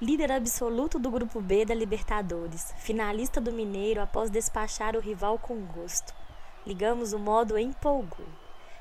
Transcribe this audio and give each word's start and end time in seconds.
Líder 0.00 0.32
absoluto 0.32 0.98
do 0.98 1.10
Grupo 1.10 1.38
B 1.38 1.66
da 1.66 1.74
Libertadores, 1.74 2.72
finalista 2.78 3.42
do 3.42 3.52
Mineiro 3.52 4.00
após 4.00 4.30
despachar 4.30 4.96
o 4.96 5.00
rival 5.00 5.38
com 5.38 5.66
gosto. 5.66 6.14
Ligamos 6.66 7.12
o 7.12 7.18
modo 7.18 7.58
empolgou. 7.58 8.24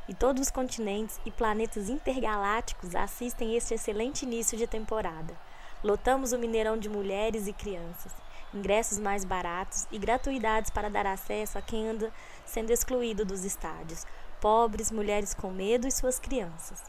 E 0.08 0.14
todos 0.14 0.44
os 0.44 0.50
continentes 0.50 1.20
e 1.26 1.32
planetas 1.32 1.90
intergalácticos 1.90 2.96
assistem 2.96 3.58
este 3.58 3.74
excelente 3.74 4.24
início 4.24 4.58
de 4.58 4.66
temporada. 4.66 5.38
Lotamos 5.84 6.32
o 6.32 6.40
Mineirão 6.40 6.78
de 6.78 6.88
mulheres 6.88 7.46
e 7.46 7.52
crianças, 7.52 8.14
ingressos 8.54 9.00
mais 9.00 9.26
baratos 9.26 9.86
e 9.92 9.98
gratuidades 9.98 10.72
para 10.72 10.90
dar 10.90 11.08
acesso 11.08 11.58
a 11.58 11.62
quem 11.62 11.90
anda 11.90 12.10
sendo 12.46 12.72
excluído 12.72 13.26
dos 13.26 13.44
estádios, 13.44 14.06
pobres, 14.40 14.92
mulheres 14.92 15.34
com 15.34 15.52
medo 15.52 15.88
e 15.88 15.92
suas 15.92 16.20
crianças. 16.20 16.82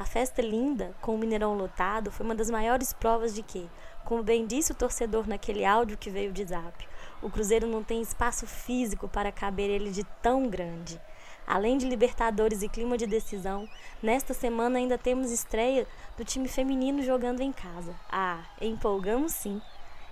A 0.00 0.04
festa 0.06 0.40
linda, 0.40 0.94
com 1.02 1.14
o 1.14 1.18
Mineirão 1.18 1.52
lotado, 1.52 2.10
foi 2.10 2.24
uma 2.24 2.34
das 2.34 2.48
maiores 2.48 2.90
provas 2.90 3.34
de 3.34 3.42
que, 3.42 3.68
como 4.02 4.22
bem 4.22 4.46
disse 4.46 4.72
o 4.72 4.74
torcedor 4.74 5.28
naquele 5.28 5.62
áudio 5.62 5.98
que 5.98 6.08
veio 6.08 6.32
de 6.32 6.42
zap, 6.42 6.88
o 7.20 7.28
Cruzeiro 7.28 7.66
não 7.66 7.84
tem 7.84 8.00
espaço 8.00 8.46
físico 8.46 9.06
para 9.06 9.30
caber 9.30 9.68
ele 9.68 9.90
de 9.90 10.02
tão 10.22 10.48
grande. 10.48 10.98
Além 11.46 11.76
de 11.76 11.86
Libertadores 11.86 12.62
e 12.62 12.68
clima 12.70 12.96
de 12.96 13.06
decisão, 13.06 13.68
nesta 14.02 14.32
semana 14.32 14.78
ainda 14.78 14.96
temos 14.96 15.30
estreia 15.30 15.86
do 16.16 16.24
time 16.24 16.48
feminino 16.48 17.02
jogando 17.02 17.42
em 17.42 17.52
casa. 17.52 17.94
Ah, 18.10 18.42
empolgamos 18.58 19.32
sim. 19.32 19.60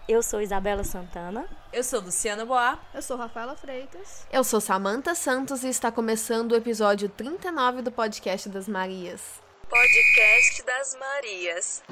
Eu 0.07 0.23
sou 0.23 0.43
Isabela 0.43 0.85
Santana. 0.85 1.49
Eu 1.73 1.83
sou 1.83 2.03
Luciana 2.03 2.45
Boá. 2.45 2.79
Eu 2.93 3.01
sou 3.01 3.17
Rafaela 3.17 3.57
Freitas. 3.57 4.27
Eu 4.31 4.45
sou 4.45 4.61
Samanta 4.61 5.15
Santos 5.15 5.65
e 5.65 5.69
está 5.69 5.91
começando 5.91 6.53
o 6.53 6.57
episódio 6.57 7.09
39 7.09 7.81
do 7.81 7.91
Podcast 7.91 8.51
das 8.51 8.69
Marias. 8.69 9.48
Podcast 9.69 10.63
das 10.65 10.97
Marias. 10.99 11.83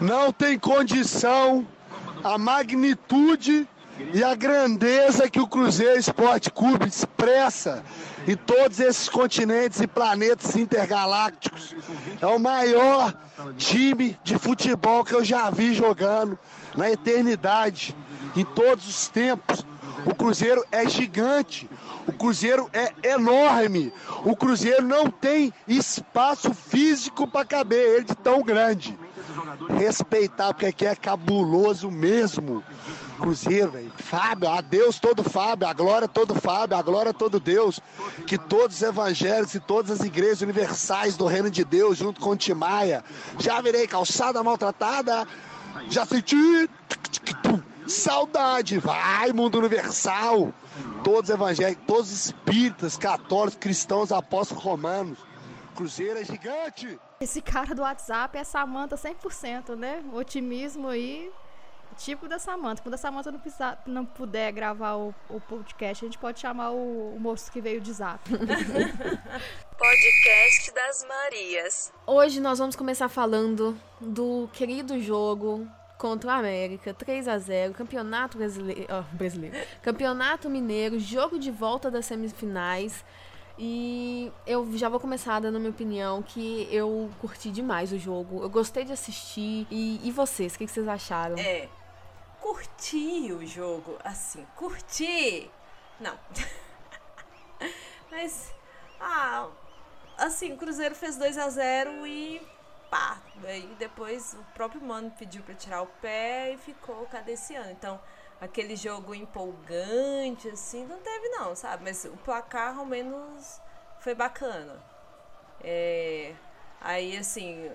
Não 0.00 0.32
tem 0.32 0.58
condição 0.58 1.66
a 2.22 2.38
magnitude 2.38 3.68
e 4.14 4.22
a 4.22 4.34
grandeza 4.34 5.28
que 5.28 5.40
o 5.40 5.48
Cruzeiro 5.48 5.98
Esporte 5.98 6.50
Clube 6.50 6.86
expressa 6.86 7.84
em 8.28 8.36
todos 8.36 8.78
esses 8.78 9.08
continentes 9.08 9.80
e 9.80 9.86
planetas 9.86 10.54
intergalácticos. 10.56 11.74
É 12.20 12.26
o 12.26 12.38
maior 12.38 13.12
time 13.56 14.18
de 14.22 14.38
futebol 14.38 15.04
que 15.04 15.14
eu 15.14 15.24
já 15.24 15.50
vi 15.50 15.74
jogando 15.74 16.38
na 16.76 16.90
eternidade, 16.90 17.96
em 18.36 18.44
todos 18.44 18.88
os 18.88 19.08
tempos. 19.08 19.64
O 20.04 20.14
Cruzeiro 20.14 20.64
é 20.70 20.88
gigante, 20.88 21.68
o 22.06 22.12
Cruzeiro 22.12 22.68
é 22.72 22.92
enorme, 23.10 23.92
o 24.24 24.36
Cruzeiro 24.36 24.82
não 24.82 25.10
tem 25.10 25.52
espaço 25.66 26.52
físico 26.52 27.26
para 27.26 27.46
caber 27.46 27.78
ele 27.78 28.04
de 28.04 28.14
tão 28.16 28.42
grande. 28.42 28.98
Respeitar, 29.78 30.52
porque 30.52 30.66
aqui 30.66 30.86
é 30.86 30.94
cabuloso 30.94 31.90
mesmo. 31.90 32.62
Cruzeiro. 33.18 33.72
Fábio, 33.96 34.48
a 34.48 34.60
Deus 34.60 34.98
todo 34.98 35.24
Fábio, 35.24 35.66
a 35.66 35.72
glória 35.72 36.06
todo 36.06 36.34
Fábio, 36.34 36.76
a 36.76 36.82
glória 36.82 37.14
todo 37.14 37.40
Deus. 37.40 37.80
Que 38.26 38.36
todos 38.36 38.76
os 38.76 38.82
evangélicos 38.82 39.54
e 39.54 39.60
todas 39.60 39.90
as 39.90 40.06
igrejas 40.06 40.42
universais 40.42 41.16
do 41.16 41.26
reino 41.26 41.50
de 41.50 41.64
Deus, 41.64 41.96
junto 41.96 42.20
com 42.20 42.36
Timaia, 42.36 43.02
já 43.38 43.60
virei 43.60 43.86
calçada 43.86 44.42
maltratada, 44.42 45.26
já 45.88 46.04
senti 46.04 46.68
saudade. 47.88 48.78
Vai, 48.78 49.32
mundo 49.32 49.58
universal. 49.58 50.52
Todos 51.02 51.30
evangélicos, 51.30 51.84
todos 51.86 52.10
espíritas, 52.10 52.96
católicos, 52.96 53.58
cristãos, 53.58 54.12
apóstolos 54.12 54.62
romanos. 54.62 55.18
Cruzeiro 55.74 56.18
é 56.18 56.24
gigante. 56.24 56.98
Esse 57.20 57.40
cara 57.40 57.74
do 57.74 57.82
WhatsApp 57.82 58.36
é 58.36 58.44
Samanta 58.44 58.96
100%, 58.96 59.74
né? 59.76 60.02
O 60.12 60.16
otimismo 60.16 60.88
aí 60.88 61.30
tipo 61.96 62.28
da 62.28 62.38
Samanta. 62.38 62.82
Quando 62.82 62.94
a 62.94 62.98
Samanta 62.98 63.32
não, 63.32 63.40
não 63.86 64.04
puder 64.04 64.52
gravar 64.52 64.96
o, 64.96 65.14
o, 65.28 65.40
podcast, 65.40 66.04
a 66.04 66.08
gente 66.08 66.18
pode 66.18 66.40
chamar 66.40 66.70
o, 66.70 67.14
o 67.14 67.20
moço 67.20 67.50
que 67.50 67.60
veio 67.60 67.80
de 67.80 67.92
zap. 67.92 68.20
podcast 68.30 68.44
das 70.74 71.06
Marias. 71.08 71.92
Hoje 72.06 72.40
nós 72.40 72.58
vamos 72.58 72.76
começar 72.76 73.08
falando 73.08 73.76
do 74.00 74.48
querido 74.52 75.00
jogo 75.00 75.66
contra 75.98 76.30
o 76.30 76.32
América, 76.32 76.92
3 76.92 77.28
a 77.28 77.38
0 77.38 77.74
Campeonato 77.74 78.38
Brasileiro, 78.38 78.86
oh, 78.90 79.16
brasileiro. 79.16 79.56
Campeonato 79.82 80.48
Mineiro, 80.50 80.98
jogo 80.98 81.38
de 81.38 81.50
volta 81.50 81.90
das 81.90 82.06
semifinais. 82.06 83.04
E 83.58 84.30
eu 84.46 84.76
já 84.76 84.88
vou 84.88 85.00
começar 85.00 85.40
dando 85.40 85.58
minha 85.58 85.70
opinião 85.70 86.22
que 86.22 86.68
eu 86.70 87.10
curti 87.20 87.50
demais 87.50 87.90
o 87.90 87.98
jogo. 87.98 88.42
Eu 88.42 88.50
gostei 88.50 88.84
de 88.84 88.92
assistir. 88.92 89.66
E, 89.70 90.00
e 90.04 90.12
vocês, 90.12 90.54
o 90.54 90.58
que, 90.58 90.66
que 90.66 90.72
vocês 90.72 90.86
acharam? 90.86 91.38
É, 91.38 91.66
curti 92.40 93.32
o 93.32 93.46
jogo, 93.46 93.96
assim, 94.04 94.46
curti. 94.56 95.50
Não. 95.98 96.14
Mas, 98.10 98.54
ah, 99.00 99.48
assim, 100.18 100.52
o 100.52 100.56
Cruzeiro 100.58 100.94
fez 100.94 101.16
2 101.16 101.38
a 101.38 101.48
0 101.48 102.06
e 102.06 102.42
pá. 102.90 103.20
Aí 103.44 103.74
depois 103.78 104.34
o 104.34 104.44
próprio 104.54 104.80
Mano 104.80 105.10
pediu 105.18 105.42
para 105.42 105.54
tirar 105.54 105.82
o 105.82 105.86
pé 105.86 106.52
e 106.52 106.58
ficou 106.58 107.06
cadenciando. 107.06 107.70
Então, 107.70 108.00
aquele 108.40 108.76
jogo 108.76 109.14
empolgante, 109.14 110.48
assim, 110.48 110.84
não 110.86 110.98
teve 110.98 111.28
não, 111.30 111.54
sabe? 111.54 111.84
Mas 111.84 112.04
o 112.04 112.16
placar, 112.18 112.78
ao 112.78 112.84
menos, 112.84 113.60
foi 114.00 114.14
bacana. 114.14 114.82
É, 115.62 116.34
aí, 116.80 117.16
assim, 117.16 117.70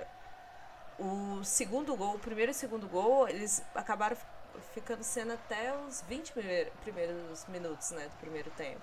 o 0.99 1.43
segundo 1.43 1.95
gol, 1.95 2.15
o 2.15 2.19
primeiro 2.19 2.51
e 2.51 2.53
segundo 2.53 2.87
gol, 2.87 3.27
eles 3.27 3.63
acabaram 3.73 4.15
ficando 4.73 5.03
sendo 5.03 5.33
até 5.33 5.75
os 5.87 6.01
20 6.01 6.33
primeiros 6.81 7.45
minutos 7.47 7.91
né, 7.91 8.07
do 8.07 8.17
primeiro 8.17 8.49
tempo. 8.51 8.81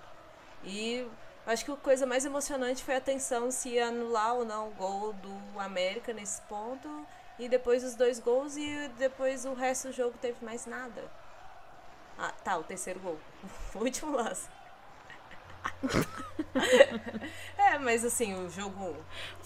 E 0.64 1.06
acho 1.48 1.64
que 1.64 1.70
a 1.70 1.76
coisa 1.76 2.06
mais 2.06 2.24
emocionante 2.24 2.84
foi 2.84 2.96
a 2.96 3.00
tensão 3.00 3.50
se 3.50 3.70
ia 3.70 3.88
anular 3.88 4.34
ou 4.34 4.44
não 4.44 4.68
o 4.68 4.72
gol 4.72 5.12
do 5.14 5.60
América 5.60 6.12
nesse 6.12 6.40
ponto. 6.42 7.06
E 7.38 7.48
depois 7.48 7.84
os 7.84 7.94
dois 7.94 8.18
gols 8.18 8.56
e 8.56 8.90
depois 8.98 9.44
o 9.44 9.54
resto 9.54 9.88
do 9.88 9.94
jogo 9.94 10.18
teve 10.20 10.44
mais 10.44 10.66
nada. 10.66 11.04
Ah, 12.18 12.32
tá, 12.42 12.58
o 12.58 12.64
terceiro 12.64 13.00
gol. 13.00 13.18
O 13.74 13.78
último 13.78 14.16
lance. 14.16 14.48
é, 17.56 17.78
mas 17.78 18.04
assim, 18.04 18.34
o 18.34 18.50
jogo. 18.50 18.96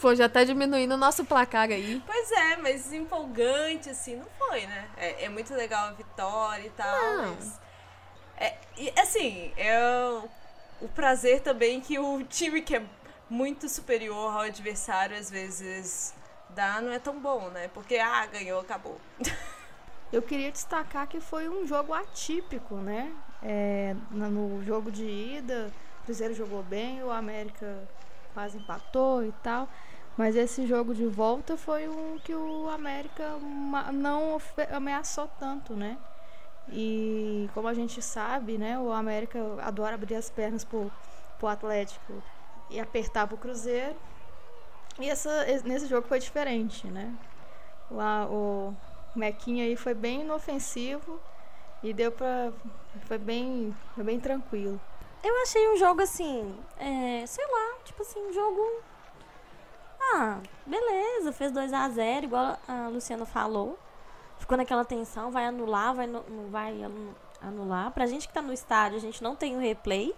Pô, 0.00 0.14
já 0.14 0.28
tá 0.28 0.42
diminuindo 0.42 0.94
o 0.94 0.96
nosso 0.96 1.24
placar 1.24 1.68
aí. 1.68 2.02
Pois 2.06 2.30
é, 2.32 2.56
mas 2.56 2.92
empolgante, 2.92 3.90
assim, 3.90 4.16
não 4.16 4.26
foi, 4.38 4.66
né? 4.66 4.88
É, 4.96 5.24
é 5.24 5.28
muito 5.28 5.52
legal 5.54 5.88
a 5.88 5.92
vitória 5.92 6.66
e 6.66 6.70
tal, 6.70 7.16
não. 7.16 7.34
mas. 7.34 7.60
É, 8.38 8.56
e, 8.76 8.92
assim, 8.98 9.52
é 9.56 9.78
o, 10.82 10.88
prazer 10.88 11.40
também 11.40 11.80
que 11.80 11.98
o 11.98 12.22
time 12.24 12.62
que 12.62 12.76
é 12.76 12.82
muito 13.28 13.68
superior 13.68 14.32
ao 14.32 14.40
adversário 14.40 15.16
às 15.16 15.30
vezes 15.30 16.14
dá 16.50 16.80
não 16.80 16.92
é 16.92 16.98
tão 16.98 17.18
bom, 17.18 17.48
né? 17.48 17.68
Porque, 17.68 17.96
ah, 17.96 18.26
ganhou, 18.26 18.60
acabou. 18.60 19.00
Eu 20.12 20.20
queria 20.20 20.52
destacar 20.52 21.06
que 21.06 21.20
foi 21.20 21.48
um 21.48 21.66
jogo 21.66 21.94
atípico, 21.94 22.74
né? 22.74 23.10
É, 23.42 23.96
no 24.10 24.62
jogo 24.62 24.90
de 24.90 25.04
ida, 25.04 25.72
o 26.00 26.04
Cruzeiro 26.04 26.34
jogou 26.34 26.62
bem, 26.62 27.02
o 27.02 27.10
América 27.10 27.88
quase 28.34 28.58
empatou 28.58 29.24
e 29.24 29.32
tal. 29.42 29.66
Mas 30.16 30.36
esse 30.36 30.66
jogo 30.66 30.94
de 30.94 31.06
volta 31.06 31.56
foi 31.56 31.88
um 31.88 32.18
que 32.18 32.34
o 32.34 32.68
América 32.68 33.38
não 33.94 34.38
ameaçou 34.70 35.26
tanto, 35.40 35.74
né? 35.74 35.96
E 36.70 37.48
como 37.54 37.68
a 37.68 37.74
gente 37.74 38.00
sabe, 38.00 38.56
né, 38.56 38.78
o 38.78 38.92
América 38.92 39.38
adora 39.62 39.94
abrir 39.94 40.14
as 40.14 40.30
pernas 40.30 40.64
pro, 40.64 40.90
pro 41.38 41.48
Atlético 41.48 42.22
e 42.70 42.80
apertar 42.80 43.26
pro 43.26 43.36
Cruzeiro. 43.36 43.96
E 44.98 45.08
essa, 45.08 45.44
nesse 45.64 45.86
jogo 45.86 46.06
foi 46.06 46.18
diferente, 46.18 46.86
né? 46.86 47.14
Lá 47.90 48.26
o 48.26 48.74
Mequinha 49.14 49.64
aí 49.64 49.76
foi 49.76 49.94
bem 49.94 50.22
inofensivo 50.22 51.20
e 51.82 51.92
deu 51.92 52.12
pra. 52.12 52.52
Foi 53.06 53.18
bem, 53.18 53.74
foi 53.94 54.04
bem 54.04 54.20
tranquilo. 54.20 54.80
Eu 55.22 55.42
achei 55.42 55.68
um 55.70 55.76
jogo 55.76 56.02
assim, 56.02 56.54
é, 56.78 57.24
sei 57.26 57.44
lá, 57.46 57.78
tipo 57.84 58.02
assim, 58.02 58.20
um 58.20 58.32
jogo. 58.32 58.82
Ah, 60.14 60.38
beleza, 60.66 61.32
fez 61.32 61.52
2 61.52 61.72
a 61.72 61.88
0 61.88 62.26
igual 62.26 62.58
a 62.66 62.88
Luciana 62.88 63.24
falou. 63.24 63.78
Ficou 64.42 64.58
naquela 64.58 64.84
tensão, 64.84 65.30
vai 65.30 65.44
anular, 65.44 65.94
vai 65.94 66.08
não 66.08 66.50
vai 66.50 66.80
anular. 67.40 67.92
Pra 67.92 68.06
gente 68.06 68.26
que 68.26 68.34
tá 68.34 68.42
no 68.42 68.52
estádio, 68.52 68.98
a 68.98 69.00
gente 69.00 69.22
não 69.22 69.36
tem 69.36 69.54
o 69.56 69.60
replay. 69.60 70.12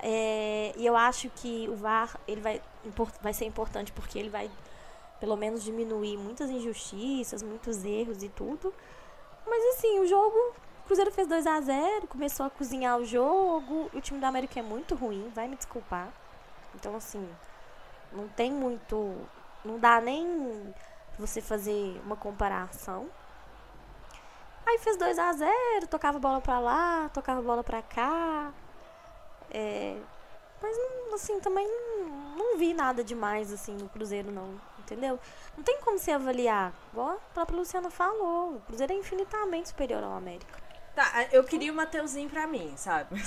É, 0.00 0.72
e 0.76 0.84
eu 0.84 0.96
acho 0.96 1.30
que 1.30 1.68
o 1.68 1.76
VAR 1.76 2.18
ele 2.26 2.40
vai, 2.40 2.60
vai 3.22 3.32
ser 3.32 3.44
importante 3.44 3.92
porque 3.92 4.18
ele 4.18 4.28
vai 4.28 4.50
pelo 5.20 5.36
menos 5.36 5.62
diminuir 5.62 6.16
muitas 6.16 6.50
injustiças, 6.50 7.40
muitos 7.40 7.84
erros 7.84 8.20
e 8.24 8.28
tudo. 8.28 8.74
Mas 9.46 9.76
assim, 9.76 10.00
o 10.00 10.06
jogo 10.08 10.36
o 10.36 10.86
Cruzeiro 10.86 11.12
fez 11.12 11.28
2 11.28 11.46
a 11.46 11.60
0 11.60 12.08
começou 12.08 12.46
a 12.46 12.50
cozinhar 12.50 12.98
o 12.98 13.04
jogo. 13.04 13.88
O 13.94 14.00
time 14.00 14.18
do 14.18 14.26
América 14.26 14.58
é 14.58 14.62
muito 14.62 14.96
ruim, 14.96 15.30
vai 15.32 15.46
me 15.46 15.54
desculpar. 15.54 16.12
Então, 16.74 16.96
assim, 16.96 17.24
não 18.12 18.26
tem 18.26 18.50
muito. 18.50 19.14
Não 19.64 19.78
dá 19.78 20.00
nem 20.00 20.74
você 21.18 21.40
fazer 21.40 22.00
uma 22.04 22.16
comparação. 22.16 23.08
Aí 24.66 24.78
fez 24.78 24.96
2 24.96 25.18
a 25.18 25.32
0 25.32 25.52
tocava 25.90 26.18
bola 26.18 26.40
pra 26.40 26.58
lá, 26.58 27.10
tocava 27.12 27.42
bola 27.42 27.62
pra 27.62 27.82
cá. 27.82 28.52
É, 29.50 29.96
mas, 30.64 30.76
assim, 31.12 31.38
também 31.40 31.66
não, 31.68 32.36
não 32.36 32.58
vi 32.58 32.72
nada 32.72 33.04
demais, 33.04 33.52
assim, 33.52 33.74
no 33.74 33.88
Cruzeiro, 33.88 34.30
não. 34.32 34.58
Entendeu? 34.78 35.18
Não 35.56 35.64
tem 35.64 35.78
como 35.80 35.98
se 35.98 36.10
avaliar. 36.10 36.72
Igual 36.92 37.10
a 37.12 37.34
própria 37.34 37.58
Luciana 37.58 37.90
falou. 37.90 38.56
O 38.56 38.60
Cruzeiro 38.60 38.92
é 38.92 38.96
infinitamente 38.96 39.68
superior 39.68 40.02
ao 40.02 40.12
América. 40.12 40.58
Tá, 40.94 41.26
eu 41.32 41.42
queria 41.44 41.72
o 41.72 41.74
Mateuzinho 41.74 42.30
pra 42.30 42.46
mim, 42.46 42.72
sabe? 42.76 43.22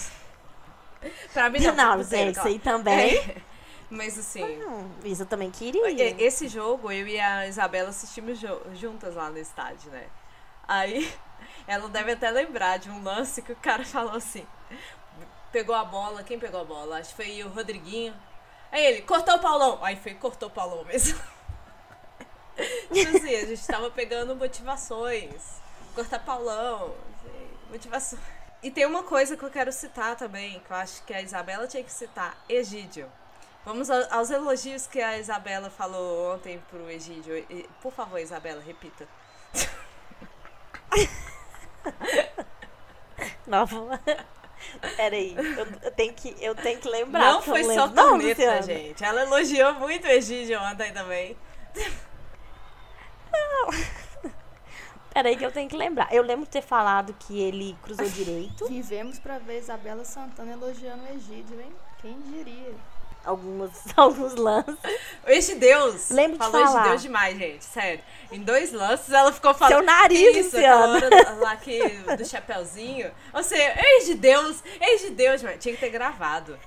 pra 1.33 1.49
mim 1.49 1.59
não. 1.59 1.75
Não, 1.75 1.93
Cruzeiro, 1.93 2.25
gente, 2.27 2.37
isso 2.37 2.47
aí 2.47 2.59
também. 2.59 3.17
É, 3.17 3.41
mas 3.89 4.17
assim. 4.17 4.43
Hum, 4.43 4.89
isso 5.03 5.23
eu 5.23 5.25
também 5.25 5.49
queria. 5.49 6.21
Esse 6.21 6.47
jogo, 6.47 6.91
eu 6.91 7.07
e 7.07 7.19
a 7.19 7.47
Isabela 7.47 7.89
assistimos 7.89 8.39
juntas 8.73 9.15
lá 9.15 9.29
no 9.29 9.37
estádio, 9.37 9.91
né? 9.91 10.07
Aí, 10.67 11.11
ela 11.65 11.87
deve 11.87 12.11
até 12.11 12.29
lembrar 12.29 12.77
de 12.77 12.89
um 12.89 13.01
lance 13.01 13.41
que 13.41 13.51
o 13.51 13.55
cara 13.55 13.83
falou 13.85 14.15
assim: 14.15 14.45
pegou 15.51 15.75
a 15.75 15.85
bola, 15.85 16.23
quem 16.23 16.37
pegou 16.37 16.61
a 16.61 16.65
bola? 16.65 16.99
Acho 16.99 17.15
que 17.15 17.23
foi 17.23 17.43
o 17.43 17.49
Rodriguinho. 17.49 18.13
Aí 18.71 18.85
ele, 18.85 19.01
cortou 19.03 19.35
o 19.35 19.39
Paulão. 19.39 19.79
Aí 19.81 19.95
foi, 19.95 20.13
cortou 20.15 20.49
o 20.49 20.51
Paulão 20.51 20.83
mesmo. 20.83 21.17
tipo 22.91 23.17
assim, 23.17 23.35
a 23.35 23.45
gente 23.45 23.65
tava 23.65 23.89
pegando 23.89 24.35
motivações. 24.35 25.61
Cortar 25.95 26.19
Paulão, 26.19 26.93
motivações. 27.69 28.21
E 28.61 28.69
tem 28.69 28.85
uma 28.85 29.03
coisa 29.03 29.37
que 29.37 29.43
eu 29.43 29.49
quero 29.49 29.71
citar 29.71 30.15
também, 30.15 30.59
que 30.59 30.71
eu 30.71 30.75
acho 30.75 31.03
que 31.03 31.13
a 31.13 31.21
Isabela 31.21 31.67
tinha 31.67 31.83
que 31.83 31.91
citar, 31.91 32.35
Egídio. 32.49 33.09
Vamos 33.67 33.89
aos 33.89 34.31
elogios 34.31 34.87
que 34.87 35.01
a 35.01 35.19
Isabela 35.19 35.69
falou 35.69 36.33
ontem 36.33 36.57
pro 36.69 36.89
Egídio. 36.89 37.45
Por 37.81 37.91
favor, 37.91 38.17
Isabela, 38.17 38.61
repita. 38.61 39.05
Nova. 43.45 43.99
Peraí, 44.95 45.35
eu, 45.35 45.67
eu, 45.83 45.91
tenho 45.91 46.13
que, 46.13 46.33
eu 46.39 46.55
tenho 46.55 46.79
que 46.79 46.87
lembrar. 46.87 47.33
Não 47.33 47.41
foi 47.41 47.65
só 47.65 47.89
corneta, 47.89 48.61
gente. 48.61 49.03
Ela 49.03 49.23
elogiou 49.23 49.73
muito 49.73 50.07
o 50.07 50.11
Egídio 50.11 50.61
ontem 50.61 50.93
também. 50.93 51.35
Não. 53.33 53.67
Peraí 55.13 55.35
que 55.35 55.43
eu 55.43 55.51
tenho 55.51 55.67
que 55.67 55.75
lembrar. 55.75 56.07
Eu 56.13 56.23
lembro 56.23 56.45
de 56.45 56.51
ter 56.51 56.61
falado 56.61 57.13
que 57.19 57.37
ele 57.37 57.77
cruzou 57.83 58.07
direito. 58.07 58.65
Vivemos 58.65 59.19
pra 59.19 59.39
ver 59.39 59.59
Isabela 59.59 60.05
Santana 60.05 60.53
elogiando 60.53 61.03
o 61.03 61.09
Egídio, 61.09 61.59
hein? 61.59 61.75
Quem 62.01 62.17
diria? 62.21 62.73
Alguns, 63.27 63.71
alguns 63.95 64.35
lances. 64.35 64.75
Esse 65.25 65.56
Deus 65.56 66.09
Lembro 66.09 66.38
falou 66.38 66.65
de 66.65 66.71
falar. 66.71 66.89
Deus 66.89 67.01
demais, 67.01 67.38
gente. 67.38 67.65
Sério. 67.65 68.03
Em 68.31 68.41
dois 68.41 68.71
lances 68.71 69.12
ela 69.12 69.31
ficou 69.31 69.53
falando. 69.53 69.74
Seu 69.74 69.83
nariz, 69.83 70.38
isso, 70.38 70.57
hora 70.57 71.33
lá 71.39 71.56
que, 71.57 71.79
do 72.18 72.25
chapeuzinho. 72.25 73.12
Ou 73.33 73.44
seja, 73.44 73.75
ex 73.77 74.06
de 74.06 74.15
Deus, 74.15 74.63
ex 74.81 75.01
de 75.01 75.09
Deus, 75.12 75.44
mano. 75.44 75.57
Tinha 75.57 75.75
que 75.75 75.79
ter 75.79 75.89
gravado. 75.89 76.57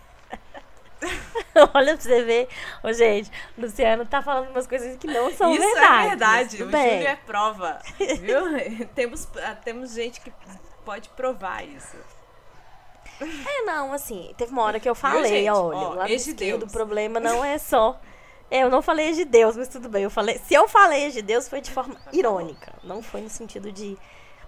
Olha 1.75 1.95
pra 1.95 2.03
você 2.03 2.23
ver. 2.23 2.49
Ô, 2.83 2.93
gente, 2.93 3.31
Luciano 3.57 4.05
tá 4.05 4.21
falando 4.21 4.51
umas 4.51 4.67
coisas 4.67 4.97
que 4.99 5.07
não 5.07 5.33
são 5.33 5.51
Isso 5.53 5.65
verdade. 5.65 6.05
é 6.05 6.09
verdade. 6.09 6.57
Tudo 6.59 6.69
O 6.69 6.73
bem. 6.73 6.91
Júlio 6.99 7.09
é 7.09 7.17
prova. 7.17 7.79
Viu? 8.21 8.87
temos, 8.95 9.27
temos 9.65 9.95
gente 9.95 10.21
que 10.21 10.31
pode 10.85 11.09
provar 11.11 11.65
isso. 11.67 11.97
É, 13.21 13.63
não, 13.65 13.93
assim, 13.93 14.35
teve 14.37 14.53
uma 14.53 14.63
hora 14.63 14.81
que 14.81 14.89
eu 14.89 14.95
falei, 14.95 15.45
gente? 15.45 15.51
olha, 15.51 16.03
Ó, 16.03 16.07
esquerdo, 16.07 16.61
Deus. 16.61 16.71
o 16.71 16.73
problema 16.73 17.21
não 17.21 17.45
é 17.45 17.59
só. 17.59 18.01
É, 18.51 18.63
eu 18.65 18.71
não 18.71 18.83
falei 18.83 19.13
de 19.13 19.25
Deus, 19.25 19.57
mas 19.57 19.69
tudo 19.69 19.89
bem. 19.89 20.03
Eu 20.03 20.11
falei, 20.11 20.39
se 20.39 20.55
eu 20.55 20.67
falei 20.67 21.11
de 21.11 21.23
Deus, 21.23 21.49
foi 21.49 21.61
de 21.61 21.71
forma 21.71 21.97
irônica. 22.13 22.73
Não 22.83 23.03
foi 23.03 23.21
no 23.21 23.31
sentido 23.31 23.71
de. 23.71 23.97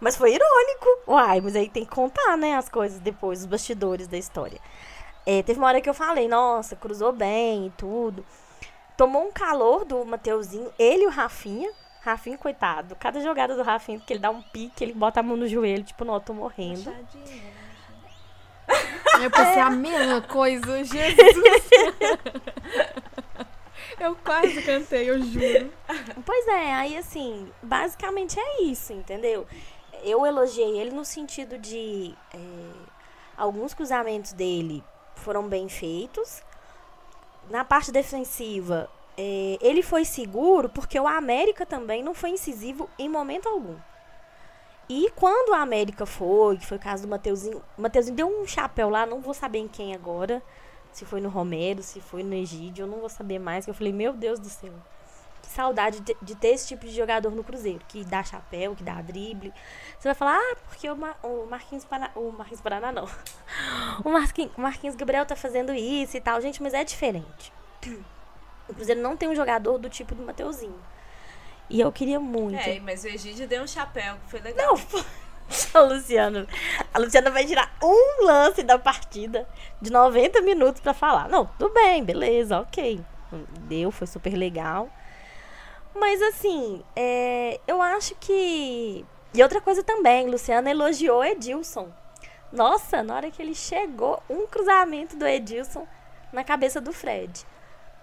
Mas 0.00 0.16
foi 0.16 0.34
irônico. 0.34 0.86
Uai, 1.06 1.40
mas 1.40 1.54
aí 1.54 1.68
tem 1.68 1.84
que 1.84 1.90
contar, 1.90 2.36
né, 2.36 2.56
as 2.56 2.68
coisas 2.68 2.98
depois, 2.98 3.40
os 3.40 3.46
bastidores 3.46 4.08
da 4.08 4.18
história. 4.18 4.58
É, 5.24 5.42
teve 5.44 5.60
uma 5.60 5.68
hora 5.68 5.80
que 5.80 5.88
eu 5.88 5.94
falei, 5.94 6.26
nossa, 6.26 6.74
cruzou 6.74 7.12
bem 7.12 7.66
e 7.66 7.70
tudo. 7.70 8.24
Tomou 8.96 9.24
um 9.28 9.30
calor 9.30 9.84
do 9.84 10.04
Mateuzinho, 10.04 10.72
ele 10.76 11.04
e 11.04 11.06
o 11.06 11.10
Rafinha. 11.10 11.70
Rafinha, 12.00 12.36
coitado. 12.36 12.96
Cada 12.96 13.20
jogada 13.20 13.54
do 13.54 13.62
Rafinha, 13.62 14.00
que 14.00 14.12
ele 14.12 14.18
dá 14.18 14.30
um 14.30 14.42
pique, 14.42 14.82
ele 14.82 14.92
bota 14.92 15.20
a 15.20 15.22
mão 15.22 15.36
no 15.36 15.46
joelho, 15.46 15.84
tipo, 15.84 16.04
não, 16.04 16.14
eu 16.14 16.20
tô 16.20 16.34
morrendo. 16.34 16.92
Eu 19.20 19.30
pensei 19.30 19.60
a 19.60 19.70
mesma 19.70 20.20
coisa, 20.22 20.84
Jesus. 20.84 20.96
Eu 24.00 24.16
quase 24.16 24.60
cantei, 24.62 25.08
eu 25.08 25.22
juro. 25.22 25.72
Pois 26.26 26.48
é, 26.48 26.74
aí 26.74 26.96
assim, 26.96 27.48
basicamente 27.62 28.38
é 28.38 28.62
isso, 28.62 28.92
entendeu? 28.92 29.46
Eu 30.02 30.26
elogiei 30.26 30.80
ele 30.80 30.90
no 30.90 31.04
sentido 31.04 31.56
de 31.56 32.12
é, 32.34 32.38
alguns 33.36 33.74
cruzamentos 33.74 34.32
dele 34.32 34.82
foram 35.14 35.48
bem 35.48 35.68
feitos. 35.68 36.42
Na 37.48 37.64
parte 37.64 37.92
defensiva, 37.92 38.90
é, 39.16 39.56
ele 39.60 39.82
foi 39.82 40.04
seguro 40.04 40.68
porque 40.68 40.98
o 40.98 41.06
América 41.06 41.64
também 41.64 42.02
não 42.02 42.14
foi 42.14 42.30
incisivo 42.30 42.90
em 42.98 43.08
momento 43.08 43.48
algum. 43.48 43.76
E 44.94 45.10
quando 45.16 45.52
o 45.52 45.54
América 45.54 46.04
foi, 46.04 46.58
que 46.58 46.66
foi 46.66 46.76
o 46.76 46.80
caso 46.80 47.04
do 47.04 47.08
Mateuzinho, 47.08 47.62
o 47.78 47.80
Mateuzinho 47.80 48.14
deu 48.14 48.28
um 48.28 48.46
chapéu 48.46 48.90
lá, 48.90 49.06
não 49.06 49.22
vou 49.22 49.32
saber 49.32 49.58
em 49.58 49.66
quem 49.66 49.94
agora. 49.94 50.42
Se 50.92 51.06
foi 51.06 51.18
no 51.18 51.30
Romero, 51.30 51.82
se 51.82 51.98
foi 51.98 52.22
no 52.22 52.34
Egídio, 52.34 52.82
eu 52.82 52.86
não 52.86 53.00
vou 53.00 53.08
saber 53.08 53.38
mais. 53.38 53.64
Que 53.64 53.70
eu 53.70 53.74
falei, 53.74 53.90
meu 53.90 54.12
Deus 54.12 54.38
do 54.38 54.50
céu. 54.50 54.74
Que 55.40 55.48
saudade 55.48 56.00
de, 56.00 56.14
de 56.20 56.34
ter 56.34 56.48
esse 56.48 56.68
tipo 56.68 56.84
de 56.84 56.92
jogador 56.94 57.30
no 57.30 57.42
Cruzeiro, 57.42 57.80
que 57.88 58.04
dá 58.04 58.22
chapéu, 58.22 58.76
que 58.76 58.84
dá 58.84 59.00
drible. 59.00 59.50
Você 59.98 60.08
vai 60.08 60.14
falar, 60.14 60.36
ah, 60.36 60.56
porque 60.68 60.90
o, 60.90 60.94
Mar, 60.94 61.18
o 61.22 61.46
Marquinhos 61.46 61.86
Paraná. 61.86 62.12
O 62.14 62.30
Marquinhos 62.30 62.60
Paraná 62.60 62.92
não. 62.92 63.08
O 64.04 64.10
Marquinhos, 64.10 64.52
Marquinhos 64.58 64.94
Gabriel 64.94 65.24
tá 65.24 65.34
fazendo 65.34 65.72
isso 65.72 66.18
e 66.18 66.20
tal. 66.20 66.38
Gente, 66.42 66.62
mas 66.62 66.74
é 66.74 66.84
diferente. 66.84 67.50
O 68.68 68.74
Cruzeiro 68.74 69.00
não 69.00 69.16
tem 69.16 69.30
um 69.30 69.34
jogador 69.34 69.78
do 69.78 69.88
tipo 69.88 70.14
do 70.14 70.22
Mateuzinho. 70.22 70.78
E 71.68 71.80
eu 71.80 71.90
queria 71.90 72.20
muito. 72.20 72.56
É, 72.56 72.78
mas 72.80 73.04
o 73.04 73.08
Egídio 73.08 73.46
deu 73.48 73.62
um 73.62 73.66
chapéu, 73.66 74.16
que 74.24 74.30
foi 74.30 74.40
legal. 74.40 74.76
Não, 74.76 75.02
a 75.74 75.80
Luciana. 75.84 76.46
A 76.92 76.98
Luciana 76.98 77.30
vai 77.30 77.44
tirar 77.44 77.74
um 77.82 78.24
lance 78.24 78.62
da 78.62 78.78
partida 78.78 79.48
de 79.80 79.90
90 79.90 80.40
minutos 80.42 80.80
pra 80.80 80.92
falar. 80.92 81.28
Não, 81.28 81.46
tudo 81.46 81.72
bem, 81.72 82.04
beleza, 82.04 82.60
ok. 82.60 83.00
Deu, 83.60 83.90
foi 83.90 84.06
super 84.06 84.34
legal. 84.34 84.90
Mas 85.94 86.20
assim, 86.22 86.82
é, 86.94 87.60
eu 87.66 87.80
acho 87.80 88.14
que. 88.16 89.04
E 89.34 89.42
outra 89.42 89.60
coisa 89.60 89.82
também, 89.82 90.28
Luciana 90.28 90.70
elogiou 90.70 91.24
Edilson. 91.24 91.90
Nossa, 92.52 93.02
na 93.02 93.14
hora 93.14 93.30
que 93.30 93.40
ele 93.40 93.54
chegou, 93.54 94.22
um 94.28 94.46
cruzamento 94.46 95.16
do 95.16 95.26
Edilson 95.26 95.86
na 96.32 96.44
cabeça 96.44 96.80
do 96.80 96.92
Fred. 96.92 97.46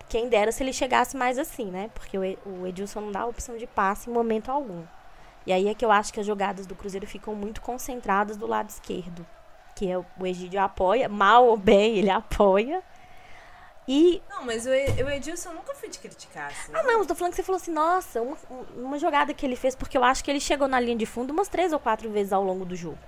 Quem 0.09 0.27
dera 0.27 0.51
se 0.51 0.63
ele 0.63 0.73
chegasse 0.73 1.15
mais 1.15 1.37
assim, 1.37 1.65
né? 1.65 1.89
Porque 1.93 2.17
o 2.17 2.67
Edilson 2.67 3.01
não 3.01 3.11
dá 3.11 3.25
opção 3.25 3.55
de 3.57 3.67
passe 3.67 4.09
em 4.09 4.13
momento 4.13 4.51
algum. 4.51 4.83
E 5.45 5.53
aí 5.53 5.67
é 5.67 5.73
que 5.73 5.85
eu 5.85 5.91
acho 5.91 6.11
que 6.11 6.19
as 6.19 6.25
jogadas 6.25 6.65
do 6.65 6.75
Cruzeiro 6.75 7.07
ficam 7.07 7.33
muito 7.35 7.61
concentradas 7.61 8.35
do 8.35 8.47
lado 8.47 8.69
esquerdo. 8.69 9.25
Que 9.75 9.89
é 9.89 9.97
o 9.97 10.05
Egídio 10.25 10.59
apoia, 10.59 11.07
mal 11.07 11.45
ou 11.45 11.55
bem, 11.55 11.97
ele 11.97 12.09
apoia. 12.09 12.83
E. 13.87 14.21
Não, 14.29 14.45
mas 14.45 14.67
o, 14.67 14.69
Edilson 14.69 15.49
eu 15.49 15.55
nunca 15.55 15.73
fui 15.73 15.89
te 15.89 15.97
criticar, 15.99 16.51
assim. 16.51 16.71
Ah, 16.73 16.83
não, 16.83 16.99
eu 16.99 17.05
tô 17.07 17.15
falando 17.15 17.31
que 17.31 17.37
você 17.37 17.43
falou 17.43 17.57
assim, 17.59 17.71
nossa, 17.71 18.21
uma, 18.21 18.37
uma 18.75 18.99
jogada 18.99 19.33
que 19.33 19.43
ele 19.43 19.55
fez, 19.55 19.75
porque 19.75 19.97
eu 19.97 20.03
acho 20.03 20.23
que 20.23 20.29
ele 20.29 20.39
chegou 20.39 20.67
na 20.67 20.79
linha 20.79 20.95
de 20.95 21.07
fundo 21.07 21.31
umas 21.31 21.47
três 21.47 21.73
ou 21.73 21.79
quatro 21.79 22.07
vezes 22.11 22.31
ao 22.31 22.43
longo 22.43 22.65
do 22.65 22.75
jogo. 22.75 22.99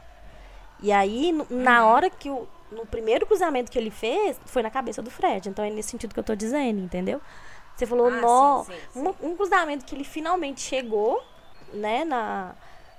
E 0.81 0.91
aí, 0.91 1.31
na 1.50 1.86
hora 1.86 2.10
que 2.10 2.29
o. 2.29 2.48
No 2.72 2.86
primeiro 2.86 3.25
cruzamento 3.25 3.70
que 3.72 3.78
ele 3.78 3.92
fez, 3.92 4.40
foi 4.46 4.63
na 4.63 4.70
cabeça 4.72 5.01
do 5.01 5.12
Fred. 5.12 5.50
Então 5.50 5.63
é 5.66 5.70
nesse 5.70 5.90
sentido 5.90 6.13
que 6.13 6.20
eu 6.20 6.24
tô 6.24 6.36
dizendo, 6.36 6.80
entendeu? 6.82 7.22
Você 7.75 7.86
falou, 7.86 8.08
Ah, 8.08 8.22
nó, 8.22 8.63
sim, 8.63 8.74
sim, 8.74 8.80
sim. 8.94 9.00
uma- 9.01 9.16
um 9.22 9.36
cruzamento 9.36 9.86
que 9.86 9.96
ele 9.96 10.04
finalmente 10.04 10.62
chegou, 10.62 11.22
né, 11.74 12.04
na, 12.06 12.54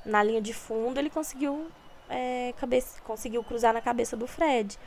na 0.05 0.23
linha 0.23 0.41
de 0.41 0.53
fundo, 0.53 0.99
ele 0.99 1.11
conseguiu, 1.11 1.69
é, 2.09 2.53
cabeça, 2.59 3.01
conseguiu 3.03 3.43
cruzar 3.45 3.73
na 3.73 3.81
cabeça 3.81 4.17
do 4.17 4.27
Fred. 4.27 4.79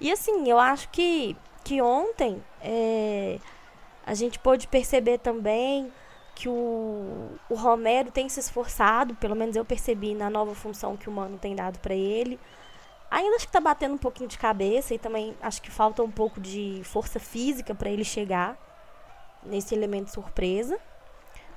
E 0.00 0.10
assim, 0.10 0.48
eu 0.48 0.58
acho 0.58 0.88
que, 0.90 1.36
que 1.64 1.80
ontem 1.82 2.42
é, 2.60 3.38
a 4.06 4.14
gente 4.14 4.38
pôde 4.38 4.66
perceber 4.68 5.18
também 5.18 5.92
que 6.34 6.48
o, 6.48 7.28
o 7.50 7.54
Romero 7.54 8.10
tem 8.10 8.28
se 8.28 8.40
esforçado, 8.40 9.14
pelo 9.16 9.36
menos 9.36 9.54
eu 9.56 9.64
percebi 9.64 10.14
na 10.14 10.30
nova 10.30 10.54
função 10.54 10.96
que 10.96 11.08
o 11.08 11.12
Mano 11.12 11.38
tem 11.38 11.54
dado 11.54 11.78
pra 11.80 11.94
ele. 11.94 12.38
Ainda 13.12 13.36
acho 13.36 13.46
que 13.46 13.52
tá 13.52 13.60
batendo 13.60 13.92
um 13.94 13.98
pouquinho 13.98 14.26
de 14.26 14.38
cabeça 14.38 14.94
e 14.94 14.98
também 14.98 15.36
acho 15.42 15.60
que 15.60 15.70
falta 15.70 16.02
um 16.02 16.10
pouco 16.10 16.40
de 16.40 16.80
força 16.82 17.20
física 17.20 17.74
pra 17.74 17.90
ele 17.90 18.04
chegar 18.04 18.56
nesse 19.42 19.74
elemento 19.74 20.10
surpresa. 20.10 20.78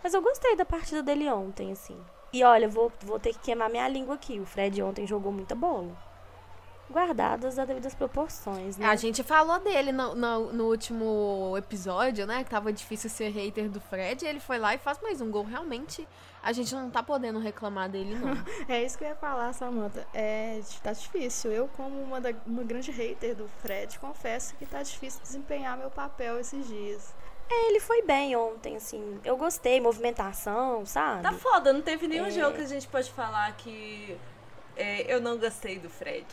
Mas 0.03 0.13
eu 0.13 0.21
gostei 0.21 0.57
da 0.57 0.65
partida 0.65 1.01
dele 1.01 1.29
ontem, 1.29 1.71
assim. 1.71 1.97
E 2.33 2.43
olha, 2.43 2.67
vou, 2.67 2.91
vou 2.99 3.17
ter 3.17 3.31
que 3.31 3.39
queimar 3.39 3.69
minha 3.69 3.87
língua 3.87 4.15
aqui. 4.15 4.37
O 4.37 4.45
Fred 4.45 4.83
ontem 4.83 5.07
jogou 5.07 5.31
muita 5.31 5.55
bola. 5.55 5.95
Guardadas 6.89 7.57
as 7.57 7.67
devidas 7.67 7.95
proporções, 7.95 8.77
né? 8.77 8.85
A 8.85 8.95
gente 8.95 9.23
falou 9.23 9.59
dele 9.59 9.91
no, 9.91 10.13
no, 10.13 10.53
no, 10.53 10.65
último 10.65 11.55
episódio, 11.57 12.25
né? 12.25 12.43
Que 12.43 12.49
tava 12.49 12.71
difícil 12.71 13.09
ser 13.09 13.29
hater 13.29 13.69
do 13.69 13.79
Fred. 13.79 14.23
E 14.23 14.27
ele 14.27 14.39
foi 14.39 14.57
lá 14.57 14.75
e 14.75 14.77
faz 14.77 14.99
mais 15.01 15.19
um 15.19 15.31
gol. 15.31 15.43
Realmente, 15.43 16.07
a 16.43 16.51
gente 16.51 16.73
não 16.75 16.89
tá 16.89 17.01
podendo 17.01 17.39
reclamar 17.39 17.89
dele, 17.89 18.15
não. 18.15 18.33
é 18.69 18.83
isso 18.83 18.97
que 18.97 19.03
eu 19.03 19.09
ia 19.09 19.15
falar, 19.15 19.51
Samantha. 19.53 20.07
É, 20.13 20.61
tá 20.83 20.93
difícil. 20.93 21.51
Eu, 21.51 21.67
como 21.69 21.99
uma, 22.01 22.21
da, 22.21 22.31
uma 22.45 22.63
grande 22.63 22.91
hater 22.91 23.35
do 23.35 23.47
Fred, 23.61 23.97
confesso 23.99 24.55
que 24.55 24.65
tá 24.65 24.83
difícil 24.83 25.21
desempenhar 25.21 25.77
meu 25.77 25.89
papel 25.89 26.39
esses 26.39 26.67
dias. 26.67 27.13
É, 27.49 27.69
ele 27.69 27.79
foi 27.79 28.01
bem 28.03 28.35
ontem, 28.35 28.75
assim. 28.75 29.19
Eu 29.23 29.37
gostei, 29.37 29.79
movimentação, 29.79 30.85
sabe? 30.85 31.23
Tá 31.23 31.33
foda, 31.33 31.71
não 31.71 31.81
teve 31.81 32.07
nenhum 32.07 32.25
é... 32.25 32.31
jogo 32.31 32.55
que 32.55 32.63
a 32.63 32.67
gente 32.67 32.87
pode 32.87 33.11
falar 33.11 33.51
que 33.55 34.17
é, 34.75 35.13
eu 35.13 35.21
não 35.21 35.37
gostei 35.37 35.79
do 35.79 35.89
Fred. 35.89 36.25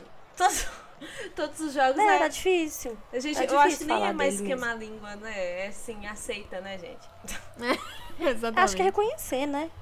Todos, 0.42 0.66
todos 1.34 1.60
os 1.60 1.72
jogos. 1.72 1.98
É, 1.98 2.16
é 2.16 2.18
tá 2.18 2.28
difícil. 2.28 2.96
A 3.12 3.18
gente, 3.18 3.40
é 3.40 3.46
eu 3.50 3.58
acho 3.58 3.78
que 3.78 3.84
nem 3.84 4.06
é 4.06 4.12
mais 4.12 4.40
queimar 4.40 4.70
a 4.70 4.74
língua, 4.74 5.16
né? 5.16 5.64
É 5.64 5.68
assim, 5.68 6.06
aceita, 6.06 6.60
né, 6.60 6.78
gente? 6.78 7.08
É, 8.20 8.28
exatamente. 8.28 8.60
Acho 8.60 8.76
que 8.76 8.82
é 8.82 8.84
reconhecer, 8.84 9.46
né? 9.46 9.70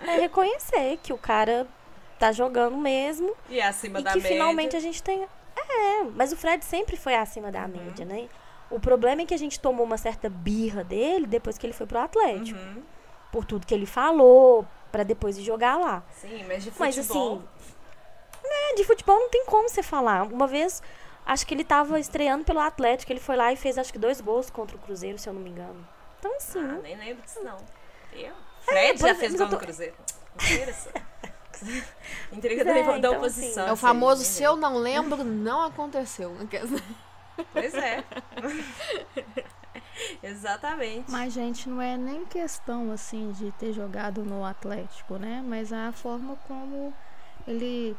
É 0.00 0.20
reconhecer 0.20 0.98
que 1.02 1.12
o 1.12 1.18
cara 1.18 1.66
tá 2.18 2.30
jogando 2.32 2.76
mesmo. 2.76 3.34
E 3.48 3.60
é 3.60 3.66
acima 3.66 4.00
e 4.00 4.02
da 4.02 4.12
que 4.12 4.18
média. 4.18 4.30
finalmente 4.30 4.76
a 4.76 4.80
gente 4.80 5.02
tem. 5.02 5.26
É, 5.56 6.04
mas 6.14 6.32
o 6.32 6.36
Fred 6.36 6.64
sempre 6.64 6.96
foi 6.96 7.14
acima 7.14 7.50
da 7.50 7.62
uhum. 7.62 7.68
média, 7.68 8.04
né? 8.04 8.28
O 8.70 8.80
problema 8.80 9.22
é 9.22 9.26
que 9.26 9.34
a 9.34 9.38
gente 9.38 9.60
tomou 9.60 9.86
uma 9.86 9.96
certa 9.96 10.28
birra 10.28 10.82
dele 10.82 11.26
depois 11.26 11.56
que 11.56 11.66
ele 11.66 11.72
foi 11.72 11.86
pro 11.86 11.98
Atlético. 11.98 12.58
Uhum. 12.58 12.82
Por 13.32 13.44
tudo 13.44 13.66
que 13.66 13.74
ele 13.74 13.86
falou, 13.86 14.66
para 14.90 15.02
depois 15.02 15.38
ir 15.38 15.42
jogar 15.42 15.76
lá. 15.76 16.02
Sim, 16.10 16.44
mas 16.48 16.64
de 16.64 16.70
futebol. 16.70 16.86
Mas 16.86 16.98
assim, 16.98 17.42
né, 18.48 18.74
de 18.76 18.84
futebol 18.84 19.18
não 19.18 19.28
tem 19.28 19.44
como 19.46 19.68
você 19.68 19.82
falar. 19.82 20.22
Uma 20.22 20.46
vez, 20.46 20.82
acho 21.24 21.46
que 21.46 21.54
ele 21.54 21.64
tava 21.64 21.98
estreando 22.00 22.44
pelo 22.44 22.60
Atlético, 22.60 23.12
ele 23.12 23.20
foi 23.20 23.36
lá 23.36 23.52
e 23.52 23.56
fez 23.56 23.78
acho 23.78 23.92
que 23.92 23.98
dois 23.98 24.20
gols 24.20 24.50
contra 24.50 24.76
o 24.76 24.80
Cruzeiro, 24.80 25.18
se 25.18 25.28
eu 25.28 25.32
não 25.32 25.40
me 25.40 25.50
engano. 25.50 25.86
Então 26.18 26.34
assim. 26.36 26.60
Ah, 26.60 26.78
nem 26.82 26.96
lembro 26.96 27.22
disso 27.22 27.42
não. 27.42 27.56
Eu? 28.12 28.32
É, 28.32 28.34
Fred 28.62 29.04
é, 29.04 29.08
já 29.08 29.14
fez 29.14 29.34
gol 29.34 29.48
tô... 29.48 29.54
no 29.54 29.60
Cruzeiro. 29.60 29.94
Intriga 32.32 32.64
da, 32.64 32.76
é, 32.76 32.84
da 32.84 32.98
então, 32.98 33.16
oposição. 33.16 33.62
Assim, 33.62 33.70
é 33.70 33.72
o 33.72 33.76
famoso 33.76 34.24
se 34.24 34.42
eu 34.42 34.56
não 34.56 34.76
lembro, 34.76 35.24
não 35.24 35.62
aconteceu. 35.62 36.36
Pois 37.52 37.74
é. 37.74 38.04
Exatamente. 40.22 41.10
Mas, 41.10 41.32
gente, 41.32 41.68
não 41.68 41.80
é 41.80 41.96
nem 41.96 42.24
questão 42.26 42.92
assim 42.92 43.32
de 43.32 43.50
ter 43.52 43.72
jogado 43.72 44.22
no 44.22 44.44
Atlético, 44.44 45.16
né? 45.16 45.42
Mas 45.46 45.72
a 45.72 45.92
forma 45.92 46.36
como 46.46 46.92
ele 47.46 47.96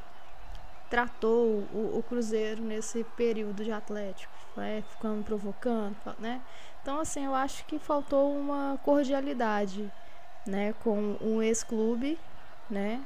tratou 0.89 1.67
o, 1.73 1.97
o 1.97 2.03
Cruzeiro 2.03 2.61
nesse 2.61 3.03
período 3.15 3.63
de 3.63 3.71
Atlético, 3.71 4.33
né? 4.55 4.83
ficando 4.89 5.23
provocando, 5.23 5.95
né? 6.19 6.41
Então, 6.81 6.99
assim, 6.99 7.25
eu 7.25 7.35
acho 7.35 7.65
que 7.65 7.77
faltou 7.77 8.33
uma 8.37 8.79
cordialidade, 8.83 9.91
né? 10.45 10.73
Com 10.83 11.17
um 11.21 11.41
ex-clube, 11.41 12.17
né? 12.69 13.01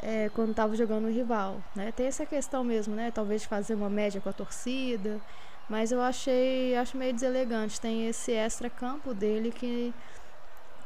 É, 0.00 0.30
quando 0.34 0.50
estava 0.50 0.76
jogando 0.76 1.06
o 1.06 1.10
rival, 1.10 1.62
né? 1.74 1.92
Tem 1.92 2.06
essa 2.06 2.24
questão 2.24 2.62
mesmo, 2.62 2.94
né? 2.94 3.10
Talvez 3.10 3.42
de 3.42 3.48
fazer 3.48 3.74
uma 3.74 3.90
média 3.90 4.20
com 4.20 4.28
a 4.28 4.32
torcida, 4.32 5.20
mas 5.68 5.90
eu 5.90 6.00
achei, 6.00 6.76
acho 6.76 6.96
meio 6.96 7.12
deselegante. 7.12 7.80
Tem 7.80 8.06
esse 8.06 8.32
extra 8.32 8.70
campo 8.70 9.12
dele 9.14 9.50
que 9.50 9.92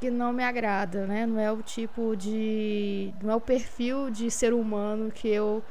que 0.01 0.11
não 0.11 0.33
me 0.33 0.45
agrada, 0.45 1.07
né? 1.07 1.27
Não 1.27 1.41
é 1.41 1.51
o 1.51 1.63
tipo 1.63 2.17
de, 2.17 3.13
não 3.23 3.33
é 3.33 3.35
o 3.37 3.41
perfil 3.41 4.11
de 4.11 4.31
ser 4.31 4.53
humano 4.53 5.11
que 5.11 5.29
eu 5.29 5.63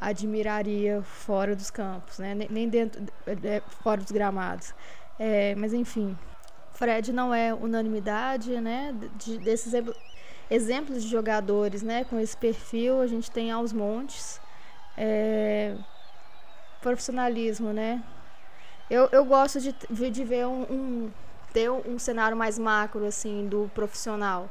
admiraria 0.00 1.02
fora 1.02 1.54
dos 1.56 1.70
campos, 1.70 2.18
né? 2.18 2.34
Nem 2.50 2.68
dentro, 2.68 3.02
é, 3.26 3.62
fora 3.82 4.00
dos 4.00 4.10
gramados. 4.10 4.74
É, 5.18 5.54
mas 5.54 5.72
enfim, 5.72 6.16
Fred 6.72 7.12
não 7.12 7.34
é 7.34 7.54
unanimidade, 7.54 8.60
né? 8.60 8.94
De, 9.16 9.38
desses 9.38 9.72
exemplos 10.50 11.02
de 11.02 11.08
jogadores, 11.08 11.82
né? 11.82 12.04
Com 12.04 12.18
esse 12.20 12.36
perfil 12.36 13.00
a 13.00 13.06
gente 13.06 13.30
tem 13.30 13.50
aos 13.50 13.72
montes. 13.72 14.40
É, 14.96 15.76
profissionalismo, 16.80 17.72
né? 17.72 18.02
Eu, 18.88 19.08
eu 19.10 19.24
gosto 19.24 19.60
de, 19.60 19.74
de 20.10 20.24
ver 20.24 20.46
um, 20.46 20.62
um, 20.62 21.12
ter 21.52 21.68
um 21.70 21.98
cenário 21.98 22.36
mais 22.36 22.58
macro, 22.58 23.04
assim, 23.04 23.48
do 23.48 23.68
profissional. 23.74 24.48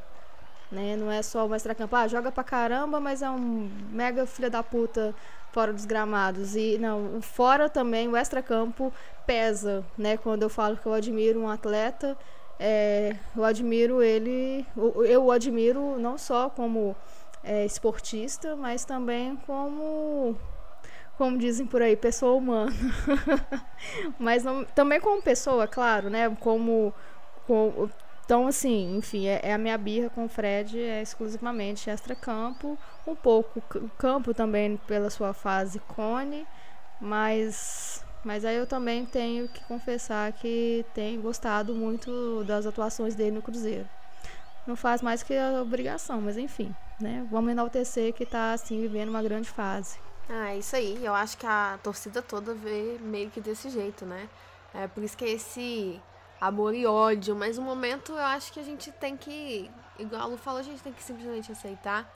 Né? 0.75 0.97
Não 0.97 1.09
é 1.09 1.21
só 1.21 1.47
o 1.47 1.55
extra-campo, 1.55 1.95
ah, 1.95 2.07
joga 2.07 2.31
pra 2.31 2.43
caramba, 2.43 2.99
mas 2.99 3.21
é 3.21 3.29
um 3.29 3.71
mega 3.89 4.25
filha 4.25 4.49
da 4.49 4.61
puta 4.61 5.15
fora 5.53 5.71
dos 5.71 5.85
gramados. 5.85 6.55
E 6.55 6.77
não, 6.77 7.21
fora 7.21 7.69
também 7.69 8.09
o 8.09 8.17
extra-campo 8.17 8.93
pesa, 9.25 9.85
né? 9.97 10.17
Quando 10.17 10.43
eu 10.43 10.49
falo 10.49 10.75
que 10.75 10.85
eu 10.85 10.93
admiro 10.93 11.39
um 11.39 11.49
atleta, 11.49 12.17
é, 12.59 13.15
eu 13.35 13.45
admiro 13.45 14.03
ele, 14.03 14.65
eu 15.07 15.25
o 15.25 15.31
admiro 15.31 15.97
não 15.97 16.17
só 16.17 16.49
como 16.49 16.93
é, 17.41 17.65
esportista, 17.65 18.55
mas 18.57 18.83
também 18.83 19.37
como 19.47 20.37
como 21.17 21.37
dizem 21.37 21.65
por 21.65 21.81
aí, 21.81 21.95
pessoa 21.95 22.33
humana. 22.33 22.73
Mas 24.19 24.43
não, 24.43 24.65
também 24.65 24.99
como 24.99 25.21
pessoa, 25.21 25.65
claro, 25.65 26.09
né? 26.09 26.29
Como, 26.41 26.93
como 27.47 27.89
então, 28.25 28.47
assim, 28.47 28.97
enfim, 28.97 29.27
é, 29.27 29.39
é, 29.43 29.53
a 29.53 29.57
minha 29.57 29.77
birra 29.77 30.09
com 30.09 30.25
o 30.25 30.29
Fred 30.29 30.81
é 30.81 30.99
exclusivamente 30.99 31.91
extra-campo, 31.91 32.75
um 33.05 33.15
pouco 33.15 33.61
campo 33.99 34.33
também 34.33 34.77
pela 34.87 35.11
sua 35.11 35.31
fase 35.31 35.77
cone, 35.79 36.47
mas, 36.99 38.03
mas 38.23 38.43
aí 38.43 38.55
eu 38.55 38.65
também 38.65 39.05
tenho 39.05 39.47
que 39.47 39.63
confessar 39.65 40.31
que 40.33 40.83
tenho 40.95 41.21
gostado 41.21 41.75
muito 41.75 42.43
das 42.45 42.65
atuações 42.65 43.13
dele 43.13 43.35
no 43.35 43.43
Cruzeiro. 43.43 43.87
Não 44.65 44.75
faz 44.75 45.03
mais 45.03 45.21
que 45.21 45.37
a 45.37 45.61
obrigação, 45.61 46.19
mas 46.19 46.35
enfim, 46.35 46.75
né? 46.99 47.27
Vamos 47.29 47.51
enaltecer 47.51 48.11
que 48.11 48.23
está 48.23 48.53
assim, 48.53 48.81
vivendo 48.81 49.09
uma 49.09 49.21
grande 49.21 49.47
fase. 49.49 49.99
Ah, 50.27 50.55
isso 50.55 50.75
aí. 50.75 50.97
Eu 51.05 51.13
acho 51.13 51.37
que 51.37 51.45
a 51.45 51.77
torcida 51.83 52.23
toda 52.23 52.55
vê 52.55 52.97
meio 52.99 53.29
que 53.29 53.39
desse 53.39 53.69
jeito, 53.69 54.03
né? 54.03 54.27
É 54.73 54.87
por 54.87 55.03
isso 55.03 55.15
que 55.15 55.25
é 55.25 55.29
esse 55.29 56.01
amor 56.39 56.73
e 56.73 56.85
ódio. 56.85 57.35
Mas 57.35 57.57
no 57.57 57.63
momento 57.63 58.11
eu 58.13 58.19
acho 58.23 58.51
que 58.51 58.59
a 58.59 58.63
gente 58.63 58.91
tem 58.91 59.15
que, 59.17 59.69
igual 59.99 60.21
a 60.21 60.25
Lu 60.25 60.37
falou, 60.37 60.59
a 60.59 60.63
gente 60.63 60.81
tem 60.81 60.93
que 60.93 61.03
simplesmente 61.03 61.51
aceitar. 61.51 62.11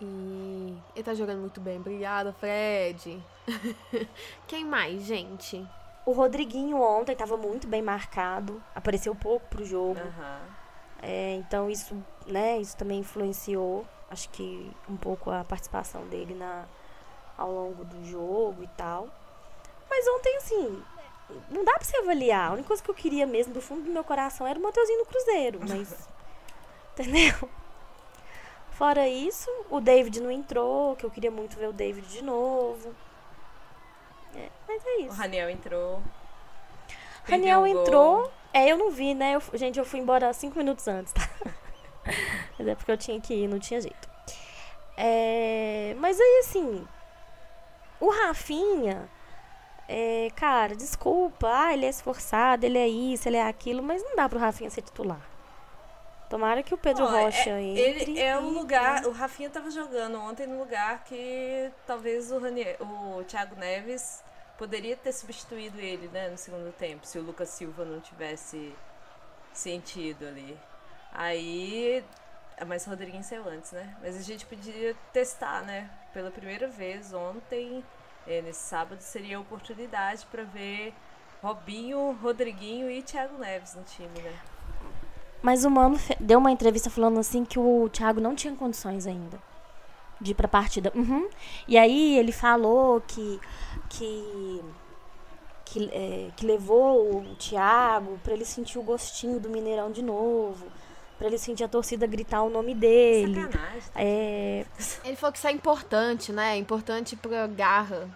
E 0.00 0.76
ele 0.94 1.04
tá 1.04 1.14
jogando 1.14 1.40
muito 1.40 1.60
bem. 1.60 1.78
Obrigada, 1.78 2.32
Fred. 2.32 3.22
Quem 4.46 4.64
mais, 4.64 5.02
gente? 5.02 5.66
O 6.04 6.12
Rodriguinho 6.12 6.80
ontem 6.80 7.16
tava 7.16 7.36
muito 7.36 7.66
bem 7.66 7.80
marcado. 7.80 8.62
Apareceu 8.74 9.14
pouco 9.14 9.46
pro 9.48 9.64
jogo. 9.64 10.00
Uhum. 10.00 10.64
É, 11.02 11.34
então 11.34 11.70
isso, 11.70 11.96
né, 12.26 12.58
isso 12.58 12.76
também 12.76 13.00
influenciou. 13.00 13.86
Acho 14.10 14.28
que 14.30 14.70
um 14.88 14.96
pouco 14.96 15.30
a 15.30 15.44
participação 15.44 16.06
dele 16.08 16.34
na, 16.34 16.66
ao 17.38 17.50
longo 17.50 17.84
do 17.84 18.04
jogo 18.04 18.62
e 18.62 18.68
tal. 18.68 19.08
Mas 19.88 20.06
ontem, 20.08 20.36
assim, 20.36 20.82
não 21.50 21.64
dá 21.64 21.72
pra 21.74 21.84
você 21.84 21.96
avaliar. 21.98 22.50
A 22.50 22.52
única 22.52 22.68
coisa 22.68 22.82
que 22.82 22.90
eu 22.90 22.94
queria 22.94 23.26
mesmo, 23.26 23.52
do 23.52 23.60
fundo 23.60 23.82
do 23.82 23.90
meu 23.90 24.04
coração, 24.04 24.46
era 24.46 24.58
o 24.58 24.62
Mateuzinho 24.62 25.00
no 25.00 25.06
Cruzeiro, 25.06 25.60
mas. 25.68 26.08
entendeu? 26.92 27.48
Fora 28.72 29.08
isso, 29.08 29.48
o 29.70 29.80
David 29.80 30.20
não 30.20 30.30
entrou, 30.30 30.96
que 30.96 31.04
eu 31.04 31.10
queria 31.10 31.30
muito 31.30 31.56
ver 31.56 31.68
o 31.68 31.72
David 31.72 32.06
de 32.08 32.22
novo. 32.22 32.94
É, 34.34 34.48
mas 34.66 34.84
é 34.84 34.96
isso. 35.00 35.10
O 35.10 35.14
Raniel 35.14 35.48
entrou. 35.48 36.02
Raniel 37.24 37.66
entrou. 37.66 38.32
É, 38.52 38.68
eu 38.68 38.76
não 38.76 38.90
vi, 38.90 39.14
né? 39.14 39.36
Eu, 39.36 39.42
gente, 39.58 39.78
eu 39.78 39.84
fui 39.84 40.00
embora 40.00 40.32
cinco 40.32 40.58
minutos 40.58 40.86
antes, 40.88 41.12
tá? 41.12 41.28
mas 42.58 42.66
é 42.66 42.74
porque 42.74 42.90
eu 42.90 42.98
tinha 42.98 43.20
que 43.20 43.32
ir, 43.32 43.48
não 43.48 43.58
tinha 43.58 43.80
jeito. 43.80 44.08
É, 44.96 45.94
mas 45.98 46.20
aí, 46.20 46.42
assim, 46.44 46.86
o 48.00 48.10
Rafinha, 48.10 49.08
é, 49.88 50.28
cara, 50.34 50.74
desculpa, 50.74 51.48
ah, 51.48 51.72
ele 51.72 51.86
é 51.86 51.88
esforçado, 51.88 52.64
ele 52.64 52.78
é 52.78 52.88
isso, 52.88 53.28
ele 53.28 53.36
é 53.36 53.46
aquilo, 53.46 53.82
mas 53.82 54.02
não 54.02 54.16
dá 54.16 54.28
pro 54.28 54.38
Rafinha 54.38 54.70
ser 54.70 54.82
titular. 54.82 55.20
Tomara 56.28 56.62
que 56.62 56.74
o 56.74 56.78
Pedro 56.78 57.04
oh, 57.04 57.08
Rocha 57.08 57.50
é, 57.50 57.62
entre. 57.62 58.12
Ele 58.12 58.20
é 58.20 58.38
um 58.38 58.50
lugar. 58.50 59.04
O 59.06 59.12
Rafinha 59.12 59.50
tava 59.50 59.70
jogando 59.70 60.18
ontem 60.18 60.46
no 60.46 60.58
lugar 60.58 61.04
que 61.04 61.70
talvez 61.86 62.32
o, 62.32 62.38
Ranier, 62.38 62.76
o 62.80 63.22
Thiago 63.24 63.54
Neves 63.56 64.22
poderia 64.56 64.96
ter 64.96 65.12
substituído 65.12 65.78
ele, 65.78 66.08
né, 66.08 66.28
no 66.28 66.38
segundo 66.38 66.72
tempo, 66.72 67.06
se 67.06 67.18
o 67.18 67.22
Lucas 67.22 67.50
Silva 67.50 67.84
não 67.84 68.00
tivesse 68.00 68.74
sentido 69.52 70.26
ali. 70.26 70.58
Aí. 71.12 72.04
Mas 72.66 72.86
o 72.86 72.90
Rodriguinho 72.90 73.22
saiu 73.22 73.48
antes, 73.48 73.72
né? 73.72 73.96
Mas 74.00 74.16
a 74.16 74.22
gente 74.22 74.46
podia 74.46 74.96
testar, 75.12 75.62
né? 75.62 75.90
Pela 76.12 76.30
primeira 76.30 76.68
vez 76.68 77.12
ontem 77.12 77.84
é, 78.26 78.42
nesse 78.42 78.60
sábado 78.60 79.00
seria 79.00 79.36
a 79.36 79.40
oportunidade 79.40 80.26
para 80.30 80.42
ver 80.44 80.94
Robinho, 81.42 82.18
Rodriguinho 82.22 82.90
e 82.90 83.02
Thiago 83.02 83.38
Neves 83.38 83.74
no 83.74 83.82
time, 83.82 84.20
né? 84.22 84.34
Mas 85.42 85.64
o 85.64 85.70
Mano 85.70 85.98
deu 86.18 86.38
uma 86.38 86.50
entrevista 86.50 86.88
falando 86.88 87.20
assim 87.20 87.44
que 87.44 87.58
o 87.58 87.88
Thiago 87.90 88.18
não 88.18 88.34
tinha 88.34 88.54
condições 88.56 89.06
ainda. 89.06 89.38
De 90.18 90.30
ir 90.30 90.34
pra 90.34 90.48
partida. 90.48 90.90
Uhum. 90.94 91.28
E 91.68 91.76
aí 91.76 92.16
ele 92.18 92.32
falou 92.32 93.00
que. 93.02 93.40
que 93.90 94.64
que, 95.66 95.90
é, 95.92 96.30
que 96.36 96.46
levou 96.46 97.18
o 97.18 97.34
Thiago 97.36 98.18
para 98.22 98.34
ele 98.34 98.44
sentir 98.44 98.78
o 98.78 98.82
gostinho 98.82 99.40
do 99.40 99.48
Mineirão 99.48 99.90
de 99.90 100.02
novo, 100.02 100.66
para 101.24 101.28
ele 101.30 101.38
sentir 101.38 101.64
a 101.64 101.68
torcida 101.68 102.06
gritar 102.06 102.42
o 102.42 102.50
nome 102.50 102.74
dele. 102.74 103.42
Sacanagem. 103.44 103.82
É, 103.94 104.66
Ele 105.02 105.16
falou 105.16 105.32
que 105.32 105.38
isso 105.38 105.46
é 105.48 105.52
importante, 105.52 106.32
né? 106.32 106.52
É 106.54 106.56
importante 106.58 107.16
pra 107.16 107.46
garra, 107.46 108.06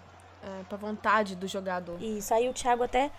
é, 0.43 0.63
pra 0.69 0.77
vontade 0.77 1.35
do 1.35 1.47
jogador. 1.47 1.99
isso 1.99 2.31
aí 2.31 2.47
o 2.47 2.53
Thiago 2.53 2.83
até 2.83 3.09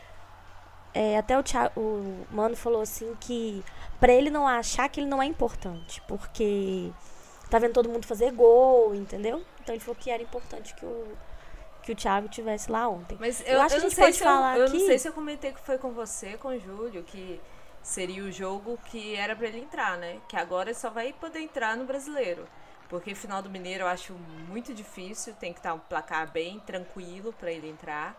é, 0.94 1.18
até 1.18 1.36
o 1.36 1.42
Thiago, 1.42 1.72
o 1.80 2.26
mano 2.30 2.54
falou 2.56 2.80
assim 2.80 3.16
que 3.20 3.64
para 3.98 4.12
ele 4.12 4.30
não 4.30 4.46
achar 4.46 4.88
que 4.88 5.00
ele 5.00 5.08
não 5.08 5.20
é 5.20 5.26
importante, 5.26 6.00
porque 6.06 6.90
tá 7.50 7.58
vendo 7.58 7.72
todo 7.72 7.88
mundo 7.88 8.06
fazer 8.06 8.30
gol, 8.32 8.94
entendeu? 8.94 9.42
Então 9.60 9.74
ele 9.74 9.82
falou 9.82 9.96
que 9.98 10.08
era 10.10 10.22
importante 10.22 10.72
que 10.76 10.86
o 10.86 11.08
que 11.82 11.92
o 11.92 11.96
Thiago 11.96 12.28
tivesse 12.28 12.70
lá 12.70 12.86
ontem. 12.88 13.16
Mas 13.18 13.40
eu, 13.40 13.54
Eu 13.54 13.62
acho 13.62 13.74
eu 13.74 13.80
que 13.80 13.86
a 13.86 13.88
gente 13.88 13.94
sei 13.96 14.04
pode 14.04 14.16
se 14.18 14.22
falar 14.22 14.54
eu, 14.56 14.60
eu 14.60 14.68
aqui- 14.68 14.78
não 14.78 14.86
sei 14.86 14.98
se 14.98 15.08
eu 15.08 15.12
comentei 15.14 15.50
que 15.52 15.60
foi 15.60 15.78
com 15.78 15.90
você, 15.92 16.36
com 16.36 16.48
o 16.48 16.58
Júlio, 16.60 17.02
que 17.02 17.40
seria 17.82 18.22
o 18.24 18.32
jogo 18.32 18.78
que 18.86 19.14
era 19.16 19.34
pra 19.34 19.48
ele 19.48 19.60
entrar, 19.60 19.96
né? 19.98 20.20
Que 20.28 20.36
agora 20.36 20.70
ele 20.70 20.78
só 20.78 20.90
vai 20.90 21.12
poder 21.12 21.40
entrar 21.40 21.76
no 21.76 21.84
brasileiro. 21.84 22.46
Porque 22.88 23.14
final 23.14 23.40
do 23.40 23.48
Mineiro 23.48 23.84
eu 23.84 23.88
acho 23.88 24.12
muito 24.48 24.74
difícil, 24.74 25.34
tem 25.34 25.52
que 25.52 25.60
estar 25.60 25.74
um 25.74 25.78
placar 25.78 26.30
bem 26.30 26.58
tranquilo 26.60 27.32
pra 27.32 27.52
ele 27.52 27.68
entrar. 27.68 28.16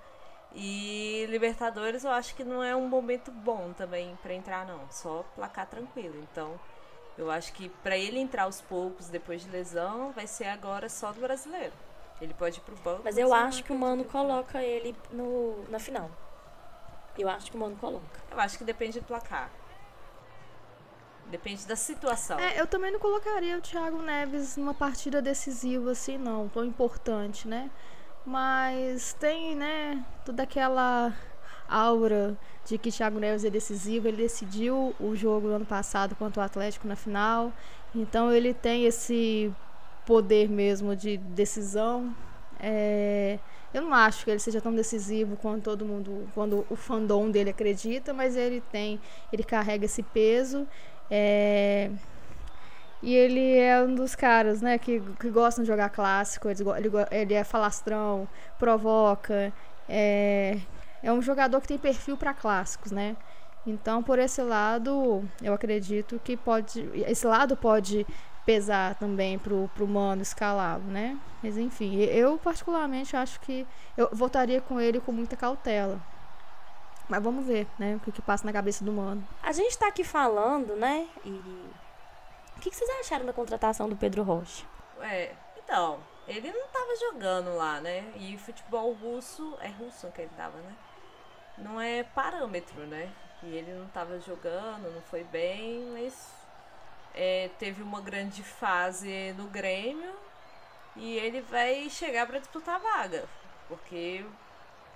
E 0.54 1.26
Libertadores 1.30 2.04
eu 2.04 2.12
acho 2.12 2.36
que 2.36 2.44
não 2.44 2.64
é 2.64 2.76
um 2.76 2.88
momento 2.88 3.32
bom 3.32 3.74
também 3.74 4.18
pra 4.22 4.34
entrar 4.34 4.66
não, 4.66 4.90
só 4.90 5.26
placar 5.36 5.68
tranquilo. 5.68 6.16
Então, 6.32 6.60
eu 7.18 7.30
acho 7.30 7.54
que 7.54 7.70
pra 7.84 7.98
ele 7.98 8.20
entrar 8.20 8.44
aos 8.44 8.62
poucos 8.62 9.10
depois 9.10 9.44
de 9.44 9.50
lesão, 9.50 10.12
vai 10.12 10.28
ser 10.28 10.46
agora 10.46 10.88
só 10.90 11.12
do 11.12 11.20
brasileiro. 11.20 11.74
Ele 12.22 12.34
pode 12.34 12.60
ir 12.60 12.62
pro 12.62 12.76
banco. 12.78 13.02
Mas 13.04 13.18
eu 13.18 13.34
acho 13.34 13.64
que 13.64 13.74
o 13.74 13.76
Mano 13.76 14.06
coloca 14.06 14.62
ele 14.64 14.96
no, 15.12 15.64
na 15.70 15.80
final. 15.80 16.10
Eu 17.18 17.30
acho 17.30 17.52
que 17.52 17.58
o 17.58 17.60
Mano 17.60 17.76
coloca. 17.76 18.20
Eu 18.32 18.40
acho 18.40 18.58
que 18.58 18.64
depende 18.64 19.00
do 19.00 19.06
placar. 19.06 19.50
Depende 21.28 21.66
da 21.66 21.76
situação. 21.76 22.40
É, 22.40 22.60
eu 22.60 22.68
também 22.68 22.92
não 22.92 23.00
colocaria 23.00 23.58
o 23.58 23.62
Thiago 23.62 24.02
Neves 24.02 24.58
numa 24.58 24.74
partida 24.74 25.22
decisiva 25.22 25.92
assim, 25.92 26.18
não, 26.18 26.50
tão 26.50 26.66
importante, 26.66 27.48
né? 27.48 27.70
Mas 28.26 29.14
tem, 29.14 29.56
né, 29.56 30.04
toda 30.26 30.44
aquela 30.44 31.14
aura 31.68 32.38
de 32.66 32.78
que 32.78 32.92
Thiago 32.92 33.20
Neves 33.20 33.46
é 33.46 33.50
decisivo. 33.50 34.08
Ele 34.08 34.18
decidiu 34.18 34.94
o 35.00 35.16
jogo 35.16 35.48
do 35.48 35.54
ano 35.54 35.66
passado 35.66 36.16
contra 36.16 36.42
o 36.42 36.46
Atlético 36.46 36.88
na 36.88 36.96
final. 36.96 37.52
Então 37.96 38.32
ele 38.32 38.54
tem 38.54 38.86
esse 38.86 39.52
poder 40.06 40.50
mesmo 40.50 40.96
de 40.96 41.18
decisão. 41.18 42.14
É, 42.60 43.40
eu 43.74 43.82
não 43.82 43.94
acho 43.94 44.26
que 44.26 44.32
ele 44.32 44.40
seja 44.40 44.60
tão 44.60 44.74
decisivo 44.74 45.38
quanto 45.38 45.64
todo 45.64 45.86
mundo, 45.86 46.28
quando 46.34 46.66
o 46.70 46.76
fandom 46.76 47.30
dele 47.30 47.52
acredita, 47.52 48.14
mas 48.14 48.36
ele 48.36 48.62
tem, 48.72 49.00
ele 49.32 49.44
carrega 49.44 49.86
esse 49.86 50.04
peso. 50.04 50.68
É, 51.10 51.90
e 53.02 53.16
ele 53.16 53.58
é 53.58 53.82
um 53.82 53.96
dos 53.96 54.14
caras, 54.14 54.62
né, 54.62 54.78
que, 54.78 55.02
que 55.20 55.30
gostam 55.30 55.64
de 55.64 55.68
jogar 55.68 55.90
clássico, 55.90 56.48
ele, 56.50 56.64
ele 57.10 57.34
é 57.34 57.44
falastrão, 57.44 58.28
provoca, 58.60 59.52
é, 59.90 60.60
é 61.02 61.12
um 61.12 61.22
jogador 61.22 61.60
que 61.62 61.68
tem 61.68 61.78
perfil 61.78 62.16
para 62.16 62.34
clássicos, 62.34 62.92
né? 62.92 63.16
Então, 63.66 64.02
por 64.02 64.18
esse 64.20 64.42
lado, 64.42 65.24
eu 65.42 65.54
acredito 65.54 66.20
que 66.24 66.36
pode, 66.36 66.90
esse 67.08 67.26
lado 67.28 67.56
pode 67.56 68.06
pesar 68.46 68.96
também 68.96 69.38
pro, 69.38 69.70
pro 69.76 69.88
Mano 69.88 70.22
escalá-lo, 70.22 70.84
né? 70.84 71.18
Mas 71.44 71.58
enfim, 71.58 72.02
eu 72.02 72.38
particularmente 72.38 73.16
acho 73.16 73.40
que 73.42 73.68
eu 73.98 74.10
votaria 74.12 74.62
com 74.62 74.80
ele 74.80 75.00
com 75.00 75.12
muita 75.12 75.36
cautela. 75.36 76.00
Mas 77.08 77.22
vamos 77.22 77.46
ver, 77.46 77.68
né, 77.78 77.96
o 77.96 78.00
que, 78.00 78.12
que 78.12 78.22
passa 78.22 78.46
na 78.46 78.54
cabeça 78.54 78.86
do 78.86 78.92
Mano. 78.92 79.28
A 79.44 79.52
gente 79.52 79.78
tá 79.78 79.88
aqui 79.88 80.04
falando, 80.04 80.76
né? 80.76 81.08
E. 81.26 81.30
O 82.56 82.62
que, 82.62 82.70
que 82.70 82.76
vocês 82.76 82.90
acharam 83.02 83.26
da 83.26 83.34
contratação 83.34 83.90
do 83.90 83.96
Pedro 83.96 84.24
Rocha? 84.24 84.64
É, 85.02 85.34
então, 85.58 86.00
ele 86.28 86.52
não 86.52 86.68
tava 86.68 86.96
jogando 87.00 87.56
lá, 87.56 87.82
né? 87.82 88.14
E 88.16 88.38
futebol 88.38 88.94
russo, 88.94 89.58
é 89.60 89.68
russo 89.68 90.08
que 90.12 90.22
ele 90.22 90.32
tava, 90.38 90.58
né? 90.60 90.76
Não 91.58 91.82
é 91.82 92.04
parâmetro, 92.04 92.86
né? 92.86 93.12
E 93.44 93.48
ele 93.48 93.74
não 93.74 93.88
tava 93.88 94.20
jogando, 94.20 94.94
não 94.94 95.02
foi 95.02 95.24
bem, 95.24 95.88
mas 95.92 96.41
é, 97.14 97.50
teve 97.60 97.82
uma 97.84 98.02
grande 98.02 98.44
fase 98.44 99.34
no 99.38 99.48
Grêmio 99.48 100.14
e 100.96 101.18
ele 101.18 101.42
vai 101.42 101.90
chegar 101.90 102.28
pra 102.28 102.40
disputar 102.40 102.76
a 102.76 102.80
vaga, 102.80 103.30
porque 103.68 104.26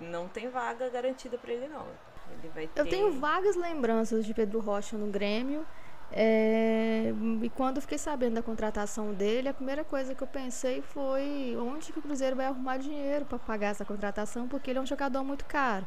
não 0.00 0.28
tem 0.28 0.48
vaga 0.48 0.88
garantida 0.90 1.38
pra 1.38 1.52
ele 1.52 1.68
não. 1.68 1.86
Ele 2.30 2.48
vai 2.54 2.66
ter 2.66 2.80
Eu 2.80 2.88
tenho 2.88 3.12
vagas 3.12 3.56
lembranças 3.56 4.24
de 4.26 4.34
Pedro 4.34 4.60
Rocha 4.60 4.96
no 4.96 5.06
Grêmio. 5.08 5.66
é, 6.12 7.12
e 7.42 7.50
quando 7.50 7.76
eu 7.76 7.82
fiquei 7.82 7.98
sabendo 7.98 8.34
da 8.34 8.42
contratação 8.42 9.12
dele, 9.14 9.48
a 9.48 9.54
primeira 9.54 9.84
coisa 9.84 10.14
que 10.14 10.22
eu 10.22 10.26
pensei 10.26 10.82
foi 10.82 11.56
onde 11.58 11.92
que 11.92 11.98
o 11.98 12.02
Cruzeiro 12.02 12.36
vai 12.36 12.46
arrumar 12.46 12.78
dinheiro 12.78 13.24
para 13.26 13.38
pagar 13.38 13.68
essa 13.68 13.84
contratação, 13.84 14.48
porque 14.48 14.70
ele 14.70 14.78
é 14.78 14.82
um 14.82 14.86
jogador 14.86 15.24
muito 15.24 15.44
caro. 15.46 15.86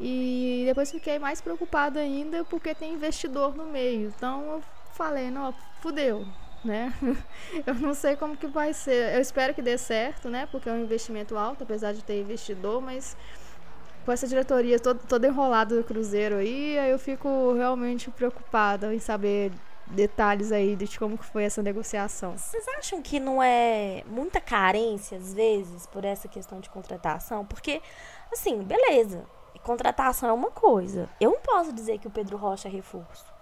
E 0.00 0.64
depois 0.66 0.90
fiquei 0.90 1.18
mais 1.18 1.40
preocupada 1.40 2.00
ainda 2.00 2.44
porque 2.44 2.74
tem 2.74 2.94
investidor 2.94 3.54
no 3.54 3.66
meio. 3.66 4.08
Então 4.08 4.42
eu 4.52 4.62
falei, 4.94 5.30
não, 5.30 5.52
fudeu, 5.80 6.26
né? 6.64 6.92
eu 7.66 7.74
não 7.74 7.94
sei 7.94 8.16
como 8.16 8.36
que 8.36 8.46
vai 8.46 8.72
ser. 8.72 9.14
Eu 9.14 9.20
espero 9.20 9.52
que 9.54 9.62
dê 9.62 9.76
certo, 9.76 10.28
né? 10.28 10.46
Porque 10.50 10.68
é 10.68 10.72
um 10.72 10.82
investimento 10.82 11.36
alto, 11.36 11.64
apesar 11.64 11.92
de 11.92 12.02
ter 12.02 12.20
investidor, 12.20 12.80
mas 12.80 13.16
com 14.04 14.12
essa 14.12 14.26
diretoria 14.26 14.78
toda, 14.78 15.26
enrolada 15.26 15.76
do 15.76 15.84
Cruzeiro 15.84 16.36
aí, 16.36 16.76
eu 16.90 16.98
fico 16.98 17.54
realmente 17.54 18.10
preocupada 18.10 18.94
em 18.94 18.98
saber 18.98 19.50
detalhes 19.86 20.52
aí 20.52 20.76
de 20.76 20.98
como 20.98 21.16
foi 21.16 21.44
essa 21.44 21.62
negociação. 21.62 22.36
Vocês 22.36 22.66
acham 22.78 23.02
que 23.02 23.18
não 23.18 23.42
é 23.42 24.02
muita 24.06 24.40
carência, 24.40 25.18
às 25.18 25.34
vezes, 25.34 25.86
por 25.86 26.04
essa 26.04 26.28
questão 26.28 26.60
de 26.60 26.70
contratação? 26.70 27.44
Porque, 27.44 27.82
assim, 28.32 28.62
beleza. 28.62 29.24
Contratação 29.62 30.28
é 30.28 30.32
uma 30.32 30.50
coisa. 30.50 31.08
Eu 31.18 31.30
não 31.30 31.40
posso 31.40 31.72
dizer 31.72 31.98
que 31.98 32.06
o 32.06 32.10
Pedro 32.10 32.36
Rocha 32.36 32.68
é 32.68 32.70
reforço. 32.70 33.33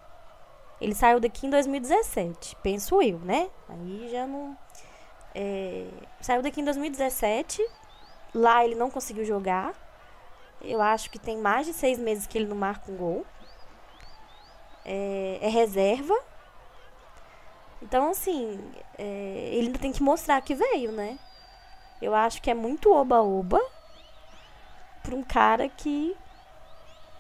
Ele 0.83 0.97
saiu 0.97 1.21
daqui 1.21 1.47
em 1.47 1.51
2017, 1.51 2.57
penso 2.61 3.01
eu, 3.01 3.21
né? 3.21 3.49
Aí 3.69 4.09
já 4.11 4.27
não. 4.27 4.59
é, 5.33 5.87
Saiu 6.21 6.43
daqui 6.43 6.61
em 6.61 6.65
2017. 6.65 7.65
Lá 8.35 8.65
ele 8.65 8.75
não 8.75 8.91
conseguiu 8.91 9.25
jogar. 9.25 9.73
Eu 10.61 10.83
acho 10.83 11.09
que 11.09 11.21
tem 11.21 11.39
mais 11.39 11.67
de 11.67 11.73
seis 11.73 12.01
meses 12.01 12.27
que 12.27 12.37
ele 12.37 12.49
não 12.49 12.57
marca 12.57 12.91
um 12.91 12.97
gol. 12.97 13.25
É, 14.85 15.39
é 15.41 15.49
reserva. 15.49 16.19
Então, 17.81 18.11
assim, 18.11 18.59
é, 18.99 19.51
ele 19.53 19.69
ainda 19.69 19.79
tem 19.79 19.93
que 19.93 20.03
mostrar 20.03 20.41
que 20.41 20.53
veio, 20.53 20.91
né? 20.91 21.17
Eu 22.01 22.13
acho 22.13 22.43
que 22.43 22.51
é 22.51 22.55
muito 22.55 22.93
oba-oba 22.93 23.61
pra 25.01 25.15
um 25.15 25.23
cara 25.23 25.69
que 25.69 26.17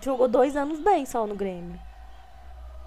jogou 0.00 0.26
dois 0.26 0.56
anos 0.56 0.80
bem 0.80 1.06
só 1.06 1.28
no 1.28 1.36
Grêmio. 1.36 1.91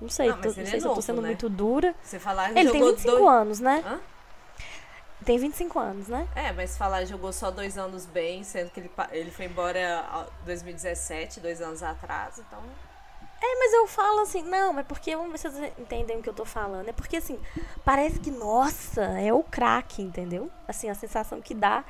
Não 0.02 0.10
sei, 0.10 0.30
Ah, 0.30 0.34
tô- 0.34 0.48
não 0.48 0.54
sei 0.54 0.64
é 0.64 0.68
se 0.68 0.76
eu 0.78 0.82
tô 0.82 0.88
novo, 0.90 1.02
sendo 1.02 1.22
né? 1.22 1.30
muito 1.30 1.50
dura. 1.50 1.96
Você 2.04 2.20
falar 2.20 2.52
Ele 2.52 2.70
tem 2.70 2.80
jogou 2.82 2.92
25 2.92 3.12
dois... 3.18 3.28
anos, 3.30 3.60
né? 3.60 3.84
Hã? 3.86 4.00
Tem 5.24 5.40
25 5.40 5.80
anos, 5.80 6.08
né? 6.08 6.28
É, 6.36 6.52
mas 6.52 6.78
falar 6.78 7.04
jogou 7.06 7.32
só 7.34 7.50
dois 7.50 7.78
anos 7.78 8.06
bem, 8.06 8.44
sendo 8.44 8.70
que 8.70 8.80
ele, 8.82 8.92
ele 9.12 9.32
foi 9.32 9.46
embora 9.46 9.80
em 9.80 10.46
2017, 10.46 11.40
dois 11.40 11.62
anos 11.62 11.82
atrás, 11.82 12.38
então. 12.38 12.60
É, 13.42 13.60
mas 13.60 13.74
eu 13.74 13.88
falo 13.88 14.20
assim, 14.22 14.44
não, 14.44 14.78
é 14.78 14.84
porque, 14.84 15.16
vamos 15.16 15.32
ver 15.32 15.38
se 15.38 15.50
vocês 15.50 15.74
entendem 15.80 16.18
o 16.18 16.22
que 16.22 16.30
eu 16.30 16.34
tô 16.34 16.46
falando. 16.46 16.90
É 16.90 16.94
porque, 16.94 17.18
assim, 17.18 17.40
parece 17.84 18.20
que, 18.20 18.30
nossa, 18.30 19.02
é 19.02 19.34
o 19.34 19.42
craque, 19.44 20.02
entendeu? 20.02 20.50
Assim, 20.68 20.90
a 20.90 20.96
sensação 20.96 21.42
que 21.42 21.54
dá 21.54 21.84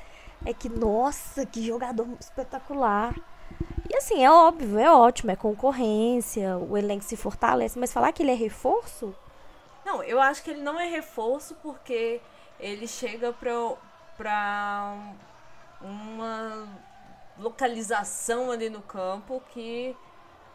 é 0.46 0.54
que, 0.54 0.70
nossa, 0.70 1.46
que 1.46 1.66
jogador 1.66 2.08
espetacular. 2.20 3.16
E, 3.90 3.96
assim, 3.98 4.24
é 4.24 4.32
óbvio, 4.32 4.80
é 4.80 4.92
ótimo, 4.92 5.32
é 5.32 5.36
concorrência, 5.36 6.58
o 6.58 6.78
elenco 6.78 7.04
se 7.04 7.16
fortalece, 7.16 7.78
mas 7.80 7.94
falar 7.94 8.12
que 8.12 8.24
ele 8.24 8.32
é 8.32 8.36
reforço, 8.36 9.16
Não, 9.86 10.02
eu 10.04 10.20
acho 10.20 10.44
que 10.44 10.50
ele 10.52 10.62
não 10.62 10.80
é 10.80 10.88
reforço 10.90 11.56
porque 11.62 12.20
ele 12.60 12.88
chega 12.88 13.32
pra, 13.34 13.54
pra 14.18 14.98
uma 15.82 16.68
localização 17.38 18.52
ali 18.52 18.70
no 18.70 18.82
campo 18.82 19.42
que. 19.50 19.96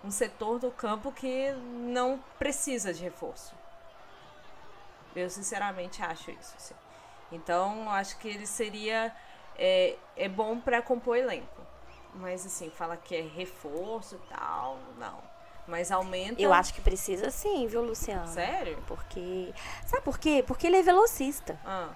um 0.04 0.10
setor 0.10 0.58
do 0.58 0.70
campo 0.70 1.12
que 1.12 1.52
não 1.52 2.18
precisa 2.38 2.92
de 2.92 3.02
reforço. 3.02 3.54
Eu 5.14 5.28
sinceramente 5.28 6.02
acho 6.02 6.30
isso. 6.30 6.54
assim. 6.56 6.74
Então, 7.32 7.88
acho 7.90 8.18
que 8.18 8.28
ele 8.28 8.46
seria. 8.46 9.14
É, 9.58 9.96
é 10.16 10.28
bom 10.28 10.58
pra 10.58 10.80
compor 10.82 11.16
elenco. 11.16 11.59
Mas 12.14 12.44
assim, 12.44 12.70
fala 12.70 12.96
que 12.96 13.14
é 13.14 13.20
reforço 13.22 14.16
e 14.16 14.34
tal, 14.34 14.78
não. 14.98 15.18
Mas 15.66 15.92
aumenta. 15.92 16.40
eu 16.40 16.52
acho 16.52 16.74
que 16.74 16.80
precisa 16.80 17.30
sim, 17.30 17.66
viu, 17.66 17.82
Luciano? 17.82 18.26
Sério? 18.26 18.78
Porque. 18.86 19.52
Sabe 19.86 20.02
por 20.02 20.18
quê? 20.18 20.42
Porque 20.46 20.66
ele 20.66 20.76
é 20.76 20.82
velocista. 20.82 21.58
Ah, 21.64 21.90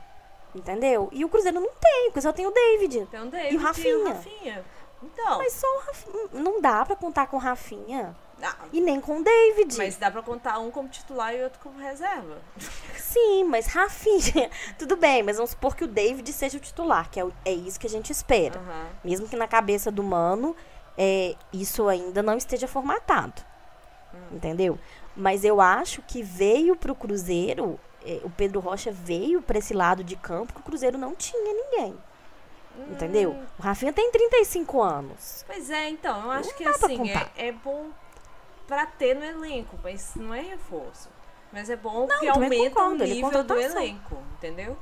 Entendeu? 0.54 1.08
E 1.10 1.24
o 1.24 1.28
Cruzeiro 1.28 1.58
não 1.58 1.68
tem, 1.80 2.04
porque 2.06 2.20
só 2.20 2.32
tem 2.32 2.46
o 2.46 2.50
David. 2.52 3.06
Tem 3.06 3.20
o 3.20 3.26
David 3.26 3.54
E 3.54 3.56
o 3.56 3.60
Rafinha? 3.60 4.08
Rafinha. 4.14 4.64
Então, 5.02 5.38
Mas 5.38 5.52
só 5.54 5.66
o 5.66 5.80
Rafinha. 5.80 6.28
Não 6.32 6.60
dá 6.60 6.84
pra 6.84 6.94
contar 6.94 7.26
com 7.26 7.36
o 7.36 7.40
Rafinha. 7.40 8.16
Ah, 8.42 8.56
E 8.72 8.80
nem 8.80 9.00
com 9.00 9.18
o 9.20 9.24
David. 9.24 9.76
mas 9.76 9.96
dá 9.96 10.10
pra 10.10 10.22
contar 10.22 10.58
um 10.58 10.70
como 10.70 10.88
titular 10.88 11.34
e 11.34 11.42
outro 11.42 11.58
como 11.62 11.78
reserva. 11.78 12.38
Sim, 12.96 13.44
mas 13.44 13.66
Rafinha. 13.66 14.50
Tudo 14.78 14.96
bem, 14.96 15.22
mas 15.22 15.36
vamos 15.36 15.50
supor 15.52 15.74
que 15.76 15.84
o 15.84 15.88
David 15.88 16.32
seja 16.32 16.56
o 16.58 16.60
titular, 16.60 17.08
que 17.10 17.18
é, 17.20 17.24
o- 17.24 17.32
é 17.44 17.52
isso 17.52 17.78
que 17.78 17.86
a 17.86 17.90
gente 17.90 18.10
espera. 18.10 18.58
Aham. 18.58 18.86
Mesmo 19.04 19.28
que 19.28 19.36
na 19.36 19.46
cabeça 19.48 19.90
do 19.90 20.02
mano 20.02 20.56
é, 20.98 21.34
isso 21.52 21.88
ainda 21.88 22.22
não 22.22 22.36
esteja 22.36 22.66
formatado. 22.68 23.42
Entendeu? 24.30 24.78
Mas 25.16 25.44
eu 25.44 25.60
acho 25.60 26.02
que 26.02 26.22
veio 26.22 26.76
pro 26.76 26.94
Cruzeiro, 26.94 27.78
é, 28.04 28.20
o 28.24 28.30
Pedro 28.30 28.60
Rocha 28.60 28.92
veio 28.92 29.40
pra 29.42 29.58
esse 29.58 29.72
lado 29.74 30.04
de 30.04 30.14
campo 30.16 30.52
que 30.52 30.60
o 30.60 30.62
Cruzeiro 30.62 30.96
não 30.98 31.14
tinha 31.14 31.52
ninguém. 31.52 31.96
Entendeu? 32.90 33.30
Hum. 33.32 33.44
O 33.58 33.62
Rafinha 33.62 33.92
tem 33.92 34.10
35 34.10 34.82
anos. 34.82 35.44
Pois 35.46 35.70
é, 35.70 35.88
então, 35.90 36.24
eu 36.24 36.30
acho 36.32 36.48
Não 36.50 36.56
que 36.56 36.64
assim, 36.66 37.10
é, 37.10 37.30
é 37.48 37.52
bom 37.52 37.86
pra 38.66 38.86
ter 38.86 39.14
no 39.14 39.24
elenco, 39.24 39.78
mas 39.82 40.14
não 40.14 40.34
é 40.34 40.40
reforço. 40.40 41.08
Mas 41.52 41.70
é 41.70 41.76
bom 41.76 42.06
Não, 42.06 42.18
que 42.18 42.28
aumenta 42.28 42.54
o 42.54 42.70
concordo, 42.70 43.04
ele 43.04 43.12
é 43.12 43.14
nível 43.14 43.44
do 43.44 43.60
elenco, 43.60 44.22
entendeu? 44.36 44.76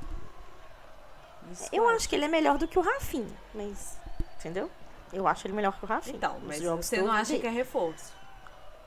Isso 1.51 1.69
Eu 1.71 1.87
acho 1.87 2.09
que 2.09 2.15
ele 2.15 2.25
é 2.25 2.27
melhor 2.27 2.57
do 2.57 2.67
que 2.67 2.79
o 2.79 2.81
Rafinha, 2.81 3.37
mas. 3.53 3.99
Entendeu? 4.39 4.69
Eu 5.11 5.27
acho 5.27 5.45
ele 5.45 5.53
melhor 5.53 5.77
que 5.77 5.85
o 5.85 5.87
Rafinha. 5.87 6.15
Então, 6.15 6.39
mas 6.43 6.61
você 6.61 7.01
não 7.01 7.11
acha 7.11 7.31
dele. 7.31 7.41
que 7.41 7.47
é 7.47 7.51
reforço? 7.51 8.11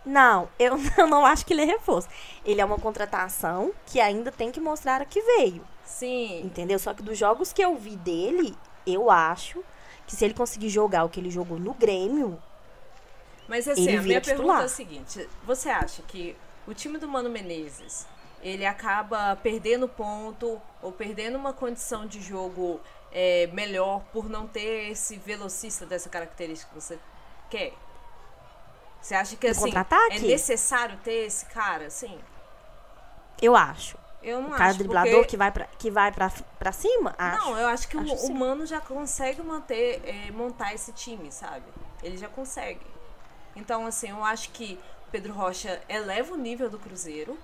Não, 0.05 0.49
eu 0.59 0.77
eu 0.99 1.07
não 1.07 1.25
acho 1.25 1.47
que 1.47 1.53
ele 1.53 1.63
é 1.63 1.65
reforço. 1.65 2.09
Ele 2.45 2.61
é 2.61 2.65
uma 2.65 2.79
contratação 2.79 3.73
que 3.87 4.01
ainda 4.01 4.33
tem 4.33 4.51
que 4.51 4.61
mostrar 4.61 5.01
a 5.01 5.05
que 5.05 5.21
veio. 5.21 5.65
Sim. 5.85 6.43
Entendeu? 6.45 6.79
Só 6.79 6.93
que 6.93 7.03
dos 7.03 7.17
jogos 7.17 7.53
que 7.53 7.63
eu 7.63 7.77
vi 7.77 7.97
dele, 7.97 8.57
eu 8.87 9.11
acho 9.11 9.63
que 10.07 10.15
se 10.17 10.25
ele 10.25 10.35
conseguir 10.35 10.69
jogar 10.69 11.05
o 11.05 11.09
que 11.09 11.21
ele 11.21 11.31
jogou 11.31 11.59
no 11.59 11.75
Grêmio, 11.75 12.41
Mas 13.49 13.69
assim, 13.69 13.83
Ele 13.89 13.99
a 13.99 14.03
minha 14.03 14.03
vira 14.03 14.21
pergunta 14.21 14.43
titular. 14.43 14.63
é 14.63 14.65
a 14.65 14.69
seguinte: 14.69 15.29
você 15.45 15.69
acha 15.69 16.03
que 16.03 16.37
o 16.67 16.75
time 16.75 16.99
do 16.99 17.07
Mano 17.09 17.31
Menezes 17.31 18.07
ele 18.43 18.67
acaba 18.67 19.35
perdendo 19.37 19.89
ponto 19.89 20.61
ou 20.83 20.93
perdendo 20.93 21.37
uma 21.37 21.53
condição 21.53 22.07
de 22.07 22.21
jogo 22.21 22.81
é, 23.13 23.49
melhor 23.53 24.03
por 24.13 24.29
não 24.29 24.47
ter 24.47 24.91
esse 24.91 25.17
velocista 25.17 25.87
dessa 25.87 26.09
característica 26.09 26.69
que 26.69 26.75
você 26.81 26.99
quer? 27.51 27.73
Você 29.01 29.15
acha 29.15 29.37
que 29.37 29.47
assim 29.47 29.71
é 30.11 30.19
necessário 30.19 30.99
ter 31.05 31.27
esse 31.27 31.47
cara, 31.47 31.87
assim? 31.87 32.19
eu 33.41 33.55
acho. 33.55 33.97
Eu 34.23 34.41
não 34.41 34.49
O 34.49 34.53
cara 34.53 34.71
acho. 34.71 34.79
driblador 34.79 35.13
porque- 35.13 35.29
que 35.29 35.37
vai 35.37 35.53
pra, 35.53 35.65
que 35.79 35.91
vai 35.91 36.11
pra, 36.11 36.33
pra 36.59 36.73
cima, 36.73 37.15
acho. 37.17 37.45
Não, 37.45 37.57
eu 37.59 37.69
acho 37.69 37.87
que 37.87 37.97
Acho 37.97 38.13
o, 38.15 38.17
sim. 38.19 38.33
o 38.33 38.35
Mano 38.35 38.67
já 38.67 38.81
consegue 38.81 39.41
manter, 39.43 40.03
é, 40.05 40.31
montar 40.33 40.75
esse 40.75 40.91
time, 40.93 41.31
sabe? 41.31 41.63
Ele 42.03 42.17
já 42.17 42.27
consegue. 42.29 42.81
Então, 43.57 43.87
assim, 43.87 44.11
eu 44.11 44.23
acho 44.23 44.51
que 44.51 44.79
Pedro 45.11 45.33
Rocha 45.33 45.83
eleva 45.88 46.35
o 46.35 46.37
nível 46.37 46.69
do 46.69 46.79
Cruzeiro. 46.79 47.38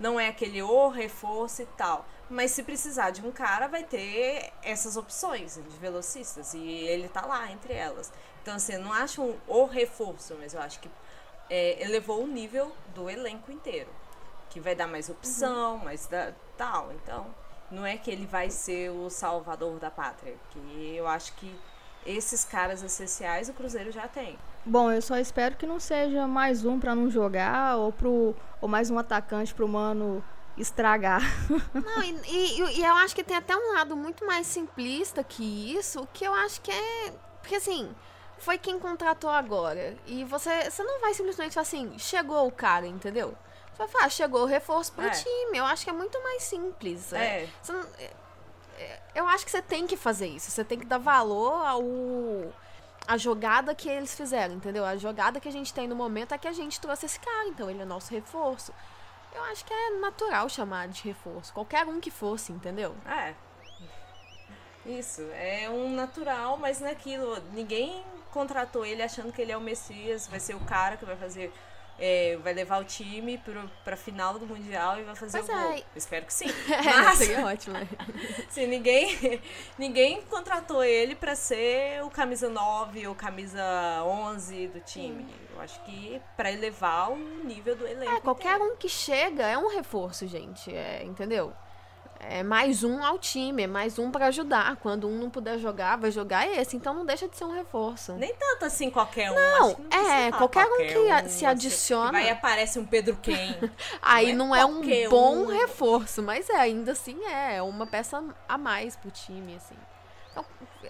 Não 0.00 0.18
é 0.18 0.28
aquele 0.28 0.62
o 0.62 0.88
reforço 0.88 1.62
e 1.62 1.66
tal. 1.66 2.06
Mas 2.28 2.52
se 2.52 2.62
precisar 2.62 3.10
de 3.10 3.24
um 3.24 3.30
cara, 3.30 3.68
vai 3.68 3.84
ter 3.84 4.52
essas 4.62 4.96
opções 4.96 5.54
de 5.54 5.78
velocistas. 5.78 6.54
E 6.54 6.60
ele 6.60 7.08
tá 7.08 7.26
lá 7.26 7.52
entre 7.52 7.74
elas. 7.74 8.10
Então, 8.40 8.54
assim, 8.54 8.72
eu 8.72 8.80
não 8.80 8.92
acho 8.92 9.22
um 9.22 9.38
o 9.46 9.66
reforço, 9.66 10.34
mas 10.40 10.54
eu 10.54 10.60
acho 10.60 10.80
que 10.80 10.90
é, 11.50 11.82
elevou 11.84 12.24
o 12.24 12.26
nível 12.26 12.72
do 12.94 13.10
elenco 13.10 13.52
inteiro. 13.52 13.90
Que 14.48 14.58
vai 14.58 14.74
dar 14.74 14.86
mais 14.86 15.08
opção, 15.08 15.78
mais 15.78 16.06
da, 16.06 16.32
tal. 16.56 16.92
Então, 16.92 17.32
não 17.70 17.84
é 17.84 17.96
que 17.96 18.10
ele 18.10 18.26
vai 18.26 18.50
ser 18.50 18.90
o 18.90 19.10
salvador 19.10 19.78
da 19.78 19.90
pátria. 19.90 20.34
Que 20.50 20.96
eu 20.96 21.06
acho 21.06 21.34
que 21.34 21.54
esses 22.06 22.44
caras 22.44 22.82
essenciais 22.82 23.48
o 23.48 23.52
Cruzeiro 23.52 23.90
já 23.92 24.06
tem. 24.08 24.38
Bom, 24.64 24.90
eu 24.92 25.02
só 25.02 25.16
espero 25.16 25.56
que 25.56 25.66
não 25.66 25.80
seja 25.80 26.26
mais 26.26 26.64
um 26.64 26.78
pra 26.78 26.94
não 26.94 27.10
jogar 27.10 27.76
ou, 27.76 27.92
pro, 27.92 28.34
ou 28.60 28.68
mais 28.68 28.90
um 28.90 28.98
atacante 28.98 29.52
pro 29.54 29.66
mano 29.68 30.24
estragar. 30.56 31.22
Não, 31.74 32.02
e, 32.02 32.10
e- 32.28 32.78
e 32.80 32.84
eu 32.84 32.94
acho 32.96 33.14
que 33.14 33.24
tem 33.24 33.36
até 33.36 33.56
um 33.56 33.72
lado 33.74 33.96
muito 33.96 34.24
mais 34.26 34.46
simplista 34.46 35.24
que 35.24 35.74
isso, 35.76 36.06
que 36.12 36.24
eu 36.24 36.32
acho 36.34 36.60
que 36.60 36.70
é. 36.70 37.12
Porque 37.40 37.56
assim, 37.56 37.90
foi 38.38 38.58
quem 38.58 38.78
contratou 38.78 39.30
agora. 39.30 39.96
E 40.06 40.24
você, 40.24 40.70
você 40.70 40.82
não 40.84 41.00
vai 41.00 41.14
simplesmente 41.14 41.54
falar 41.54 41.62
assim, 41.62 41.98
chegou 41.98 42.46
o 42.46 42.52
cara, 42.52 42.86
entendeu? 42.86 43.34
Você 43.72 43.78
vai 43.78 43.88
falar, 43.88 44.04
ah, 44.04 44.08
chegou 44.10 44.42
o 44.42 44.46
reforço 44.46 44.92
pro 44.92 45.06
É. 45.06 45.10
time. 45.10 45.56
Eu 45.56 45.64
acho 45.64 45.84
que 45.84 45.90
é 45.90 45.94
muito 45.94 46.22
mais 46.22 46.42
simples. 46.42 47.12
É. 47.14 47.48
Você 47.62 47.72
não- 47.72 47.80
é- 47.98 48.04
é- 48.04 48.10
eu 49.14 49.26
acho 49.28 49.44
que 49.44 49.50
você 49.50 49.62
tem 49.62 49.86
que 49.86 49.96
fazer 49.96 50.26
isso. 50.26 50.50
Você 50.50 50.64
tem 50.64 50.78
que 50.78 50.86
dar 50.86 50.98
valor 50.98 51.66
ao. 51.66 51.82
A 53.06 53.16
jogada 53.16 53.74
que 53.74 53.88
eles 53.88 54.14
fizeram, 54.14 54.54
entendeu? 54.54 54.84
A 54.84 54.96
jogada 54.96 55.40
que 55.40 55.48
a 55.48 55.52
gente 55.52 55.74
tem 55.74 55.88
no 55.88 55.96
momento 55.96 56.34
é 56.34 56.38
que 56.38 56.46
a 56.46 56.52
gente 56.52 56.80
trouxe 56.80 57.06
esse 57.06 57.18
cara, 57.18 57.48
então 57.48 57.68
ele 57.68 57.82
é 57.82 57.84
nosso 57.84 58.12
reforço. 58.12 58.72
Eu 59.34 59.42
acho 59.44 59.64
que 59.64 59.72
é 59.72 59.98
natural 59.98 60.48
chamar 60.48 60.88
de 60.88 61.02
reforço. 61.02 61.52
Qualquer 61.52 61.84
um 61.86 62.00
que 62.00 62.10
fosse, 62.10 62.52
entendeu? 62.52 62.94
É. 63.06 63.34
Isso, 64.84 65.22
é 65.32 65.68
um 65.70 65.94
natural, 65.94 66.56
mas 66.58 66.80
naquilo. 66.80 67.40
Ninguém 67.52 68.04
contratou 68.30 68.84
ele 68.84 69.02
achando 69.02 69.32
que 69.32 69.40
ele 69.40 69.52
é 69.52 69.56
o 69.56 69.60
Messias, 69.60 70.26
vai 70.26 70.40
ser 70.40 70.54
o 70.54 70.60
cara 70.60 70.96
que 70.96 71.04
vai 71.04 71.16
fazer. 71.16 71.52
É, 72.04 72.36
vai 72.42 72.52
levar 72.52 72.80
o 72.80 72.84
time 72.84 73.38
pro, 73.38 73.70
pra 73.84 73.96
final 73.96 74.36
do 74.36 74.44
Mundial 74.44 74.98
e 74.98 75.04
vai 75.04 75.14
fazer 75.14 75.38
Pois 75.38 75.48
o 75.48 75.52
gol. 75.52 75.72
é. 75.72 75.78
Eu 75.78 75.84
espero 75.94 76.26
que 76.26 76.34
sim. 76.34 76.46
É, 76.68 76.82
Mas, 76.82 77.18
seria 77.18 77.46
ótimo, 77.46 77.74
né? 77.74 77.86
assim, 78.48 78.66
ninguém, 78.66 79.40
ninguém 79.78 80.20
contratou 80.22 80.82
ele 80.82 81.14
pra 81.14 81.36
ser 81.36 82.02
o 82.02 82.10
camisa 82.10 82.48
9 82.48 83.06
ou 83.06 83.14
camisa 83.14 83.62
11 84.04 84.66
do 84.68 84.80
time. 84.80 85.24
Eu 85.54 85.60
acho 85.60 85.80
que 85.84 86.20
pra 86.36 86.50
elevar 86.50 87.12
o 87.12 87.16
nível 87.16 87.76
do 87.76 87.86
elenco. 87.86 88.16
É, 88.16 88.20
qualquer 88.20 88.56
inteiro. 88.56 88.74
um 88.74 88.76
que 88.76 88.88
chega 88.88 89.46
é 89.46 89.56
um 89.56 89.68
reforço, 89.68 90.26
gente. 90.26 90.74
É, 90.74 91.04
entendeu? 91.04 91.52
É 92.24 92.42
mais 92.42 92.84
um 92.84 93.02
ao 93.04 93.18
time, 93.18 93.64
é 93.64 93.66
mais 93.66 93.98
um 93.98 94.10
pra 94.10 94.26
ajudar. 94.26 94.76
Quando 94.76 95.08
um 95.08 95.18
não 95.18 95.28
puder 95.28 95.58
jogar, 95.58 95.96
vai 95.98 96.10
jogar 96.10 96.46
esse. 96.48 96.76
Então 96.76 96.94
não 96.94 97.04
deixa 97.04 97.26
de 97.28 97.36
ser 97.36 97.44
um 97.44 97.50
reforço. 97.52 98.12
Nem 98.14 98.32
tanto 98.34 98.64
assim 98.64 98.90
qualquer 98.90 99.30
um. 99.30 99.34
Não, 99.34 99.74
precisa 99.74 100.12
é, 100.12 100.30
falar 100.30 100.38
qualquer 100.38 100.66
um 100.66 100.76
que 100.76 101.10
a- 101.10 101.18
se 101.20 101.26
assim, 101.26 101.46
adiciona. 101.46 102.22
e 102.22 102.30
aparece 102.30 102.78
um 102.78 102.86
Pedro 102.86 103.16
Quem. 103.22 103.58
Aí 104.00 104.32
não 104.32 104.48
não 104.48 104.54
é 104.56 104.60
é 104.60 104.64
um 104.66 104.74
qualquer 104.74 105.08
bom 105.08 105.36
um. 105.38 105.46
reforço, 105.46 106.22
mas 106.22 106.48
é, 106.48 106.56
ainda 106.56 106.92
assim 106.92 107.22
é 107.26 107.60
uma 107.60 107.86
peça 107.86 108.22
a 108.48 108.56
mais 108.56 108.94
pro 108.96 109.10
time, 109.10 109.56
assim. 109.56 109.76
Então, 110.30 110.44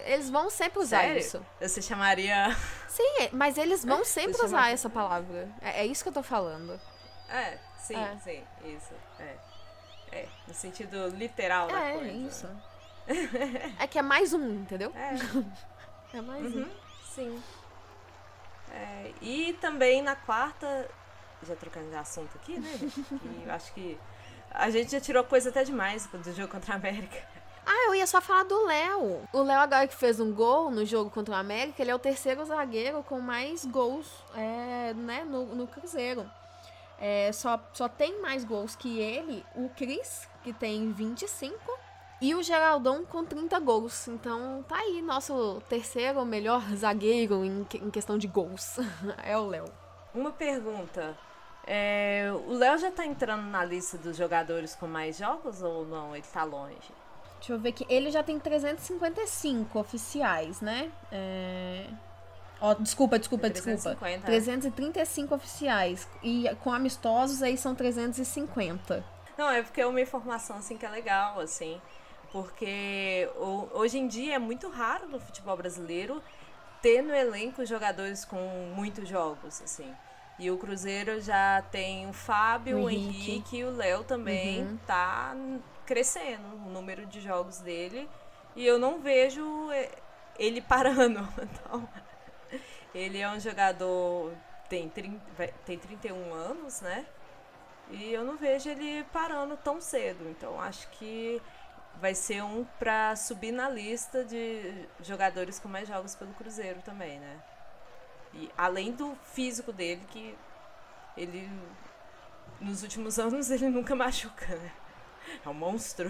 eles 0.05 0.29
vão 0.29 0.49
sempre 0.49 0.79
usar 0.79 1.01
Sério? 1.01 1.17
isso. 1.19 1.45
Você 1.59 1.81
chamaria. 1.81 2.55
Sim, 2.87 3.21
é, 3.21 3.29
mas 3.33 3.57
eles 3.57 3.83
vão 3.83 4.05
sempre 4.05 4.39
usar 4.45 4.71
essa 4.71 4.89
palavra. 4.89 5.49
É, 5.61 5.81
é 5.81 5.85
isso 5.85 6.03
que 6.03 6.09
eu 6.09 6.13
tô 6.13 6.23
falando. 6.23 6.79
É, 7.27 7.57
sim, 7.79 7.95
É. 7.95 8.15
sim, 8.23 8.43
isso. 8.65 8.93
É. 10.13 10.19
É, 10.19 10.27
no 10.47 10.53
sentido 10.53 11.07
literal 11.09 11.67
da 11.67 11.79
É, 11.79 11.93
coisa. 11.93 12.11
isso. 12.11 12.47
É 13.79 13.87
que 13.87 13.99
é 13.99 14.01
mais 14.01 14.33
um, 14.33 14.61
entendeu? 14.61 14.91
É, 14.95 15.13
É 16.17 16.21
mais 16.21 16.55
um. 16.55 16.59
uhum, 16.59 16.69
sim. 17.13 17.43
É, 18.71 19.11
e 19.21 19.53
também 19.53 20.01
na 20.01 20.15
quarta. 20.15 20.89
Já 21.45 21.55
trocando 21.55 21.89
de 21.89 21.95
assunto 21.95 22.29
aqui, 22.35 22.57
né? 22.59 22.69
eu 23.45 23.51
acho 23.51 23.73
que. 23.73 23.97
A 24.51 24.69
gente 24.69 24.91
já 24.91 25.01
tirou 25.01 25.23
coisa 25.23 25.49
até 25.49 25.63
demais 25.63 26.05
do 26.05 26.31
jogo 26.33 26.47
contra 26.51 26.73
a 26.73 26.75
América. 26.77 27.17
Ah, 27.65 27.87
eu 27.87 27.95
ia 27.95 28.05
só 28.05 28.21
falar 28.21 28.43
do 28.43 28.65
Léo. 28.67 29.27
O 29.33 29.41
Léo, 29.41 29.59
agora 29.59 29.87
que 29.87 29.95
fez 29.95 30.19
um 30.19 30.31
gol 30.31 30.69
no 30.69 30.85
jogo 30.85 31.09
contra 31.09 31.33
o 31.33 31.37
América, 31.37 31.81
ele 31.81 31.89
é 31.89 31.95
o 31.95 31.99
terceiro 31.99 32.45
zagueiro 32.45 33.01
com 33.03 33.19
mais 33.19 33.65
gols 33.65 34.07
é, 34.35 34.93
né, 34.93 35.23
no, 35.23 35.45
no 35.55 35.65
Cruzeiro. 35.65 36.29
É, 37.05 37.33
só, 37.33 37.59
só 37.73 37.89
tem 37.89 38.21
mais 38.21 38.45
gols 38.45 38.77
que 38.77 38.97
ele 38.97 39.45
o 39.55 39.67
Cris, 39.75 40.25
que 40.41 40.53
tem 40.53 40.89
25, 40.93 41.53
e 42.21 42.33
o 42.33 42.41
Geraldão 42.41 43.03
com 43.03 43.25
30 43.25 43.59
gols. 43.59 44.07
Então 44.07 44.63
tá 44.69 44.77
aí, 44.77 45.01
nosso 45.01 45.61
terceiro 45.67 46.23
melhor 46.23 46.61
zagueiro 46.73 47.43
em, 47.43 47.67
em 47.73 47.91
questão 47.91 48.17
de 48.17 48.25
gols. 48.25 48.77
é 49.21 49.37
o 49.37 49.45
Léo. 49.45 49.65
Uma 50.15 50.31
pergunta. 50.31 51.17
É, 51.67 52.31
o 52.47 52.53
Léo 52.53 52.77
já 52.77 52.89
tá 52.89 53.05
entrando 53.05 53.47
na 53.47 53.65
lista 53.65 53.97
dos 53.97 54.15
jogadores 54.15 54.73
com 54.73 54.87
mais 54.87 55.17
jogos 55.17 55.61
ou 55.61 55.85
não? 55.85 56.15
Ele 56.15 56.23
tá 56.31 56.45
longe? 56.45 56.89
Deixa 57.39 57.51
eu 57.51 57.59
ver 57.59 57.69
aqui. 57.69 57.85
Ele 57.89 58.11
já 58.11 58.23
tem 58.23 58.39
355 58.39 59.77
oficiais, 59.77 60.61
né? 60.61 60.89
É... 61.11 61.85
Ó, 62.65 62.73
desculpa, 62.75 63.19
desculpa, 63.19 63.49
desculpa. 63.49 63.77
350, 63.97 64.25
335 64.25 65.35
oficiais. 65.35 66.07
E 66.23 66.45
com 66.63 66.71
amistosos 66.71 67.43
aí 67.43 67.57
são 67.57 67.75
350. 67.75 69.03
Não, 69.37 69.49
é 69.49 69.61
porque 69.61 69.81
é 69.81 69.85
uma 69.85 69.99
informação 69.99 70.55
assim 70.55 70.77
que 70.77 70.85
é 70.85 70.89
legal, 70.89 71.41
assim. 71.41 71.81
Porque 72.31 73.29
o- 73.35 73.67
hoje 73.73 73.97
em 73.99 74.07
dia 74.07 74.35
é 74.35 74.39
muito 74.39 74.69
raro 74.69 75.09
no 75.09 75.19
futebol 75.19 75.57
brasileiro 75.57 76.23
ter 76.81 77.01
no 77.01 77.13
elenco 77.13 77.65
jogadores 77.65 78.23
com 78.23 78.39
muitos 78.73 79.09
jogos, 79.09 79.61
assim. 79.61 79.93
E 80.39 80.49
o 80.49 80.57
Cruzeiro 80.57 81.19
já 81.19 81.61
tem 81.69 82.07
o 82.09 82.13
Fábio, 82.13 82.77
o, 82.79 82.83
O 82.85 82.89
Henrique, 82.89 83.31
Henrique. 83.31 83.57
e 83.57 83.65
o 83.65 83.71
Léo 83.75 84.03
também 84.05 84.61
Uhum. 84.63 84.77
tá 84.87 85.35
crescendo 85.85 86.47
o 86.65 86.69
número 86.69 87.05
de 87.05 87.19
jogos 87.19 87.59
dele. 87.59 88.09
E 88.55 88.65
eu 88.65 88.79
não 88.79 88.99
vejo 88.99 89.69
eh, 89.71 89.91
ele 90.39 90.61
parando. 90.61 91.19
Então, 91.43 91.87
ele 92.93 93.19
é 93.19 93.29
um 93.29 93.39
jogador 93.39 94.33
tem, 94.69 94.89
30, 94.89 95.21
vai- 95.37 95.53
tem 95.65 95.77
31 95.77 96.33
anos, 96.33 96.81
né? 96.81 97.05
E 97.91 98.11
eu 98.13 98.23
não 98.23 98.37
vejo 98.37 98.69
ele 98.69 99.03
parando 99.11 99.57
tão 99.57 99.79
cedo. 99.81 100.27
Então 100.29 100.59
acho 100.59 100.87
que 100.91 101.41
vai 101.99 102.15
ser 102.15 102.43
um 102.43 102.65
pra 102.79 103.15
subir 103.15 103.51
na 103.51 103.69
lista 103.69 104.23
de 104.23 104.87
jogadores 105.01 105.59
com 105.59 105.67
mais 105.67 105.87
jogos 105.87 106.15
pelo 106.15 106.33
Cruzeiro 106.33 106.81
também, 106.81 107.19
né? 107.19 107.39
E 108.33 108.49
além 108.57 108.91
do 108.91 109.15
físico 109.33 109.71
dele, 109.71 110.01
que 110.09 110.35
ele 111.15 111.49
nos 112.59 112.81
últimos 112.83 113.19
anos 113.19 113.51
ele 113.51 113.69
nunca 113.69 113.95
machuca, 113.95 114.47
né? 114.55 114.71
É 115.45 115.49
um 115.49 115.53
monstro. 115.53 116.09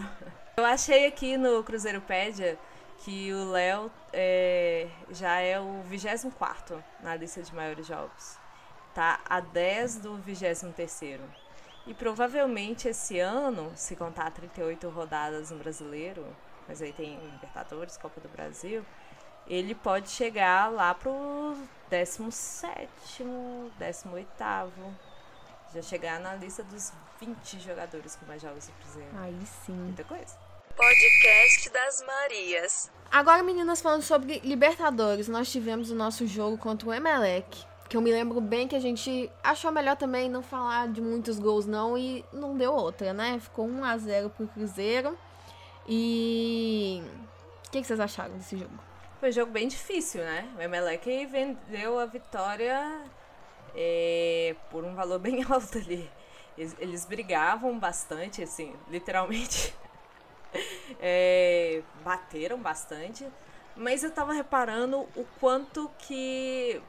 Eu 0.57 0.65
achei 0.65 1.05
aqui 1.07 1.37
no 1.37 1.63
Cruzeiropédia 1.63 2.57
que 3.03 3.33
o 3.33 3.51
Léo 3.51 3.91
é, 4.13 4.87
já 5.11 5.39
é 5.39 5.59
o 5.59 5.81
24 5.83 6.81
na 7.01 7.15
lista 7.15 7.41
de 7.41 7.53
maiores 7.53 7.85
jogos. 7.85 8.37
Tá 8.95 9.19
a 9.25 9.41
10 9.41 9.97
do 9.97 10.15
23 10.17 11.19
E 11.85 11.93
provavelmente 11.93 12.87
esse 12.87 13.19
ano, 13.19 13.71
se 13.75 13.95
contar 13.95 14.31
38 14.31 14.87
rodadas 14.89 15.51
no 15.51 15.57
brasileiro, 15.57 16.25
mas 16.67 16.81
aí 16.81 16.93
tem 16.93 17.19
Libertadores, 17.19 17.97
Copa 17.97 18.21
do 18.21 18.29
Brasil, 18.29 18.85
ele 19.47 19.75
pode 19.75 20.09
chegar 20.09 20.71
lá 20.71 20.93
pro 20.93 21.57
17, 21.89 22.89
18. 23.79 24.33
Já 25.73 25.81
chegar 25.81 26.19
na 26.21 26.35
lista 26.35 26.63
dos 26.63 26.93
20 27.19 27.59
jogadores 27.59 28.15
com 28.15 28.25
mais 28.27 28.41
jogos 28.41 28.67
do 28.67 28.73
Cruzeiro. 28.73 29.09
Aí 29.17 29.45
sim. 29.65 29.73
Muita 29.73 30.03
coisa. 30.03 30.42
Podcast 30.75 31.69
das 31.69 32.03
Marias. 32.05 32.91
Agora, 33.11 33.43
meninas, 33.43 33.79
falando 33.79 34.01
sobre 34.01 34.39
Libertadores, 34.39 35.27
nós 35.27 35.51
tivemos 35.51 35.91
o 35.91 35.95
nosso 35.95 36.25
jogo 36.25 36.57
contra 36.57 36.89
o 36.89 36.93
Emelec. 36.93 37.63
Que 37.87 37.95
eu 37.95 38.01
me 38.01 38.11
lembro 38.11 38.41
bem 38.41 38.67
que 38.67 38.75
a 38.75 38.79
gente 38.79 39.29
achou 39.43 39.71
melhor 39.71 39.95
também 39.95 40.27
não 40.27 40.41
falar 40.41 40.87
de 40.87 40.99
muitos 40.99 41.37
gols, 41.37 41.67
não, 41.67 41.95
e 41.95 42.25
não 42.33 42.57
deu 42.57 42.73
outra, 42.73 43.13
né? 43.13 43.39
Ficou 43.39 43.67
1 43.67 43.83
a 43.83 43.97
0 43.97 44.29
pro 44.31 44.47
Cruzeiro. 44.47 45.15
E. 45.87 47.03
O 47.67 47.71
que, 47.71 47.81
que 47.81 47.87
vocês 47.87 47.99
acharam 47.99 48.35
desse 48.35 48.57
jogo? 48.57 48.73
Foi 49.19 49.29
um 49.29 49.31
jogo 49.31 49.51
bem 49.51 49.67
difícil, 49.67 50.21
né? 50.21 50.49
O 50.57 50.61
Emelec 50.61 51.25
vendeu 51.27 51.99
a 51.99 52.05
vitória 52.07 52.99
é, 53.75 54.55
por 54.71 54.83
um 54.83 54.95
valor 54.95 55.19
bem 55.19 55.43
alto 55.43 55.77
ali. 55.77 56.09
Eles, 56.57 56.75
eles 56.79 57.05
brigavam 57.05 57.77
bastante, 57.77 58.41
assim, 58.41 58.73
literalmente. 58.89 59.73
É, 60.99 61.81
bateram 62.03 62.57
bastante. 62.59 63.25
Mas 63.75 64.03
eu 64.03 64.11
tava 64.11 64.33
reparando 64.33 64.99
o 65.15 65.25
quanto 65.39 65.89
que 65.99 66.81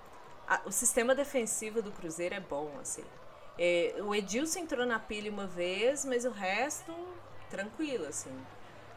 a- 0.47 0.61
o 0.67 0.73
sistema 0.73 1.15
defensivo 1.15 1.81
do 1.83 1.91
Cruzeiro 1.93 2.35
é 2.35 2.41
bom, 2.41 2.71
assim. 2.81 3.05
É, 3.59 3.95
o 4.01 4.15
Edilson 4.15 4.61
entrou 4.61 4.85
na 4.87 4.99
pilha 4.99 5.31
uma 5.31 5.47
vez, 5.47 6.05
mas 6.05 6.25
o 6.25 6.31
resto, 6.31 6.93
tranquilo, 7.51 8.07
assim. 8.07 8.31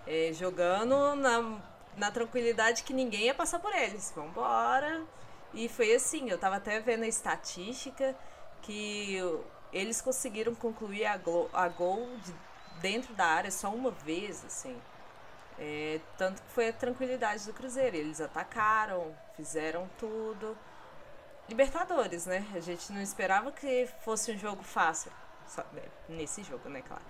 É, 0.05 0.31
jogando 0.33 1.15
na, 1.15 1.59
na 1.97 2.11
tranquilidade 2.11 2.83
que 2.83 2.93
ninguém 2.93 3.25
ia 3.25 3.33
passar 3.35 3.59
por 3.59 3.73
eles. 3.75 4.11
Vambora. 4.15 5.03
E 5.53 5.69
foi 5.69 5.93
assim, 5.95 6.29
eu 6.29 6.37
tava 6.37 6.57
até 6.57 6.79
vendo 6.79 7.03
a 7.03 7.07
estatística 7.07 8.15
que 8.61 9.17
eles 9.71 10.01
conseguiram 10.01 10.53
concluir 10.55 11.05
a, 11.05 11.17
glo- 11.17 11.49
a 11.53 11.67
gol 11.67 12.07
de- 12.23 12.33
dentro 12.81 13.13
da 13.13 13.25
área 13.25 13.51
só 13.51 13.69
uma 13.69 13.91
vez, 13.91 14.43
assim. 14.45 14.77
É, 15.59 15.99
tanto 16.17 16.41
que 16.41 16.49
foi 16.51 16.69
a 16.69 16.73
tranquilidade 16.73 17.45
do 17.45 17.53
Cruzeiro. 17.53 17.95
Eles 17.95 18.21
atacaram, 18.21 19.15
fizeram 19.35 19.89
tudo. 19.97 20.57
Libertadores, 21.49 22.25
né? 22.25 22.45
A 22.53 22.59
gente 22.59 22.91
não 22.91 23.01
esperava 23.01 23.51
que 23.51 23.87
fosse 24.01 24.31
um 24.31 24.37
jogo 24.37 24.63
fácil. 24.63 25.11
Só- 25.47 25.65
né, 25.71 25.81
nesse 26.09 26.43
jogo, 26.43 26.67
né, 26.69 26.81
claro. 26.81 27.03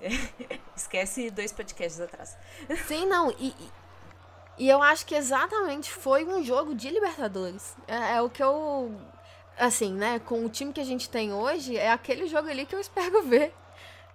Esquece 0.74 1.30
dois 1.30 1.52
podcasts 1.52 2.00
atrás. 2.00 2.36
Sim, 2.86 3.06
não, 3.06 3.30
e, 3.32 3.48
e, 3.48 3.70
e 4.58 4.68
eu 4.68 4.82
acho 4.82 5.04
que 5.04 5.14
exatamente 5.14 5.92
foi 5.92 6.24
um 6.24 6.42
jogo 6.42 6.74
de 6.74 6.88
Libertadores. 6.90 7.76
É, 7.86 8.16
é 8.16 8.22
o 8.22 8.30
que 8.30 8.42
eu. 8.42 8.90
Assim, 9.58 9.92
né, 9.92 10.18
com 10.20 10.44
o 10.44 10.48
time 10.48 10.72
que 10.72 10.80
a 10.80 10.84
gente 10.84 11.10
tem 11.10 11.32
hoje, 11.32 11.76
é 11.76 11.92
aquele 11.92 12.26
jogo 12.26 12.48
ali 12.48 12.64
que 12.64 12.74
eu 12.74 12.80
espero 12.80 13.22
ver. 13.28 13.54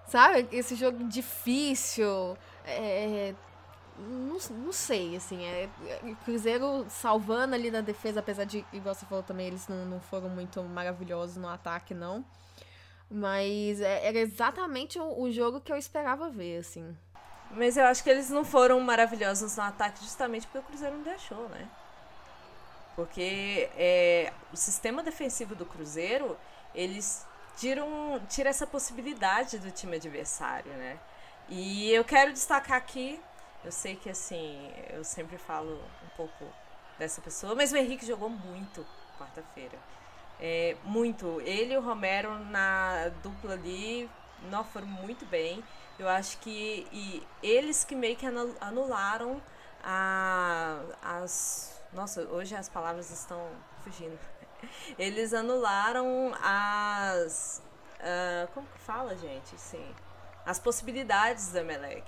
Sabe? 0.08 0.48
Esse 0.52 0.76
jogo 0.76 1.04
difícil. 1.04 2.36
É, 2.66 3.34
não, 3.98 4.38
não 4.58 4.72
sei, 4.74 5.16
assim. 5.16 5.44
É, 5.46 5.70
é, 5.88 6.00
o 6.04 6.16
Cruzeiro 6.18 6.86
salvando 6.90 7.56
ali 7.56 7.72
na 7.72 7.82
defesa, 7.82 8.20
apesar 8.20 8.46
de, 8.46 8.66
igual 8.74 8.94
você 8.96 9.06
falou 9.06 9.24
também, 9.24 9.48
eles 9.48 9.68
não, 9.68 9.86
não 9.86 10.00
foram 10.00 10.30
muito 10.30 10.62
maravilhosos 10.64 11.38
no 11.38 11.48
ataque, 11.48 11.94
não. 11.94 12.24
Mas 13.10 13.82
é- 13.82 14.08
era 14.08 14.18
exatamente 14.20 15.00
o, 15.00 15.22
o 15.22 15.32
jogo 15.32 15.62
que 15.62 15.72
eu 15.72 15.78
esperava 15.78 16.30
ver, 16.30 16.60
assim. 16.60 16.96
Mas 17.52 17.78
eu 17.78 17.86
acho 17.86 18.04
que 18.04 18.10
eles 18.10 18.30
não 18.30 18.44
foram 18.44 18.80
maravilhosos 18.82 19.56
no 19.56 19.64
ataque 19.64 20.04
justamente 20.04 20.46
porque 20.48 20.60
o 20.60 20.64
Cruzeiro 20.64 20.96
não 20.96 21.04
deixou, 21.04 21.48
né? 21.50 21.68
Porque 22.96 23.70
é, 23.78 24.34
o 24.52 24.58
sistema 24.58 25.04
defensivo 25.04 25.56
do 25.56 25.66
Cruzeiro, 25.66 26.36
eles 26.74 27.26
tiram, 27.56 28.20
tira 28.28 28.50
essa 28.50 28.66
possibilidade 28.66 29.60
do 29.60 29.72
time 29.72 29.96
adversário, 29.98 30.72
né? 30.74 31.00
E 31.50 31.92
eu 31.92 32.04
quero 32.04 32.34
destacar 32.34 32.78
aqui, 32.78 33.20
eu 33.64 33.72
sei 33.72 33.96
que 33.96 34.10
assim, 34.10 34.72
eu 34.90 35.04
sempre 35.04 35.38
falo 35.38 35.74
um 36.06 36.10
pouco 36.16 36.46
dessa 36.98 37.22
pessoa, 37.22 37.54
mas 37.56 37.72
o 37.72 37.78
Henrique 37.78 38.06
jogou 38.06 38.30
muito 38.30 38.86
quarta-feira. 39.18 39.78
É, 40.40 40.76
muito. 40.84 41.42
Ele 41.42 41.74
e 41.74 41.78
o 41.78 41.82
Romero 41.82 42.38
na 42.46 43.10
dupla 43.24 43.54
ali, 43.54 44.10
não 44.44 44.64
foram 44.64 44.88
muito 44.88 45.26
bem. 45.26 45.64
Eu 45.98 46.08
acho 46.08 46.38
que 46.40 46.88
e 46.92 47.26
eles 47.42 47.84
que 47.84 47.96
meio 47.96 48.16
que 48.16 48.26
anu- 48.26 48.56
anularam 48.62 49.42
a, 49.84 50.80
as. 51.02 51.82
Nossa, 51.92 52.22
hoje 52.24 52.56
as 52.56 52.70
palavras 52.70 53.10
estão 53.10 53.50
fugindo. 53.84 54.20
Eles 54.98 55.34
anularam 55.34 56.34
as. 56.42 57.62
ah, 58.00 58.48
como 58.54 58.68
que 58.68 58.80
fala, 58.80 59.16
gente? 59.16 59.60
Sim. 59.60 59.86
As 60.46 60.60
possibilidades 60.60 61.52
do 61.52 61.58
Emelec. 61.60 62.06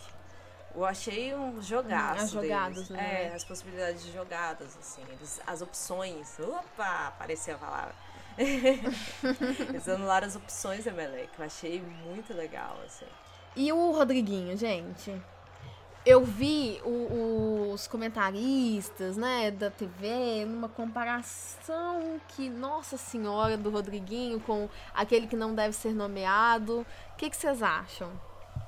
Eu 0.75 0.85
achei 0.85 1.33
um 1.35 1.61
jogaço. 1.61 2.23
as 2.25 2.31
jogadas 2.31 2.87
do 2.87 2.95
É, 2.95 3.33
as 3.33 3.43
possibilidades 3.43 4.03
de 4.03 4.11
jogadas, 4.13 4.77
assim. 4.77 5.01
Eles, 5.09 5.41
as 5.45 5.61
opções. 5.61 6.37
Opa, 6.39 7.07
apareceu 7.07 7.55
a 7.55 7.57
palavra. 7.57 7.95
Eles 9.69 9.87
anularam 9.89 10.27
as 10.27 10.35
opções 10.35 10.83
do 10.83 10.89
Emelec. 10.89 11.29
Eu 11.37 11.45
achei 11.45 11.81
muito 11.81 12.33
legal, 12.33 12.77
assim. 12.85 13.05
E 13.55 13.71
o 13.73 13.91
Rodriguinho, 13.91 14.55
gente? 14.57 15.13
Eu 16.05 16.23
vi 16.23 16.79
o- 16.85 17.71
os 17.73 17.85
comentaristas, 17.85 19.17
né, 19.17 19.51
da 19.51 19.69
TV, 19.69 20.45
numa 20.45 20.69
comparação 20.69 22.21
que, 22.29 22.49
nossa 22.49 22.95
senhora, 22.97 23.57
do 23.57 23.69
Rodriguinho 23.69 24.39
com 24.39 24.69
aquele 24.93 25.27
que 25.27 25.35
não 25.35 25.53
deve 25.53 25.73
ser 25.75 25.93
nomeado. 25.93 26.85
O 27.13 27.15
que, 27.17 27.29
que 27.29 27.35
vocês 27.35 27.61
acham? 27.61 28.09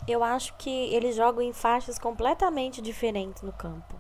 Eu 0.08 0.24
acho 0.24 0.54
que 0.56 0.70
eles 0.94 1.16
jogam 1.16 1.42
em 1.44 1.54
faixas 1.54 2.00
completamente 2.00 2.82
diferentes 2.82 3.42
no 3.44 3.54
campo. 3.54 3.96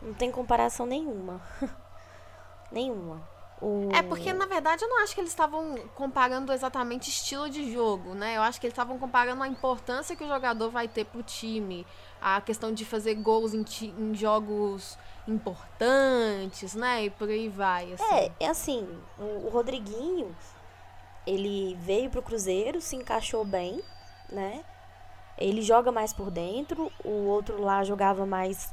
Não 0.00 0.14
tem 0.14 0.30
comparação 0.30 0.86
nenhuma. 0.86 1.40
nenhuma. 2.70 3.22
O... 3.60 3.88
É 3.94 4.02
porque, 4.02 4.32
na 4.34 4.44
verdade, 4.46 4.84
eu 4.84 4.88
não 4.88 5.02
acho 5.02 5.14
que 5.14 5.20
eles 5.20 5.30
estavam 5.30 5.76
comparando 5.94 6.52
exatamente 6.52 7.08
estilo 7.08 7.48
de 7.48 7.72
jogo, 7.72 8.14
né? 8.14 8.36
Eu 8.36 8.42
acho 8.42 8.60
que 8.60 8.66
eles 8.66 8.72
estavam 8.74 8.98
comparando 8.98 9.42
a 9.42 9.48
importância 9.48 10.14
que 10.14 10.22
o 10.24 10.28
jogador 10.28 10.68
vai 10.70 10.86
ter 10.86 11.06
pro 11.06 11.22
time, 11.22 11.86
a 12.20 12.38
questão 12.40 12.72
de 12.72 12.84
fazer 12.84 13.14
gols 13.14 13.54
em, 13.54 13.62
ti- 13.62 13.94
em 13.98 14.14
jogos 14.14 14.98
importantes, 15.26 16.74
né? 16.74 17.04
E 17.04 17.10
por 17.10 17.28
aí 17.30 17.48
vai, 17.48 17.94
assim. 17.94 18.04
É, 18.14 18.32
é 18.40 18.48
assim, 18.48 18.86
o, 19.18 19.46
o 19.46 19.48
Rodriguinho, 19.48 20.36
ele 21.26 21.74
veio 21.80 22.10
pro 22.10 22.22
Cruzeiro, 22.22 22.80
se 22.82 22.94
encaixou 22.94 23.42
bem, 23.44 23.82
né? 24.30 24.62
Ele 25.38 25.62
joga 25.62 25.92
mais 25.92 26.12
por 26.12 26.30
dentro, 26.30 26.90
o 27.04 27.26
outro 27.26 27.60
lá 27.60 27.84
jogava 27.84 28.24
mais 28.26 28.72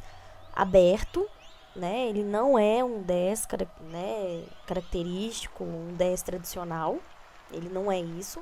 aberto, 0.55 1.27
né? 1.75 2.07
Ele 2.07 2.23
não 2.23 2.57
é 2.57 2.83
um 2.83 3.01
10 3.01 3.45
cara- 3.45 3.67
né, 3.91 4.43
característico, 4.65 5.63
um 5.63 5.93
10 5.95 6.21
tradicional. 6.21 6.97
Ele 7.51 7.69
não 7.69 7.91
é 7.91 7.99
isso. 7.99 8.41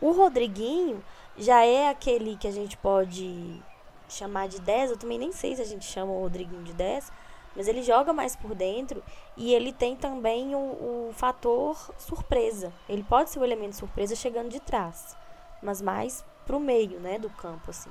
O 0.00 0.12
Rodriguinho 0.12 1.02
já 1.36 1.64
é 1.64 1.88
aquele 1.88 2.36
que 2.36 2.46
a 2.48 2.52
gente 2.52 2.76
pode 2.76 3.60
chamar 4.08 4.48
de 4.48 4.60
10, 4.60 4.90
eu 4.90 4.96
também 4.96 5.18
nem 5.18 5.32
sei 5.32 5.54
se 5.54 5.62
a 5.62 5.64
gente 5.64 5.84
chama 5.84 6.12
o 6.12 6.20
Rodriguinho 6.22 6.62
de 6.64 6.72
10, 6.72 7.12
Mas 7.56 7.66
ele 7.66 7.82
joga 7.82 8.12
mais 8.12 8.36
por 8.36 8.54
dentro 8.54 9.02
e 9.36 9.52
ele 9.52 9.72
tem 9.72 9.96
também 9.96 10.54
o, 10.54 10.58
o 10.58 11.10
fator 11.12 11.76
surpresa. 11.98 12.72
Ele 12.88 13.02
pode 13.02 13.30
ser 13.30 13.40
o 13.40 13.44
elemento 13.44 13.74
surpresa 13.74 14.14
chegando 14.14 14.48
de 14.48 14.60
trás, 14.60 15.16
mas 15.62 15.82
mais 15.82 16.24
pro 16.48 16.58
meio, 16.58 16.98
né, 16.98 17.18
do 17.18 17.28
campo, 17.28 17.70
assim. 17.70 17.90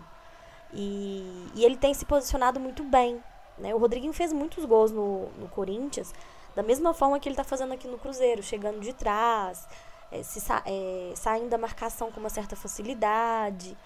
E, 0.74 1.48
e 1.54 1.63
ele 1.63 1.78
tem 1.78 1.93
se 1.93 2.06
posicionado 2.06 2.60
muito 2.60 2.84
bem. 2.84 3.24
Né? 3.60 3.74
O 3.76 3.78
Rodriguinho 3.78 4.12
fez 4.12 4.34
muitos 4.34 4.65
gols 4.65 4.91
no, 4.91 5.30
no 5.38 5.48
Corinthians, 5.48 6.12
da 6.56 6.63
mesma 6.63 6.91
forma 6.91 7.20
que 7.20 7.30
ele 7.30 7.34
está 7.34 7.43
fazendo 7.43 7.74
aqui 7.74 7.88
no 7.88 8.00
Cruzeiro, 8.00 8.41
chegando 8.41 8.80
de 8.80 8.91
trás, 8.93 9.67
é, 10.12 10.24
se 10.24 10.41
sa 10.41 10.63
é, 10.65 11.13
saindo 11.15 11.50
da 11.50 11.58
marcação 11.58 12.12
com 12.12 12.20
uma 12.20 12.30
certa 12.30 12.56
facilidade. 12.56 13.78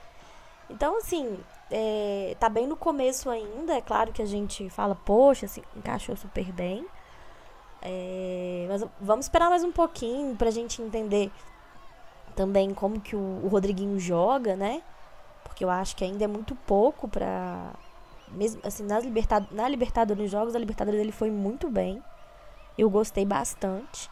Então, 0.70 0.98
assim, 0.98 1.38
é, 1.70 2.34
tá 2.40 2.48
bem 2.48 2.66
no 2.66 2.78
começo 2.78 3.30
ainda. 3.30 3.74
É 3.74 3.82
claro 3.82 4.14
que 4.14 4.22
a 4.22 4.26
gente 4.26 4.70
fala, 4.70 4.96
poxa, 4.96 5.48
assim, 5.48 5.62
encaixou 5.76 6.16
super 6.16 6.50
bem. 6.54 6.86
É, 7.82 8.68
mas 8.70 8.86
vamos 9.02 9.26
esperar 9.26 9.50
mais 9.50 9.66
um 9.66 9.72
pouquinho 9.72 10.36
pra 10.38 10.50
gente 10.50 10.82
entender 10.82 11.30
também 12.32 12.74
como 12.74 13.00
que 13.00 13.16
o, 13.16 13.42
o 13.44 13.48
Rodriguinho 13.48 14.00
joga, 14.00 14.56
né? 14.56 14.82
Porque 15.44 15.64
eu 15.64 15.70
acho 15.70 15.96
que 15.96 16.04
ainda 16.04 16.24
é 16.24 16.28
muito 16.28 16.56
pouco 16.56 17.08
pra. 17.08 17.74
Mesmo 18.30 18.62
assim, 18.64 18.84
nas 18.84 19.04
Libertad 19.04 19.46
na 19.52 19.68
Libertadores, 19.68 20.24
nos 20.24 20.32
jogos 20.32 20.54
da 20.54 20.60
Libertadores 20.60 21.00
ele 21.00 21.12
foi 21.12 21.30
muito 21.30 21.70
bem. 21.70 22.02
Eu 22.78 22.90
gostei 22.90 23.26
bastante. 23.26 24.10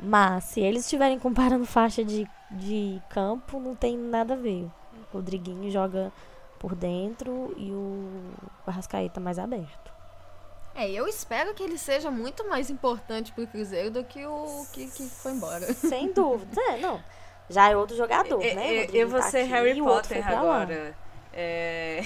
Mas 0.00 0.44
se 0.44 0.60
eles 0.60 0.84
estiverem 0.84 1.18
comparando 1.18 1.64
faixa 1.64 2.04
de, 2.04 2.26
de 2.50 3.00
campo, 3.08 3.60
não 3.60 3.74
tem 3.74 3.96
nada 3.96 4.34
a 4.34 4.36
ver. 4.36 4.64
O 5.12 5.18
Rodriguinho 5.18 5.70
joga 5.70 6.12
por 6.58 6.74
dentro 6.74 7.54
e 7.56 7.70
o 7.70 8.32
Arrascaeta 8.66 9.20
mais 9.20 9.38
aberto. 9.38 9.92
É, 10.74 10.90
eu 10.90 11.06
espero 11.06 11.52
que 11.54 11.62
ele 11.62 11.76
seja 11.76 12.10
muito 12.10 12.48
mais 12.48 12.70
importante 12.70 13.32
pro 13.32 13.46
Cruzeiro 13.46 13.90
do 13.90 14.04
que 14.04 14.24
o 14.24 14.66
que, 14.72 14.86
que 14.90 15.04
foi 15.08 15.32
embora. 15.32 15.72
Sem 15.74 16.12
dúvida. 16.12 16.60
É, 16.60 16.78
não. 16.78 17.00
Já 17.52 17.70
é 17.70 17.76
outro 17.76 17.96
jogador, 17.96 18.42
é, 18.42 18.54
né? 18.54 18.76
É, 18.76 18.90
eu 18.92 19.08
vou 19.08 19.20
tá 19.20 19.30
ser 19.30 19.42
Harry 19.44 19.78
Potter 19.78 20.26
agora. 20.26 20.96
É... 21.32 22.02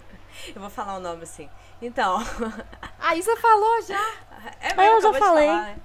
eu 0.54 0.60
vou 0.60 0.70
falar 0.70 0.94
o 0.94 0.98
um 0.98 1.00
nome 1.00 1.22
assim. 1.22 1.48
Então. 1.80 2.18
Aí 2.98 3.18
ah, 3.18 3.22
você 3.22 3.36
falou 3.36 3.82
já. 3.82 4.14
É 4.60 4.74
mesmo, 4.74 4.96
eu 4.96 5.00
já 5.00 5.12
falei. 5.14 5.46
Falar, 5.46 5.76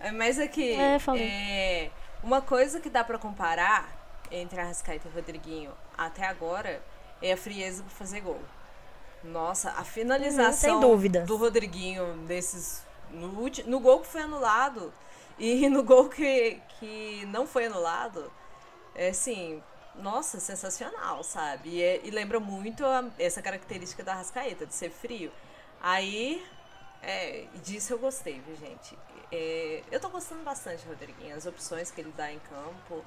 né? 0.00 0.12
Mas 0.12 0.38
aqui. 0.38 0.72
É, 0.72 0.98
falei. 0.98 1.22
É, 1.22 1.90
uma 2.22 2.40
coisa 2.40 2.80
que 2.80 2.90
dá 2.90 3.04
para 3.04 3.18
comparar 3.18 3.88
entre 4.30 4.60
a 4.60 4.64
Rascaeta 4.64 5.06
e 5.06 5.10
o 5.10 5.14
Rodriguinho 5.14 5.70
até 5.96 6.26
agora 6.26 6.82
é 7.22 7.32
a 7.32 7.36
frieza 7.36 7.82
para 7.82 7.92
fazer 7.92 8.20
gol. 8.20 8.40
Nossa, 9.22 9.70
a 9.70 9.84
finalização 9.84 10.80
hum, 10.92 11.24
do 11.24 11.36
Rodriguinho 11.36 12.14
desses 12.26 12.86
no, 13.10 13.50
no 13.66 13.80
gol 13.80 14.00
que 14.00 14.06
foi 14.06 14.22
anulado 14.22 14.92
e 15.38 15.68
no 15.68 15.82
gol 15.82 16.08
que, 16.08 16.60
que 16.78 17.26
não 17.26 17.46
foi 17.46 17.66
anulado, 17.66 18.30
é 18.98 19.10
assim, 19.10 19.62
nossa, 19.94 20.40
sensacional, 20.40 21.22
sabe? 21.22 21.70
E, 21.70 21.82
é, 21.82 22.00
e 22.04 22.10
lembra 22.10 22.40
muito 22.40 22.84
a, 22.84 23.04
essa 23.18 23.40
característica 23.40 24.02
da 24.02 24.14
Rascaeta, 24.14 24.66
de 24.66 24.74
ser 24.74 24.90
frio. 24.90 25.30
Aí, 25.80 26.44
é, 27.00 27.46
disso 27.62 27.92
eu 27.92 27.98
gostei, 27.98 28.40
viu, 28.40 28.56
gente? 28.56 28.98
É, 29.30 29.82
eu 29.90 30.00
tô 30.00 30.08
gostando 30.08 30.42
bastante, 30.42 30.86
Rodriguinho, 30.86 31.36
as 31.36 31.46
opções 31.46 31.92
que 31.92 32.00
ele 32.00 32.12
dá 32.16 32.32
em 32.32 32.40
campo. 32.40 33.04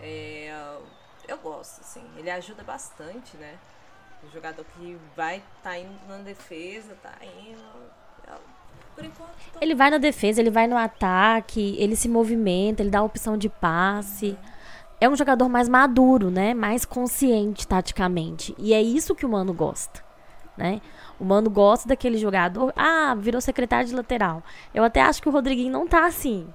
É, 0.00 0.50
eu 1.28 1.36
gosto, 1.38 1.82
assim. 1.82 2.04
Ele 2.16 2.30
ajuda 2.30 2.62
bastante, 2.62 3.36
né? 3.36 3.58
O 4.22 4.30
jogador 4.30 4.64
que 4.64 4.98
vai 5.14 5.42
tá 5.62 5.76
indo 5.76 5.94
na 6.08 6.18
defesa, 6.18 6.96
tá 7.02 7.14
indo. 7.22 7.62
Por 8.94 9.04
enquanto. 9.04 9.30
Tô... 9.52 9.58
Ele 9.60 9.74
vai 9.74 9.90
na 9.90 9.98
defesa, 9.98 10.40
ele 10.40 10.50
vai 10.50 10.66
no 10.66 10.76
ataque, 10.76 11.76
ele 11.78 11.94
se 11.94 12.08
movimenta, 12.08 12.82
ele 12.82 12.90
dá 12.90 13.02
opção 13.02 13.36
de 13.36 13.50
passe. 13.50 14.30
Uhum. 14.30 14.55
É 15.00 15.08
um 15.08 15.16
jogador 15.16 15.48
mais 15.48 15.68
maduro, 15.68 16.30
né? 16.30 16.54
Mais 16.54 16.84
consciente 16.84 17.66
taticamente. 17.66 18.54
E 18.58 18.72
é 18.72 18.80
isso 18.80 19.14
que 19.14 19.26
o 19.26 19.28
Mano 19.28 19.52
gosta, 19.52 20.02
né? 20.56 20.80
O 21.20 21.24
Mano 21.24 21.50
gosta 21.50 21.88
daquele 21.88 22.16
jogador. 22.16 22.72
Ah, 22.74 23.14
virou 23.14 23.40
secretário 23.40 23.88
de 23.88 23.94
lateral. 23.94 24.42
Eu 24.74 24.84
até 24.84 25.02
acho 25.02 25.20
que 25.20 25.28
o 25.28 25.32
Rodriguinho 25.32 25.72
não 25.72 25.86
tá 25.86 26.06
assim. 26.06 26.46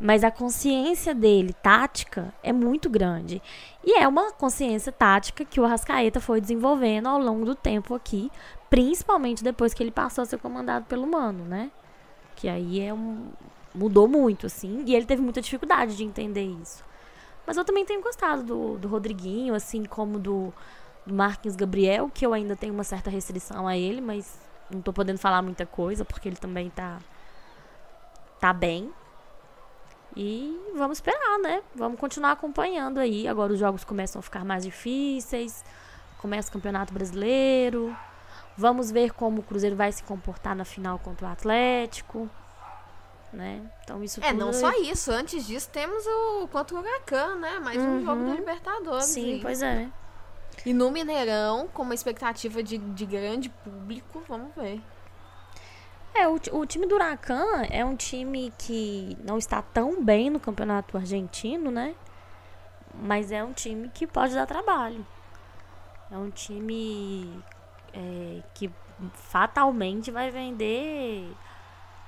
Mas 0.00 0.22
a 0.22 0.30
consciência 0.30 1.14
dele, 1.14 1.52
tática, 1.52 2.32
é 2.42 2.52
muito 2.52 2.88
grande. 2.88 3.42
E 3.84 3.98
é 3.98 4.06
uma 4.06 4.32
consciência 4.32 4.92
tática 4.92 5.44
que 5.44 5.60
o 5.60 5.64
Arrascaeta 5.64 6.20
foi 6.20 6.40
desenvolvendo 6.40 7.08
ao 7.08 7.18
longo 7.18 7.44
do 7.44 7.54
tempo 7.54 7.94
aqui, 7.94 8.30
principalmente 8.70 9.42
depois 9.42 9.74
que 9.74 9.82
ele 9.82 9.90
passou 9.90 10.22
a 10.22 10.26
ser 10.26 10.38
comandado 10.38 10.84
pelo 10.84 11.06
Mano, 11.06 11.44
né? 11.44 11.70
Que 12.36 12.48
aí 12.48 12.80
é 12.80 12.94
um. 12.94 13.30
mudou 13.74 14.06
muito, 14.06 14.46
assim, 14.46 14.84
e 14.86 14.94
ele 14.94 15.06
teve 15.06 15.20
muita 15.20 15.40
dificuldade 15.40 15.96
de 15.96 16.04
entender 16.04 16.44
isso. 16.44 16.87
Mas 17.48 17.56
eu 17.56 17.64
também 17.64 17.82
tenho 17.82 18.02
gostado 18.02 18.42
do, 18.42 18.76
do 18.76 18.88
Rodriguinho, 18.88 19.54
assim 19.54 19.82
como 19.86 20.18
do, 20.18 20.52
do 21.06 21.14
Marquinhos 21.14 21.56
Gabriel, 21.56 22.10
que 22.12 22.26
eu 22.26 22.34
ainda 22.34 22.54
tenho 22.54 22.74
uma 22.74 22.84
certa 22.84 23.08
restrição 23.08 23.66
a 23.66 23.74
ele, 23.74 24.02
mas 24.02 24.38
não 24.70 24.82
tô 24.82 24.92
podendo 24.92 25.18
falar 25.18 25.40
muita 25.40 25.64
coisa, 25.64 26.04
porque 26.04 26.28
ele 26.28 26.36
também 26.36 26.68
tá. 26.68 26.98
tá 28.38 28.52
bem. 28.52 28.92
E 30.14 30.60
vamos 30.76 30.98
esperar, 30.98 31.38
né? 31.38 31.62
Vamos 31.74 31.98
continuar 31.98 32.32
acompanhando 32.32 32.98
aí. 32.98 33.26
Agora 33.26 33.50
os 33.50 33.58
jogos 33.58 33.82
começam 33.82 34.20
a 34.20 34.22
ficar 34.22 34.44
mais 34.44 34.62
difíceis. 34.64 35.64
Começa 36.18 36.50
o 36.50 36.52
Campeonato 36.52 36.92
Brasileiro. 36.92 37.96
Vamos 38.58 38.90
ver 38.90 39.14
como 39.14 39.40
o 39.40 39.42
Cruzeiro 39.42 39.74
vai 39.74 39.90
se 39.90 40.02
comportar 40.02 40.54
na 40.54 40.66
final 40.66 40.98
contra 40.98 41.26
o 41.26 41.30
Atlético. 41.30 42.28
Né? 43.32 43.60
Então 43.84 44.02
isso 44.02 44.24
É, 44.24 44.32
não 44.32 44.52
só 44.52 44.70
isso. 44.80 45.10
Antes 45.12 45.46
disso, 45.46 45.68
temos 45.70 46.04
o 46.06 46.48
contra 46.48 46.74
o 46.76 46.80
Huracan, 46.80 47.36
né? 47.36 47.58
Mais 47.58 47.76
um 47.76 48.00
jogo 48.00 48.22
da 48.22 48.30
uhum. 48.30 48.34
Libertadores. 48.34 49.04
Sim, 49.04 49.34
aí. 49.34 49.40
pois 49.40 49.62
é. 49.62 49.88
E 50.64 50.72
no 50.72 50.90
Mineirão, 50.90 51.68
com 51.68 51.82
uma 51.82 51.94
expectativa 51.94 52.62
de, 52.62 52.78
de 52.78 53.06
grande 53.06 53.48
público, 53.48 54.22
vamos 54.26 54.54
ver. 54.54 54.80
É, 56.14 56.26
o, 56.26 56.40
o 56.52 56.66
time 56.66 56.86
do 56.86 56.94
Huracan 56.94 57.62
é 57.70 57.84
um 57.84 57.94
time 57.94 58.52
que 58.58 59.16
não 59.22 59.38
está 59.38 59.62
tão 59.62 60.02
bem 60.02 60.30
no 60.30 60.40
campeonato 60.40 60.96
argentino, 60.96 61.70
né? 61.70 61.94
Mas 62.94 63.30
é 63.30 63.44
um 63.44 63.52
time 63.52 63.88
que 63.90 64.06
pode 64.06 64.34
dar 64.34 64.46
trabalho. 64.46 65.06
É 66.10 66.16
um 66.16 66.30
time 66.30 67.42
é, 67.92 68.42
que 68.54 68.70
fatalmente 69.12 70.10
vai 70.10 70.30
vender 70.30 71.30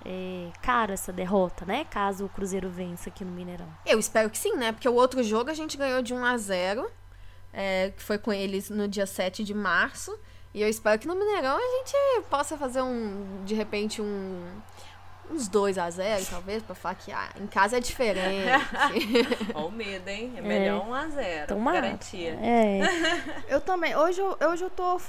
é, 0.05 0.49
caro 0.63 0.93
essa 0.93 1.13
derrota, 1.13 1.65
né? 1.65 1.87
Caso 1.91 2.25
o 2.25 2.29
Cruzeiro 2.29 2.69
vença 2.71 3.11
aqui 3.11 3.25
no 3.25 3.33
Mineirão. 3.33 3.69
Eu 3.85 3.99
espero 3.99 4.31
que 4.31 4.39
sim, 4.39 4.55
né? 4.57 4.73
Porque 4.73 4.89
o 4.89 4.95
outro 4.95 5.23
jogo 5.23 5.51
a 5.51 5.55
gente 5.55 5.77
ganhou 5.77 6.03
de 6.03 6.15
1 6.15 6.25
a 6.25 6.37
0 6.37 6.91
é, 7.53 7.91
que 7.97 8.03
foi 8.03 8.19
com 8.19 8.33
eles 8.33 8.71
no 8.71 8.87
dia 8.87 9.07
7 9.07 9.45
de 9.45 9.55
março. 9.55 10.17
E 10.53 10.63
eu 10.63 10.69
espero 10.69 10.99
que 10.99 11.07
no 11.07 11.15
Mineirão 11.15 11.57
a 11.57 11.79
gente 11.79 12.29
possa 12.29 12.57
fazer 12.57 12.83
um, 12.83 13.45
de 13.45 13.55
repente, 13.55 14.03
um 14.03 14.61
uns 15.31 15.49
2 15.49 15.79
a 15.79 15.89
0 15.89 16.27
talvez, 16.29 16.63
pra 16.63 16.75
falar 16.75 16.95
que 16.97 17.13
ah, 17.13 17.29
em 17.41 17.47
casa 17.47 17.77
é 17.77 17.81
diferente. 17.81 18.51
Olha 19.55 19.67
o 19.67 19.71
medo, 19.71 20.09
hein? 20.09 20.33
É 20.37 20.41
melhor 20.41 20.83
1 20.83 20.87
é. 20.87 20.89
um 20.89 20.95
a 20.95 21.09
0 21.09 21.47
Tomara. 21.47 21.81
Garantia. 21.81 22.39
É. 22.43 22.81
eu 23.49 23.61
também. 23.61 23.97
Hoje, 23.97 24.21
eu, 24.21 24.37
hoje 24.49 24.65
eu 24.65 24.71
tô, 24.71 25.01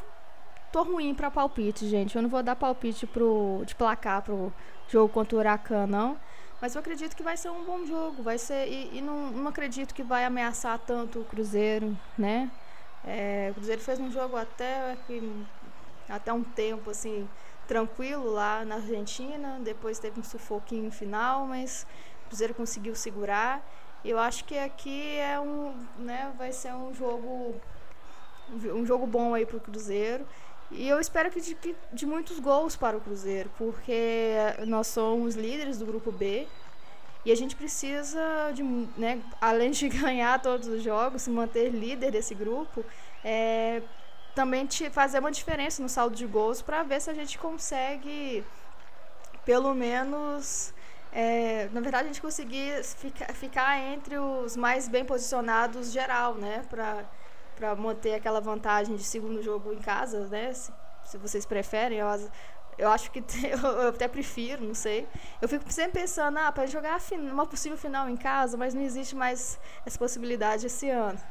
tô 0.72 0.84
ruim 0.84 1.16
pra 1.16 1.32
palpite, 1.32 1.88
gente. 1.88 2.16
Eu 2.16 2.22
não 2.22 2.30
vou 2.30 2.44
dar 2.44 2.56
palpite 2.56 3.08
pro, 3.08 3.64
de 3.66 3.74
placar 3.74 4.22
pro 4.22 4.54
jogo 4.92 5.12
contra 5.14 5.36
o 5.36 5.40
Huracan, 5.40 5.88
não. 5.88 6.18
Mas 6.62 6.76
eu 6.76 6.80
acredito 6.80 7.16
que 7.16 7.24
vai 7.24 7.36
ser 7.38 7.50
um 7.50 7.64
bom 7.64 7.86
jogo. 7.86 8.22
Vai 8.22 8.38
ser. 8.38 8.68
E, 8.68 8.98
e 8.98 9.02
não, 9.02 9.32
não 9.32 9.48
acredito 9.48 9.94
que 9.94 10.04
vai 10.04 10.26
ameaçar 10.26 10.78
tanto 10.80 11.22
o 11.22 11.26
Cruzeiro, 11.26 11.98
né? 12.18 12.52
É, 13.04 13.50
o 13.52 13.56
Cruzeiro 13.56 13.82
fez 13.82 14.00
um 14.00 14.12
jogo 14.12 14.38
até 14.38 14.96
até 16.08 16.32
um 16.32 16.44
tempo 16.44 16.92
assim 16.92 17.28
tranquilo 17.68 18.32
lá 18.32 18.66
na 18.66 18.76
Argentina, 18.76 19.60
depois 19.62 19.98
teve 19.98 20.20
um 20.20 20.24
sufoquinho 20.24 20.92
final, 20.92 21.48
mas 21.48 21.88
o 22.26 22.28
Cruzeiro 22.28 22.54
conseguiu 22.54 22.96
segurar. 22.96 23.66
Eu 24.04 24.20
acho 24.20 24.44
que 24.46 24.58
aqui 24.58 25.18
é 25.18 25.40
um, 25.40 25.74
né, 25.98 26.34
vai 26.38 26.52
ser 26.52 26.74
um 26.74 26.94
jogo 26.94 27.56
um 28.50 28.86
jogo 28.86 29.08
bom 29.08 29.34
aí 29.34 29.46
para 29.46 29.58
o 29.58 29.62
Cruzeiro. 29.62 30.26
E 30.72 30.88
eu 30.88 31.00
espero 31.00 31.30
que 31.30 31.42
de, 31.42 31.58
de 31.92 32.06
muitos 32.06 32.40
gols 32.40 32.76
para 32.76 32.96
o 32.96 33.02
Cruzeiro, 33.02 33.52
porque 33.58 34.36
nós 34.66 34.88
somos 34.88 35.36
líderes 35.36 35.78
do 35.78 35.86
grupo 35.86 36.12
B. 36.12 36.48
E 37.26 37.32
a 37.32 37.36
gente 37.36 37.56
precisa, 37.56 38.52
de, 38.54 38.64
né, 38.64 39.22
além 39.40 39.72
de 39.72 39.88
ganhar 39.90 40.42
todos 40.42 40.68
os 40.68 40.82
jogos, 40.82 41.24
se 41.24 41.30
manter 41.30 41.70
líder 41.70 42.12
desse 42.12 42.34
grupo, 42.34 42.84
é, 43.24 43.82
também 44.34 44.68
fazer 44.92 45.20
uma 45.20 45.32
diferença 45.32 45.84
no 45.84 45.90
saldo 45.90 46.16
de 46.16 46.26
gols 46.26 46.62
para 46.62 46.84
ver 46.84 47.02
se 47.02 47.10
a 47.10 47.14
gente 47.14 47.38
consegue, 47.38 48.44
pelo 49.46 49.74
menos, 49.76 50.74
é, 51.12 51.70
na 51.74 51.82
verdade, 51.82 52.06
a 52.06 52.08
gente 52.08 52.22
conseguir 52.22 52.84
ficar, 52.84 53.34
ficar 53.34 53.78
entre 53.78 54.18
os 54.18 54.56
mais 54.56 54.88
bem 54.88 55.04
posicionados 55.04 55.92
geral, 55.92 56.36
né? 56.36 56.66
Para 57.62 57.76
manter 57.76 58.16
aquela 58.16 58.42
vantagem 58.42 58.96
de 58.96 59.04
segundo 59.04 59.40
jogo 59.44 59.72
em 59.72 59.78
casa, 59.78 60.26
né? 60.30 60.52
Se, 60.52 60.74
se 61.06 61.16
vocês 61.20 61.46
preferem. 61.46 62.00
Eu, 62.00 62.08
eu 62.76 62.90
acho 62.90 63.12
que 63.12 63.20
eu 63.46 63.90
até 63.90 64.08
prefiro, 64.08 64.64
não 64.64 64.74
sei. 64.74 65.08
Eu 65.40 65.48
fico 65.48 65.72
sempre 65.72 66.02
pensando, 66.02 66.40
ah, 66.40 66.52
para 66.52 66.66
jogar 66.66 67.00
uma 67.12 67.46
possível 67.46 67.78
final 67.78 68.10
em 68.10 68.18
casa, 68.18 68.58
mas 68.58 68.74
não 68.74 68.82
existe 68.82 69.16
mais 69.16 69.60
essa 69.86 70.00
possibilidade 70.00 70.66
esse 70.66 70.90
ano. 70.90 71.22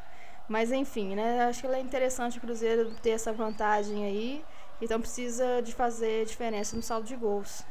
Mas 0.49 0.71
enfim, 0.71 1.17
né? 1.17 1.49
Acho 1.49 1.63
que 1.63 1.67
é 1.67 1.81
interessante 1.81 2.39
o 2.39 2.41
Cruzeiro 2.41 2.95
ter 3.03 3.11
essa 3.11 3.33
vantagem 3.33 4.05
aí. 4.05 4.45
Então 4.81 5.01
precisa 5.01 5.61
de 5.61 5.75
fazer 5.75 6.27
diferença 6.27 6.77
no 6.77 6.83
saldo 6.83 7.09
de 7.09 7.17
gols. 7.17 7.65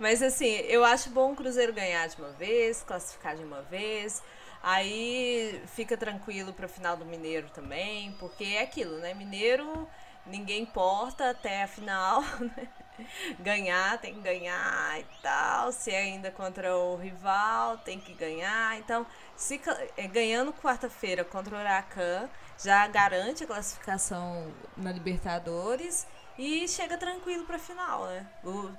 Mas 0.00 0.22
assim, 0.22 0.46
eu 0.46 0.82
acho 0.82 1.10
bom 1.10 1.32
o 1.32 1.36
Cruzeiro 1.36 1.74
ganhar 1.74 2.08
de 2.08 2.16
uma 2.16 2.30
vez, 2.30 2.82
classificar 2.82 3.36
de 3.36 3.44
uma 3.44 3.60
vez. 3.60 4.22
Aí 4.62 5.60
fica 5.66 5.96
tranquilo 5.96 6.52
para 6.52 6.66
o 6.66 6.68
final 6.68 6.96
do 6.96 7.04
Mineiro 7.04 7.48
também, 7.50 8.12
porque 8.12 8.44
é 8.44 8.62
aquilo, 8.62 8.98
né? 8.98 9.12
Mineiro 9.14 9.88
ninguém 10.24 10.62
importa 10.62 11.30
até 11.30 11.64
a 11.64 11.68
final, 11.68 12.22
né? 12.40 12.68
ganhar, 13.38 13.98
tem 13.98 14.14
que 14.14 14.20
ganhar 14.20 15.00
e 15.00 15.06
tal. 15.22 15.72
Se 15.72 15.90
é 15.90 15.98
ainda 15.98 16.30
contra 16.30 16.76
o 16.76 16.96
rival, 16.96 17.78
tem 17.78 17.98
que 17.98 18.12
ganhar. 18.14 18.78
Então, 18.78 19.06
se 19.36 19.60
é, 19.96 20.06
ganhando 20.06 20.52
quarta-feira 20.52 21.24
contra 21.24 21.56
o 21.56 21.60
Huracan, 21.60 22.28
já 22.62 22.86
garante 22.86 23.44
a 23.44 23.46
classificação 23.46 24.52
na 24.76 24.92
Libertadores 24.92 26.06
e 26.38 26.68
chega 26.68 26.96
tranquilo 26.96 27.44
para 27.44 27.56
a 27.56 27.60
final, 27.60 28.06
né? 28.06 28.26
O 28.44 28.70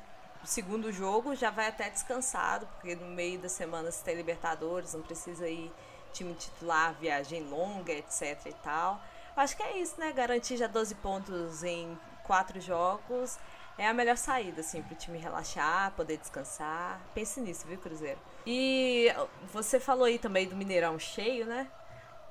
segundo 0.48 0.92
jogo 0.92 1.36
já 1.36 1.50
vai 1.50 1.68
até 1.68 1.90
descansado, 1.90 2.68
porque 2.76 2.96
no 2.96 3.08
meio 3.08 3.40
da 3.40 3.50
semana 3.50 3.92
se 3.92 4.04
tem 4.04 4.16
Libertadores, 4.16 4.94
não 4.94 5.02
precisa 5.02 5.48
ir 5.48 5.72
time 6.12 6.34
titular, 6.34 6.94
viagem 6.94 7.44
longa, 7.44 7.92
etc 7.92 8.46
e 8.46 8.54
tal. 8.64 9.02
Acho 9.36 9.58
que 9.58 9.64
é 9.64 9.78
isso, 9.78 10.00
né? 10.00 10.12
Garantir 10.12 10.58
já 10.58 10.68
12 10.68 10.96
pontos 10.96 11.64
em 11.64 11.98
quatro 12.24 12.62
jogos 12.62 13.40
é 13.78 13.88
a 13.88 13.94
melhor 13.94 14.18
saída, 14.18 14.62
assim, 14.62 14.84
pro 14.84 14.96
time 14.96 15.18
relaxar, 15.18 15.92
poder 15.94 16.18
descansar. 16.18 17.02
Pense 17.16 17.42
nisso, 17.42 17.66
viu, 17.66 17.78
Cruzeiro? 17.80 18.20
E 18.46 19.08
você 19.52 19.80
falou 19.80 20.06
aí 20.06 20.20
também 20.20 20.48
do 20.48 20.56
Mineirão 20.56 21.00
cheio, 21.00 21.46
né? 21.46 21.68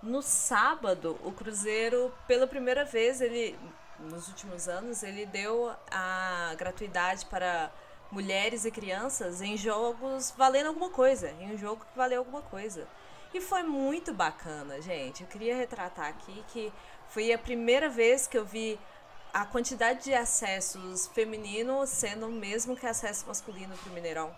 No 0.00 0.22
sábado, 0.22 1.18
o 1.24 1.32
Cruzeiro, 1.32 2.12
pela 2.28 2.46
primeira 2.46 2.84
vez, 2.84 3.20
ele 3.20 3.58
nos 3.98 4.28
últimos 4.28 4.68
anos, 4.68 5.02
ele 5.02 5.26
deu 5.26 5.72
a 5.90 6.54
gratuidade 6.56 7.24
para 7.26 7.70
mulheres 8.12 8.66
e 8.66 8.70
crianças 8.70 9.40
em 9.40 9.56
jogos 9.56 10.32
valendo 10.36 10.66
alguma 10.66 10.90
coisa, 10.90 11.30
em 11.40 11.54
um 11.54 11.58
jogo 11.58 11.84
que 11.90 11.96
valeu 11.96 12.18
alguma 12.18 12.42
coisa. 12.42 12.86
E 13.32 13.40
foi 13.40 13.62
muito 13.62 14.12
bacana, 14.12 14.80
gente. 14.82 15.22
Eu 15.22 15.28
queria 15.28 15.56
retratar 15.56 16.06
aqui 16.06 16.44
que 16.48 16.70
foi 17.08 17.32
a 17.32 17.38
primeira 17.38 17.88
vez 17.88 18.26
que 18.26 18.36
eu 18.36 18.44
vi 18.44 18.78
a 19.32 19.46
quantidade 19.46 20.04
de 20.04 20.12
acessos 20.12 21.06
femininos 21.08 21.88
sendo 21.88 22.26
o 22.26 22.30
mesmo 22.30 22.76
que 22.76 22.86
acesso 22.86 23.26
masculino 23.26 23.74
para 23.78 23.90
o 23.90 23.94
Mineirão. 23.94 24.36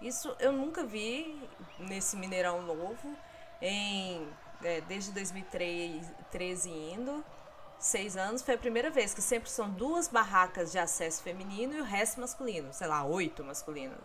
Isso 0.00 0.34
eu 0.40 0.50
nunca 0.50 0.82
vi 0.82 1.38
nesse 1.78 2.16
Mineirão 2.16 2.62
novo, 2.62 3.14
em, 3.60 4.26
é, 4.64 4.80
desde 4.80 5.12
2013 5.12 6.70
indo. 6.70 7.22
Seis 7.82 8.16
anos 8.16 8.42
foi 8.42 8.54
a 8.54 8.58
primeira 8.58 8.90
vez 8.90 9.12
que 9.12 9.20
sempre 9.20 9.50
são 9.50 9.68
duas 9.68 10.06
barracas 10.06 10.70
de 10.70 10.78
acesso 10.78 11.20
feminino 11.20 11.74
e 11.74 11.80
o 11.80 11.84
resto 11.84 12.20
masculino, 12.20 12.72
sei 12.72 12.86
lá, 12.86 13.04
oito 13.04 13.42
masculinos. 13.42 13.98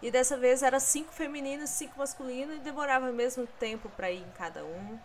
E 0.00 0.12
dessa 0.12 0.36
vez 0.36 0.62
era 0.62 0.78
cinco 0.78 1.12
femininos, 1.12 1.70
cinco 1.70 1.98
masculinos 1.98 2.54
e 2.54 2.60
demorava 2.60 3.10
o 3.10 3.12
mesmo 3.12 3.44
tempo 3.58 3.88
para 3.96 4.12
ir 4.12 4.22
em 4.22 4.30
cada 4.38 4.64
um. 4.64 4.96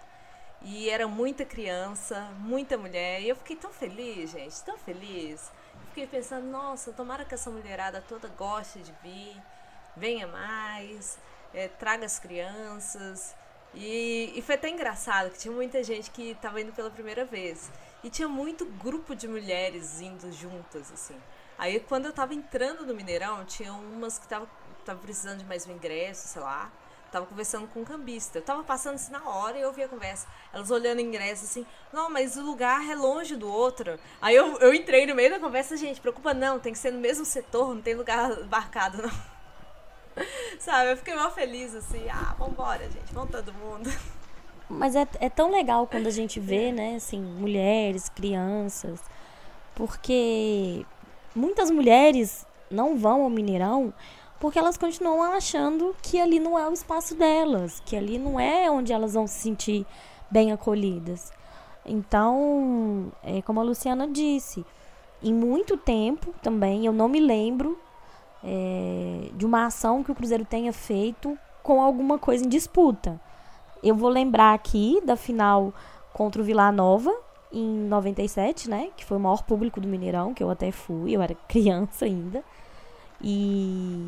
E 0.62 0.88
era 0.88 1.08
muita 1.08 1.44
criança, 1.44 2.30
muita 2.38 2.78
mulher. 2.78 3.24
E 3.24 3.30
eu 3.30 3.36
fiquei 3.36 3.56
tão 3.56 3.74
feliz, 3.74 4.30
gente, 4.30 4.62
tão 4.62 4.78
feliz. 4.78 5.52
Fiquei 5.88 6.06
pensando, 6.06 6.46
nossa, 6.46 6.94
tomara 6.94 7.26
que 7.26 7.34
essa 7.34 7.50
mulherada 7.50 8.04
toda 8.08 8.28
goste 8.28 8.82
de 8.82 8.94
vir, 9.02 9.36
venha 9.98 10.28
mais, 10.28 11.18
é, 11.56 11.68
traga 11.68 12.06
as 12.06 12.20
crianças. 12.20 13.34
E, 13.74 14.32
e 14.36 14.42
foi 14.44 14.54
até 14.54 14.70
engraçado 14.70 15.32
que 15.32 15.40
tinha 15.40 15.52
muita 15.52 15.84
gente 15.84 16.12
que 16.12 16.30
estava 16.30 16.62
indo 16.62 16.72
pela 16.72 16.92
primeira 16.92 17.26
vez. 17.26 17.72
E 18.04 18.10
tinha 18.10 18.28
muito 18.28 18.66
grupo 18.66 19.16
de 19.16 19.28
mulheres 19.28 20.02
indo 20.02 20.32
juntas, 20.32 20.92
assim. 20.92 21.16
Aí 21.58 21.80
quando 21.80 22.06
eu 22.06 22.14
tava 22.14 22.34
entrando 22.34 22.86
no 22.86 22.94
Mineirão, 22.94 23.46
tinha 23.46 23.72
umas 23.74 24.18
que 24.18 24.26
estavam 24.26 24.48
tava 24.84 25.00
precisando 25.00 25.40
de 25.40 25.46
mais 25.46 25.68
um 25.68 25.72
ingresso, 25.72 26.28
sei 26.28 26.42
lá. 26.42 26.72
Tava 27.12 27.26
conversando 27.26 27.68
com 27.68 27.82
um 27.82 27.86
cambista. 27.86 28.38
Eu 28.38 28.42
tava 28.42 28.64
passando 28.64 28.96
assim 28.96 29.12
na 29.12 29.28
hora 29.28 29.58
e 29.58 29.62
eu 29.62 29.68
ouvi 29.68 29.84
a 29.84 29.88
conversa. 29.88 30.28
Elas 30.54 30.72
olhando 30.72 31.00
o 31.00 31.02
ingresso 31.02 31.44
assim, 31.44 31.66
não, 31.92 32.10
mas 32.10 32.38
o 32.38 32.42
lugar 32.42 32.90
é 32.90 32.96
longe 32.96 33.36
do 33.36 33.52
outro. 33.52 34.00
Aí 34.22 34.36
eu, 34.36 34.58
eu 34.60 34.74
entrei 34.74 35.06
no 35.06 35.14
meio 35.14 35.30
da 35.30 35.40
conversa, 35.40 35.76
gente, 35.76 36.00
preocupa 36.00 36.34
não, 36.34 36.58
tem 36.58 36.72
que 36.72 36.80
ser 36.80 36.92
no 36.92 37.00
mesmo 37.00 37.26
setor, 37.26 37.76
não 37.76 37.82
tem 37.82 37.96
lugar 37.96 38.30
marcado, 38.46 39.02
não. 39.02 39.12
Sabe, 40.60 40.92
eu 40.92 40.98
fiquei 40.98 41.16
mal 41.16 41.32
feliz 41.32 41.76
assim, 41.76 42.10
ah, 42.10 42.34
vambora, 42.38 42.90
gente, 42.90 43.14
vamos 43.14 43.32
todo 43.32 43.54
mundo. 43.54 43.90
Mas 44.72 44.96
é, 44.96 45.06
é 45.20 45.30
tão 45.30 45.52
legal 45.52 45.86
quando 45.86 46.08
a 46.08 46.12
gente 46.12 46.40
vê, 46.40 46.72
né, 46.72 46.96
assim, 46.96 47.22
mulheres, 47.22 48.08
crianças, 48.10 49.02
porque 49.76 50.86
muitas 51.36 51.70
mulheres 51.70 52.46
não 52.70 52.98
vão 52.98 53.24
ao 53.24 53.30
Mineirão 53.30 53.94
porque 54.40 54.58
elas 54.58 54.78
continuam 54.78 55.34
achando 55.34 55.96
que 56.02 56.20
ali 56.20 56.40
não 56.40 56.58
é 56.58 56.68
o 56.68 56.74
espaço 56.74 57.14
delas, 57.16 57.80
que 57.86 57.96
ali 57.96 58.18
não 58.18 58.40
é 58.40 58.72
onde 58.72 58.92
elas 58.92 59.14
vão 59.14 59.28
se 59.28 59.40
sentir 59.40 59.86
bem 60.32 60.52
acolhidas. 60.52 61.32
Então, 61.86 63.12
é 63.24 63.42
como 63.44 63.60
a 63.60 63.64
Luciana 63.64 64.08
disse, 64.08 64.66
em 65.22 65.34
muito 65.34 65.78
tempo 65.78 66.34
também 66.42 66.86
eu 66.86 66.94
não 66.94 67.08
me 67.08 67.20
lembro 67.20 67.78
é, 68.44 69.30
de 69.34 69.46
uma 69.46 69.66
ação 69.66 70.04
que 70.04 70.12
o 70.12 70.16
Cruzeiro 70.16 70.46
tenha 70.46 70.74
feito 70.74 71.38
com 71.62 71.80
alguma 71.80 72.18
coisa 72.18 72.44
em 72.44 72.50
disputa. 72.50 73.20
Eu 73.84 73.96
vou 73.96 74.10
lembrar 74.10 74.54
aqui 74.54 75.02
da 75.04 75.16
final 75.16 75.74
contra 76.14 76.42
o 76.42 76.46
Vila 76.46 76.72
Nova 76.72 77.12
em 77.52 77.66
97, 77.66 78.70
né? 78.70 78.90
Que 78.96 79.04
foi 79.04 79.18
o 79.18 79.20
maior 79.20 79.44
público 79.44 79.82
do 79.82 79.88
Mineirão, 79.88 80.34
que 80.34 80.44
eu 80.44 80.50
até 80.50 80.72
fui, 80.72 81.16
eu 81.16 81.22
era 81.22 81.36
criança 81.48 82.06
ainda. 82.06 82.44
E, 83.22 84.08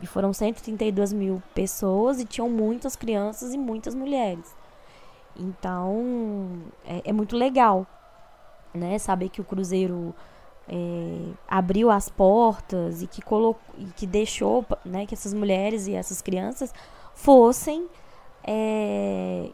e 0.00 0.06
foram 0.06 0.32
132 0.32 1.12
mil 1.12 1.42
pessoas 1.54 2.20
e 2.20 2.24
tinham 2.24 2.48
muitas 2.48 2.96
crianças 2.96 3.54
e 3.54 3.58
muitas 3.58 3.94
mulheres. 3.94 4.54
Então, 5.36 6.62
é, 6.84 7.02
é 7.06 7.12
muito 7.12 7.36
legal, 7.36 7.86
né? 8.74 8.98
Saber 8.98 9.28
que 9.28 9.40
o 9.40 9.44
Cruzeiro 9.44 10.14
é, 10.68 11.32
abriu 11.48 11.90
as 11.90 12.08
portas 12.08 13.02
e 13.02 13.06
que, 13.06 13.22
colocou, 13.22 13.62
e 13.78 13.84
que 13.86 14.06
deixou 14.06 14.64
né, 14.84 15.06
que 15.06 15.14
essas 15.14 15.34
mulheres 15.34 15.86
e 15.86 15.94
essas 15.94 16.20
crianças 16.20 16.72
fossem 17.14 17.88
é, 18.44 19.48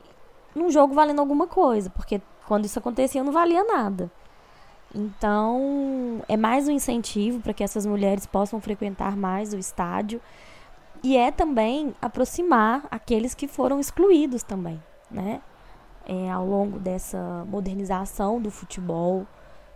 num 0.55 0.71
jogo 0.71 0.95
valendo 0.95 1.21
alguma 1.21 1.47
coisa, 1.47 1.91
porque 1.91 2.21
quando 2.47 2.65
isso 2.65 2.79
acontecia 2.79 3.23
não 3.23 3.33
valia 3.33 3.65
nada. 3.65 4.11
Então, 4.95 6.23
é 6.29 6.37
mais 6.37 6.67
um 6.67 6.71
incentivo 6.71 7.41
para 7.41 7.53
que 7.53 7.63
essas 7.63 7.85
mulheres 7.85 8.27
possam 8.27 8.61
frequentar 8.61 9.17
mais 9.17 9.53
o 9.53 9.59
estádio. 9.59 10.21
E 11.03 11.17
é 11.17 11.31
também 11.31 11.95
aproximar 12.03 12.87
aqueles 12.91 13.35
que 13.35 13.47
foram 13.47 13.79
excluídos 13.79 14.43
também, 14.43 14.83
né? 15.11 15.41
É, 16.07 16.31
ao 16.31 16.45
longo 16.45 16.79
dessa 16.79 17.45
modernização 17.47 18.41
do 18.41 18.51
futebol, 18.51 19.27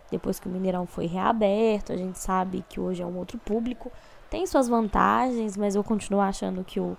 depois 0.09 0.39
que 0.39 0.47
o 0.47 0.51
Mineirão 0.51 0.85
foi 0.85 1.05
reaberto, 1.05 1.93
a 1.93 1.95
gente 1.95 2.17
sabe 2.19 2.65
que 2.67 2.79
hoje 2.79 3.03
é 3.03 3.05
um 3.05 3.17
outro 3.17 3.37
público, 3.37 3.91
tem 4.29 4.45
suas 4.47 4.67
vantagens, 4.67 5.55
mas 5.55 5.75
eu 5.75 5.83
continuo 5.83 6.19
achando 6.19 6.63
que, 6.63 6.79
o, 6.79 6.97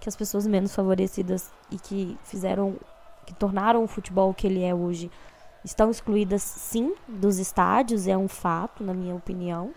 que 0.00 0.08
as 0.08 0.16
pessoas 0.16 0.46
menos 0.46 0.74
favorecidas 0.74 1.50
e 1.70 1.78
que 1.78 2.16
fizeram, 2.24 2.76
que 3.26 3.34
tornaram 3.34 3.82
o 3.82 3.88
futebol 3.88 4.32
que 4.32 4.46
ele 4.46 4.62
é 4.62 4.74
hoje, 4.74 5.10
estão 5.64 5.90
excluídas 5.90 6.42
sim 6.42 6.94
dos 7.06 7.38
estádios, 7.38 8.06
é 8.06 8.16
um 8.16 8.28
fato, 8.28 8.82
na 8.82 8.94
minha 8.94 9.14
opinião. 9.14 9.72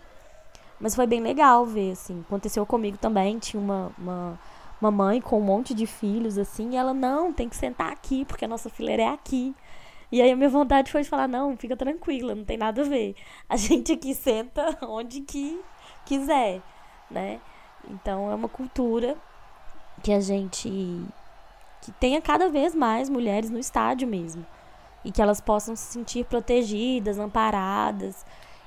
Mas 0.80 0.94
foi 0.94 1.06
bem 1.06 1.20
legal 1.20 1.64
ver, 1.64 1.92
assim. 1.92 2.20
Aconteceu 2.26 2.66
comigo 2.66 2.98
também, 2.98 3.38
tinha 3.38 3.62
uma, 3.62 3.92
uma, 3.98 4.40
uma 4.80 4.90
mãe 4.90 5.20
com 5.20 5.38
um 5.38 5.42
monte 5.44 5.74
de 5.74 5.86
filhos, 5.86 6.38
assim, 6.38 6.70
e 6.70 6.76
ela, 6.76 6.92
não, 6.92 7.32
tem 7.32 7.48
que 7.48 7.56
sentar 7.56 7.92
aqui, 7.92 8.24
porque 8.24 8.44
a 8.44 8.48
nossa 8.48 8.68
fileira 8.68 9.02
é 9.02 9.08
aqui. 9.08 9.54
E 10.10 10.20
aí 10.20 10.30
a 10.30 10.36
minha 10.36 10.48
vontade 10.48 10.90
foi 10.92 11.02
de 11.02 11.08
falar, 11.08 11.26
não, 11.26 11.56
fica 11.56 11.76
tranquila, 11.76 12.34
não 12.34 12.44
tem 12.44 12.58
nada 12.58 12.82
a 12.82 12.84
ver. 12.84 13.14
A 13.48 13.56
gente 13.56 13.92
aqui 13.92 14.14
senta 14.14 14.76
onde 14.82 15.22
que 15.22 15.60
quiser, 16.04 16.60
né? 17.10 17.40
Então 17.88 18.30
é 18.30 18.34
uma 18.34 18.48
cultura 18.48 19.16
que 20.02 20.12
a 20.12 20.20
gente 20.20 20.68
que 21.80 21.90
tenha 21.92 22.20
cada 22.20 22.48
vez 22.48 22.74
mais 22.74 23.08
mulheres 23.08 23.50
no 23.50 23.58
estádio 23.58 24.06
mesmo 24.06 24.46
e 25.04 25.10
que 25.10 25.20
elas 25.20 25.40
possam 25.40 25.74
se 25.74 25.92
sentir 25.92 26.24
protegidas, 26.24 27.18
amparadas 27.18 28.24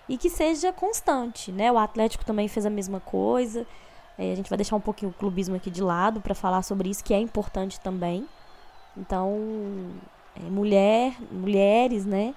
e 0.09 0.17
que 0.17 0.29
seja 0.29 0.73
constante, 0.73 1.51
né? 1.51 1.71
O 1.71 1.77
Atlético 1.77 2.25
também 2.25 2.47
fez 2.47 2.65
a 2.65 2.69
mesma 2.69 2.99
coisa. 2.99 3.65
É, 4.17 4.31
a 4.33 4.36
gente 4.36 4.49
vai 4.49 4.57
deixar 4.57 4.75
um 4.75 4.81
pouquinho 4.81 5.11
o 5.11 5.13
clubismo 5.13 5.55
aqui 5.55 5.69
de 5.69 5.81
lado 5.81 6.21
para 6.21 6.36
falar 6.36 6.61
sobre 6.61 6.89
isso, 6.89 7.03
que 7.03 7.13
é 7.13 7.19
importante 7.19 7.79
também. 7.79 8.27
Então, 8.97 9.33
é, 10.36 10.49
mulher, 10.49 11.15
mulheres, 11.31 12.05
né? 12.05 12.36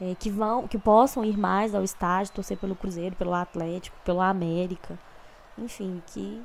é, 0.00 0.14
que 0.14 0.30
vão, 0.30 0.66
que 0.66 0.78
possam 0.78 1.24
ir 1.24 1.36
mais 1.36 1.74
ao 1.74 1.82
estádio, 1.82 2.32
torcer 2.32 2.58
pelo 2.58 2.74
Cruzeiro, 2.74 3.14
pelo 3.16 3.32
Atlético, 3.32 3.96
pelo 4.04 4.20
América, 4.20 4.98
enfim, 5.56 6.02
que 6.08 6.42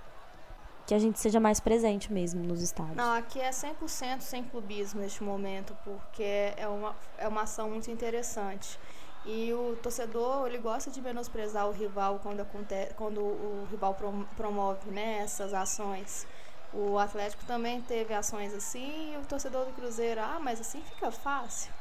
que 0.89 0.95
a 0.95 0.97
gente 0.97 1.19
seja 1.19 1.39
mais 1.39 1.59
presente 1.59 2.11
mesmo 2.11 2.43
nos 2.43 2.63
estádios. 2.63 2.95
Não, 2.95 3.13
aqui 3.13 3.39
é 3.39 3.51
100% 3.51 4.21
sem 4.21 4.43
clubismo 4.43 4.99
neste 4.99 5.23
momento, 5.23 5.77
porque 5.83 6.51
é 6.57 6.67
uma, 6.67 6.95
é 7.15 7.27
uma 7.27 7.43
ação 7.43 7.69
muito 7.69 7.91
interessante. 7.91 8.79
E 9.23 9.53
o 9.53 9.77
torcedor, 9.83 10.47
ele 10.47 10.57
gosta 10.57 10.89
de 10.89 10.99
menosprezar 10.99 11.67
o 11.67 11.71
rival 11.71 12.19
quando, 12.23 12.39
acontece, 12.39 12.91
quando 12.95 13.21
o 13.21 13.67
rival 13.69 13.95
promove 14.35 14.89
né, 14.89 15.19
essas 15.19 15.53
ações. 15.53 16.25
O 16.73 16.97
Atlético 16.97 17.45
também 17.45 17.81
teve 17.81 18.11
ações 18.11 18.51
assim 18.51 19.13
e 19.13 19.17
o 19.17 19.25
torcedor 19.27 19.67
do 19.67 19.73
Cruzeiro, 19.73 20.19
ah, 20.21 20.39
mas 20.41 20.59
assim 20.59 20.81
fica 20.81 21.11
fácil. 21.11 21.71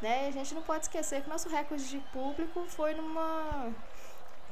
Né? 0.00 0.26
E 0.26 0.28
a 0.28 0.30
gente 0.30 0.54
não 0.54 0.62
pode 0.62 0.84
esquecer 0.84 1.20
que 1.20 1.28
nosso 1.28 1.48
recorde 1.48 1.88
de 1.88 1.98
público 2.12 2.64
foi 2.68 2.94
numa, 2.94 3.72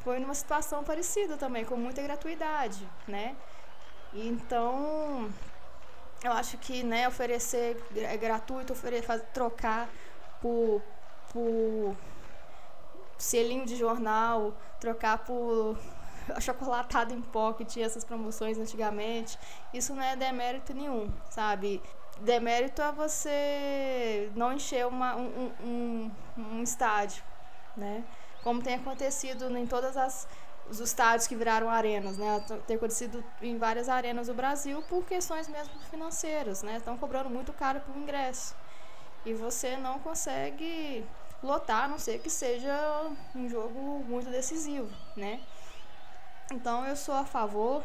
foi 0.03 0.19
numa 0.19 0.35
situação 0.35 0.83
parecida 0.83 1.37
também, 1.37 1.65
com 1.65 1.77
muita 1.77 2.03
gratuidade. 2.03 2.85
Né? 3.07 3.37
Então, 4.13 5.31
eu 6.23 6.33
acho 6.33 6.59
que 6.59 6.83
né, 6.83 7.07
oferecer 7.07 7.83
é 7.97 8.17
gratuito, 8.17 8.73
oferecer, 8.73 9.21
trocar 9.33 9.89
por, 10.41 10.83
por 11.33 11.97
selinho 13.17 13.65
de 13.65 13.77
jornal, 13.77 14.55
trocar 14.81 15.19
por 15.19 15.79
achocolatado 16.35 17.15
em 17.15 17.21
pó 17.21 17.53
que 17.53 17.65
tinha 17.65 17.87
essas 17.87 18.05
promoções 18.05 18.59
antigamente. 18.59 19.39
Isso 19.73 19.95
não 19.95 20.03
é 20.03 20.17
demérito 20.17 20.75
nenhum, 20.75 21.13
sabe? 21.31 21.81
Demérito 22.21 22.83
é 22.83 22.93
você 22.93 24.31
não 24.35 24.53
encher 24.53 24.87
uma, 24.87 25.17
um, 25.17 25.53
um, 25.63 26.11
um 26.37 26.63
estádio, 26.63 27.23
né? 27.77 28.05
Como 28.43 28.63
tem 28.63 28.75
acontecido 28.75 29.57
em 29.57 29.67
todas 29.67 29.97
as 29.97 30.27
os 30.71 30.79
estádios 30.79 31.27
que 31.27 31.35
viraram 31.35 31.69
arenas, 31.69 32.17
né? 32.17 32.43
Tem 32.67 32.77
acontecido 32.77 33.25
em 33.43 33.59
várias 33.59 33.89
arenas 33.89 34.29
do 34.29 34.35
Brasil 34.35 34.83
por 34.89 35.05
questões 35.05 35.49
mesmo 35.49 35.75
financeiras, 35.91 36.63
né? 36.63 36.77
Estão 36.77 36.97
cobrando 36.97 37.29
muito 37.29 37.53
caro 37.53 37.81
por 37.81 37.97
ingresso. 37.97 38.55
E 39.27 39.35
você 39.35 39.77
não 39.77 39.99
consegue 39.99 41.05
lotar, 41.43 41.85
a 41.85 41.89
não 41.89 41.99
ser 41.99 42.21
que 42.21 42.31
seja 42.31 43.11
um 43.35 43.49
jogo 43.49 44.05
muito 44.07 44.31
decisivo, 44.31 44.89
né? 45.17 45.41
Então 46.53 46.87
eu 46.87 46.97
sou 46.97 47.15
a 47.15 47.25
favor. 47.25 47.83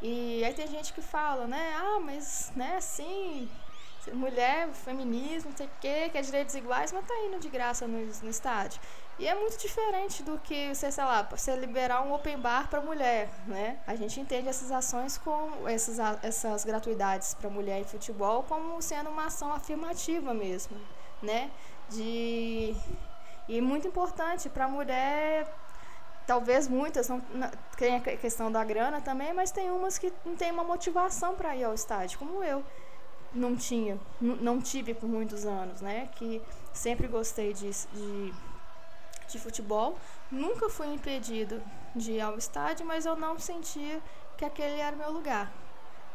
E 0.00 0.44
aí 0.44 0.54
tem 0.54 0.68
gente 0.68 0.92
que 0.92 1.02
fala, 1.02 1.46
né? 1.46 1.74
Ah, 1.76 1.98
mas 2.00 2.52
né, 2.54 2.76
assim, 2.76 3.48
mulher, 4.12 4.68
feminismo, 4.72 5.50
não 5.50 5.56
sei 5.56 5.66
o 5.66 5.70
quê, 5.80 6.10
quer 6.10 6.22
direitos 6.22 6.54
iguais, 6.54 6.92
mas 6.92 7.06
tá 7.06 7.14
indo 7.26 7.38
de 7.38 7.48
graça 7.48 7.86
no, 7.88 7.98
no 7.98 8.30
estádio. 8.30 8.80
E 9.18 9.28
é 9.28 9.34
muito 9.34 9.56
diferente 9.58 10.22
do 10.24 10.38
que 10.38 10.74
você, 10.74 10.90
sei 10.90 11.04
lá, 11.04 11.22
você 11.22 11.54
liberar 11.54 12.02
um 12.02 12.12
open 12.12 12.38
bar 12.38 12.68
para 12.68 12.80
mulher, 12.80 13.28
né? 13.46 13.78
A 13.86 13.94
gente 13.94 14.20
entende 14.20 14.48
essas 14.48 14.72
ações 14.72 15.16
com 15.16 15.68
essas, 15.68 15.98
essas 16.22 16.64
gratuidades 16.64 17.32
para 17.34 17.48
mulher 17.48 17.80
em 17.80 17.84
futebol 17.84 18.42
como 18.42 18.82
sendo 18.82 19.10
uma 19.10 19.26
ação 19.26 19.52
afirmativa 19.52 20.34
mesmo, 20.34 20.76
né? 21.22 21.50
De 21.88 22.74
e 23.48 23.60
muito 23.60 23.86
importante 23.86 24.48
para 24.48 24.64
a 24.64 24.68
mulher 24.68 25.46
talvez 26.26 26.66
muitas 26.66 27.08
não, 27.08 27.22
não 27.32 27.50
tem 27.76 27.96
a 27.96 28.00
questão 28.00 28.50
da 28.50 28.64
grana 28.64 29.00
também, 29.00 29.32
mas 29.32 29.50
tem 29.50 29.70
umas 29.70 29.98
que 29.98 30.12
não 30.24 30.34
tem 30.34 30.50
uma 30.50 30.64
motivação 30.64 31.34
para 31.34 31.54
ir 31.54 31.64
ao 31.64 31.74
estádio, 31.74 32.18
como 32.18 32.42
eu 32.42 32.64
não 33.32 33.56
tinha, 33.56 33.98
não 34.20 34.60
tive 34.60 34.94
por 34.94 35.08
muitos 35.08 35.44
anos, 35.44 35.80
né? 35.80 36.08
Que 36.14 36.40
sempre 36.72 37.08
gostei 37.08 37.52
de, 37.52 37.70
de, 37.70 38.34
de 39.28 39.38
futebol, 39.38 39.98
nunca 40.30 40.68
fui 40.68 40.86
impedido 40.92 41.62
de 41.94 42.12
ir 42.12 42.20
ao 42.20 42.36
estádio, 42.36 42.86
mas 42.86 43.06
eu 43.06 43.16
não 43.16 43.38
sentia 43.38 44.00
que 44.36 44.44
aquele 44.44 44.80
era 44.80 44.94
o 44.94 44.98
meu 44.98 45.12
lugar, 45.12 45.52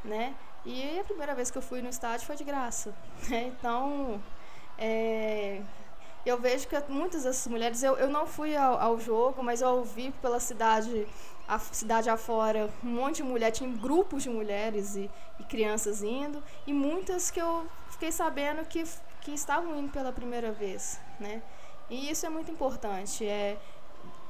né? 0.03 0.35
E 0.65 0.99
a 0.99 1.03
primeira 1.03 1.33
vez 1.33 1.49
que 1.49 1.57
eu 1.57 1.61
fui 1.61 1.81
no 1.81 1.89
estádio 1.89 2.25
foi 2.25 2.35
de 2.35 2.43
graça, 2.43 2.93
né? 3.29 3.47
Então, 3.47 4.21
é, 4.77 5.61
eu 6.25 6.37
vejo 6.39 6.67
que 6.67 6.75
muitas 6.89 7.23
dessas 7.23 7.47
mulheres, 7.47 7.81
eu, 7.81 7.95
eu 7.97 8.09
não 8.09 8.25
fui 8.25 8.55
ao, 8.55 8.79
ao 8.79 8.99
jogo, 8.99 9.43
mas 9.43 9.61
eu 9.61 9.69
ouvi 9.69 10.11
pela 10.21 10.39
cidade, 10.39 11.07
a 11.47 11.57
cidade 11.59 12.09
afora, 12.09 12.69
um 12.83 12.89
monte 12.89 13.17
de 13.17 13.23
mulher, 13.23 13.51
tinha 13.51 13.69
grupos 13.69 14.23
de 14.23 14.29
mulheres 14.29 14.95
e, 14.95 15.09
e 15.39 15.43
crianças 15.43 16.03
indo, 16.03 16.43
e 16.67 16.73
muitas 16.73 17.31
que 17.31 17.39
eu 17.39 17.65
fiquei 17.89 18.11
sabendo 18.11 18.65
que, 18.65 18.83
que 19.21 19.31
estavam 19.31 19.77
indo 19.77 19.91
pela 19.91 20.11
primeira 20.11 20.51
vez, 20.51 20.99
né? 21.19 21.41
E 21.89 22.09
isso 22.09 22.25
é 22.25 22.29
muito 22.29 22.51
importante, 22.51 23.27
é, 23.27 23.57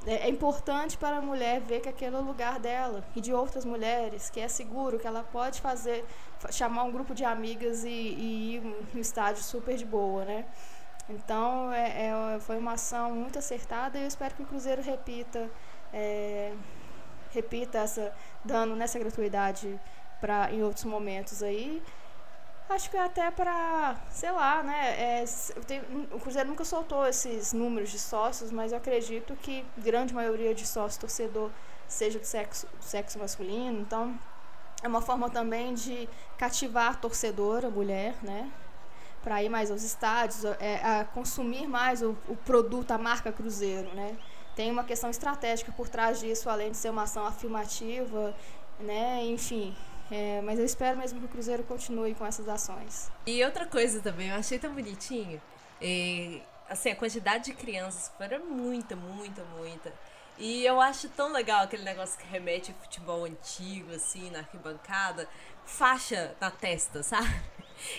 é, 0.06 0.14
é 0.14 0.28
importante 0.28 0.96
para 0.96 1.18
a 1.18 1.20
mulher 1.20 1.60
ver 1.60 1.80
que 1.80 1.88
aquele 1.88 2.16
é 2.16 2.18
o 2.18 2.22
lugar 2.22 2.58
dela 2.58 3.04
e 3.14 3.20
de 3.20 3.32
outras 3.32 3.64
mulheres, 3.64 4.30
que 4.30 4.40
é 4.40 4.48
seguro, 4.48 4.98
que 4.98 5.06
ela 5.06 5.22
pode 5.22 5.60
fazer, 5.60 6.04
chamar 6.50 6.84
um 6.84 6.92
grupo 6.92 7.14
de 7.14 7.24
amigas 7.24 7.84
e, 7.84 7.88
e 7.88 8.54
ir 8.56 8.60
no 8.94 9.00
estádio 9.00 9.42
super 9.42 9.76
de 9.76 9.84
boa, 9.84 10.24
né? 10.24 10.46
Então 11.08 11.72
é, 11.72 12.06
é, 12.06 12.40
foi 12.40 12.56
uma 12.56 12.72
ação 12.72 13.12
muito 13.12 13.38
acertada 13.38 13.98
e 13.98 14.02
eu 14.02 14.08
espero 14.08 14.34
que 14.34 14.42
o 14.42 14.46
Cruzeiro 14.46 14.80
repita, 14.80 15.50
é, 15.92 16.52
repita 17.32 17.78
essa, 17.78 18.14
dando 18.44 18.74
nessa 18.76 18.98
gratuidade 18.98 19.78
para 20.20 20.52
em 20.52 20.62
outros 20.62 20.84
momentos 20.84 21.42
aí. 21.42 21.82
Acho 22.70 22.88
que 22.88 22.96
até 22.96 23.28
para, 23.32 23.96
sei 24.10 24.30
lá, 24.30 24.62
né? 24.62 25.22
É, 25.22 25.24
tenho, 25.66 25.82
o 26.12 26.20
Cruzeiro 26.20 26.48
nunca 26.48 26.64
soltou 26.64 27.04
esses 27.04 27.52
números 27.52 27.90
de 27.90 27.98
sócios, 27.98 28.52
mas 28.52 28.70
eu 28.70 28.78
acredito 28.78 29.34
que 29.34 29.66
grande 29.76 30.14
maioria 30.14 30.54
de 30.54 30.64
sócios 30.64 30.96
torcedor 30.96 31.50
seja 31.88 32.20
do 32.20 32.24
sexo, 32.24 32.68
sexo 32.80 33.18
masculino. 33.18 33.80
Então, 33.80 34.16
é 34.84 34.86
uma 34.86 35.02
forma 35.02 35.28
também 35.28 35.74
de 35.74 36.08
cativar 36.38 36.92
a 36.92 36.94
torcedora, 36.94 37.66
a 37.66 37.70
mulher, 37.70 38.14
né? 38.22 38.48
para 39.20 39.42
ir 39.42 39.48
mais 39.48 39.70
aos 39.70 39.82
estádios, 39.82 40.44
é, 40.60 40.76
a 40.76 41.04
consumir 41.04 41.66
mais 41.66 42.02
o, 42.02 42.16
o, 42.28 42.36
produto, 42.36 42.90
a 42.92 42.98
marca 42.98 43.30
Cruzeiro, 43.30 43.94
né? 43.94 44.16
Tem 44.56 44.70
uma 44.70 44.84
questão 44.84 45.10
estratégica 45.10 45.70
por 45.72 45.88
trás 45.88 46.20
disso, 46.20 46.48
além 46.48 46.70
de 46.70 46.76
ser 46.76 46.90
uma 46.90 47.02
ação 47.02 47.26
afirmativa, 47.26 48.34
né? 48.78 49.22
Enfim, 49.26 49.76
é, 50.10 50.40
mas 50.42 50.58
eu 50.58 50.64
espero 50.64 50.98
mesmo 50.98 51.20
que 51.20 51.26
o 51.26 51.28
Cruzeiro 51.28 51.62
continue 51.64 52.14
com 52.14 52.26
essas 52.26 52.48
ações. 52.48 53.10
E 53.26 53.44
outra 53.44 53.66
coisa 53.66 54.00
também, 54.00 54.28
eu 54.28 54.36
achei 54.36 54.58
tão 54.58 54.74
bonitinho, 54.74 55.40
e, 55.80 56.42
assim, 56.68 56.90
a 56.90 56.96
quantidade 56.96 57.44
de 57.44 57.54
crianças 57.54 58.12
foi 58.16 58.38
muita, 58.38 58.96
muita, 58.96 59.42
muita. 59.56 59.92
E 60.38 60.64
eu 60.64 60.80
acho 60.80 61.08
tão 61.10 61.32
legal 61.32 61.64
aquele 61.64 61.82
negócio 61.82 62.18
que 62.18 62.26
remete 62.26 62.72
ao 62.72 62.78
futebol 62.78 63.24
antigo, 63.24 63.92
assim, 63.94 64.30
na 64.30 64.38
arquibancada, 64.38 65.28
faixa 65.64 66.34
na 66.40 66.50
testa, 66.50 67.02
sabe? 67.02 67.28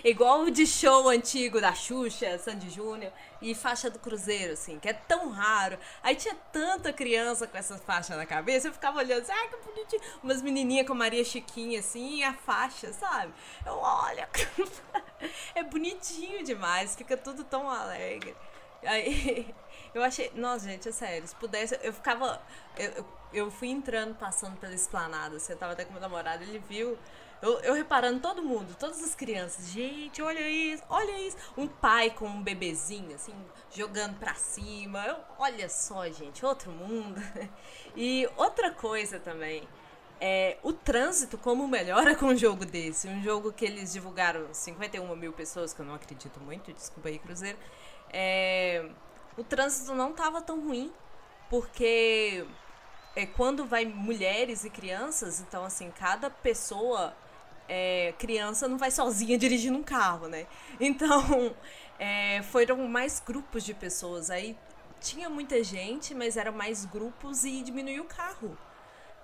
Igual 0.04 0.42
o 0.42 0.52
de 0.52 0.66
show 0.66 1.10
antigo 1.10 1.60
da 1.60 1.74
Xuxa, 1.74 2.38
Sandy 2.38 2.70
Júnior 2.70 3.12
e 3.42 3.56
faixa 3.56 3.90
do 3.90 4.00
Cruzeiro, 4.00 4.54
assim, 4.54 4.80
que 4.80 4.88
é 4.88 4.94
tão 4.94 5.30
raro. 5.30 5.78
Aí 6.04 6.16
tinha 6.16 6.36
tanta 6.52 6.94
criança 6.94 7.48
com 7.48 7.58
essa 7.58 7.78
faixa 7.78 8.16
na 8.16 8.26
cabeça, 8.26 8.68
eu 8.68 8.74
ficava 8.74 9.00
olhando 9.00 9.22
assim, 9.22 9.32
ai 9.32 9.48
que 9.50 9.58
bonitinho. 9.58 10.02
Umas 10.24 10.42
menininhas 10.42 10.88
com 10.88 10.94
Maria 10.94 11.24
Chiquinha, 11.24 11.80
assim, 11.80 12.18
e 12.18 12.24
a 12.24 12.34
faixa, 12.34 12.94
sabe? 12.94 13.34
Eu, 13.66 13.78
olha, 13.78 14.30
é 15.56 15.64
bonitinho 15.64 16.44
demais, 16.44 16.96
fica 16.96 17.18
tudo 17.18 17.44
tão 17.44 17.70
alegre. 17.70 18.36
Aí, 18.84 19.54
eu 19.94 20.04
achei, 20.04 20.32
nossa, 20.36 20.68
gente, 20.70 20.90
é 20.90 20.92
sério, 20.92 21.28
se 21.28 21.36
pudesse, 21.36 21.80
eu 21.82 21.94
ficava, 21.94 22.42
eu, 22.78 23.06
eu 23.34 23.52
fui 23.52 23.70
entrando, 23.70 24.16
passando 24.16 24.58
pela 24.58 24.74
esplanada, 24.74 25.40
você 25.40 25.56
tava 25.56 25.74
até 25.74 25.86
com 25.86 25.92
meu 25.92 26.02
namorado, 26.02 26.44
ele 26.44 26.60
viu 26.60 26.98
eu, 27.42 27.60
eu 27.62 27.74
reparando 27.74 28.20
todo 28.20 28.44
mundo, 28.44 28.76
todas 28.78 29.04
as 29.04 29.16
crianças. 29.16 29.70
Gente, 29.70 30.22
olha 30.22 30.48
isso, 30.48 30.84
olha 30.90 31.20
isso. 31.20 31.38
Um 31.58 31.68
pai 31.68 32.12
com 32.12 32.28
um 32.28 32.44
bebezinho, 32.44 33.16
assim, 33.16 33.34
jogando 33.72 34.18
pra 34.20 34.36
cima. 34.36 35.04
Eu, 35.06 35.18
olha 35.40 35.68
só, 35.68 36.08
gente, 36.10 36.46
outro 36.46 36.72
mundo. 36.72 37.22
E 37.94 38.26
outra 38.38 38.72
coisa 38.72 39.20
também. 39.20 39.68
É, 40.18 40.58
o 40.64 40.72
trânsito, 40.72 41.38
como 41.38 41.68
melhora 41.68 42.16
com 42.16 42.28
um 42.28 42.38
jogo 42.38 42.64
desse? 42.66 43.08
Um 43.10 43.22
jogo 43.22 43.52
que 43.52 43.66
eles 43.66 43.92
divulgaram 43.92 44.54
51 44.54 45.14
mil 45.18 45.34
pessoas, 45.34 45.74
que 45.74 45.82
eu 45.82 45.86
não 45.86 45.96
acredito 45.96 46.40
muito, 46.40 46.72
desculpa 46.72 47.10
aí, 47.10 47.20
Cruzeiro. 47.20 47.58
É, 48.14 48.88
o 49.36 49.44
trânsito 49.44 49.94
não 49.94 50.14
tava 50.14 50.42
tão 50.42 50.62
ruim, 50.62 50.90
porque 51.50 52.46
é, 53.16 53.26
quando 53.26 53.66
vai 53.66 53.84
mulheres 53.84 54.64
e 54.64 54.70
crianças, 54.70 55.42
então 55.42 55.66
assim, 55.66 55.92
cada 55.92 56.30
pessoa 56.30 57.14
é, 57.74 58.14
criança 58.18 58.68
não 58.68 58.78
vai 58.78 58.92
sozinha 58.92 59.38
dirigindo 59.38 59.78
um 59.78 59.84
carro, 59.84 60.28
né? 60.28 60.46
Então, 60.78 61.56
é, 61.98 62.42
foram 62.44 62.86
mais 62.86 63.22
grupos 63.26 63.64
de 63.64 63.74
pessoas. 63.74 64.30
Aí 64.30 64.58
tinha 65.00 65.30
muita 65.30 65.64
gente, 65.64 66.14
mas 66.14 66.36
eram 66.36 66.52
mais 66.52 66.84
grupos 66.84 67.46
e 67.46 67.62
diminuiu 67.64 68.04
o 68.04 68.08
carro. 68.08 68.58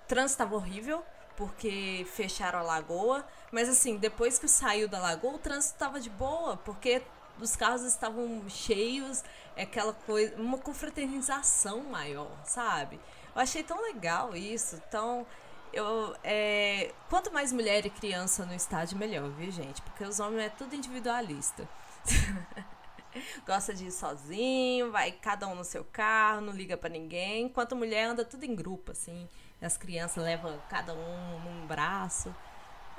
Trânsito 0.06 0.42
estava 0.42 0.54
horrível, 0.54 1.04
porque 1.36 2.06
fecharam 2.14 2.60
a 2.60 2.62
lagoa. 2.62 3.26
Mas 3.52 3.68
assim, 3.68 3.98
depois 3.98 4.38
que 4.38 4.48
saiu 4.48 4.88
da 4.88 4.98
lagoa, 4.98 5.34
o 5.34 5.38
trânsito 5.38 5.74
estava 5.74 6.00
de 6.00 6.08
boa, 6.08 6.56
porque 6.56 7.02
os 7.38 7.54
carros 7.54 7.82
estavam 7.82 8.48
cheios, 8.48 9.22
é 9.56 9.64
aquela 9.64 9.92
coisa, 9.92 10.34
uma 10.36 10.56
confraternização 10.56 11.82
maior, 11.84 12.30
sabe? 12.44 12.98
Eu 13.34 13.42
achei 13.42 13.62
tão 13.62 13.80
legal 13.82 14.34
isso, 14.34 14.82
então 14.88 15.26
eu, 15.72 16.16
é, 16.22 16.92
quanto 17.08 17.32
mais 17.32 17.52
mulher 17.52 17.84
e 17.86 17.90
criança 17.90 18.44
no 18.44 18.54
estádio, 18.54 18.98
melhor, 18.98 19.28
viu, 19.30 19.50
gente? 19.50 19.82
Porque 19.82 20.04
os 20.04 20.20
homens 20.20 20.46
é 20.46 20.48
tudo 20.48 20.74
individualista. 20.74 21.68
Gosta 23.46 23.74
de 23.74 23.86
ir 23.86 23.90
sozinho, 23.90 24.92
vai 24.92 25.12
cada 25.12 25.48
um 25.48 25.54
no 25.54 25.64
seu 25.64 25.84
carro, 25.84 26.40
não 26.40 26.52
liga 26.52 26.76
para 26.76 26.90
ninguém. 26.90 27.46
Enquanto 27.46 27.74
mulher 27.74 28.04
anda 28.04 28.24
tudo 28.24 28.44
em 28.44 28.54
grupo, 28.54 28.92
assim. 28.92 29.28
As 29.60 29.76
crianças 29.76 30.22
levam 30.22 30.58
cada 30.68 30.94
um 30.94 31.40
num 31.40 31.66
braço. 31.66 32.34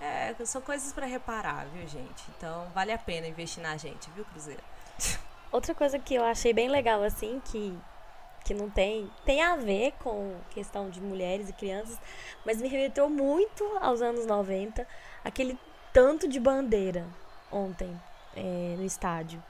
É, 0.02 0.34
são 0.46 0.62
coisas 0.62 0.94
para 0.94 1.06
reparar, 1.06 1.66
viu, 1.68 1.88
gente? 1.88 2.24
Então 2.38 2.70
vale 2.74 2.92
a 2.92 2.98
pena 2.98 3.28
investir 3.28 3.62
na 3.62 3.76
gente, 3.78 4.10
viu, 4.12 4.26
Cruzeiro? 4.26 4.64
Outra 5.52 5.74
coisa 5.74 5.98
que 5.98 6.14
eu 6.14 6.24
achei 6.24 6.54
bem 6.54 6.70
legal, 6.70 7.02
assim, 7.04 7.42
que, 7.46 7.78
que 8.50 8.54
não 8.56 8.68
tem. 8.68 9.08
Tem 9.24 9.43
a 9.43 9.56
ver 9.56 9.93
com 10.00 10.34
questão 10.50 10.89
de 10.89 11.00
mulheres 11.00 11.50
e 11.50 11.54
crianças, 11.54 12.00
mas 12.43 12.60
me 12.60 12.68
remeteu 12.68 13.08
muito 13.08 13.64
aos 13.80 14.02
anos 14.02 14.26
90, 14.26 14.88
aquele 15.24 15.56
tanto 15.93 16.28
de 16.28 16.39
bandeira 16.39 17.06
ontem 17.52 17.95
é, 18.36 18.74
no 18.76 18.84
estádio. 18.84 19.41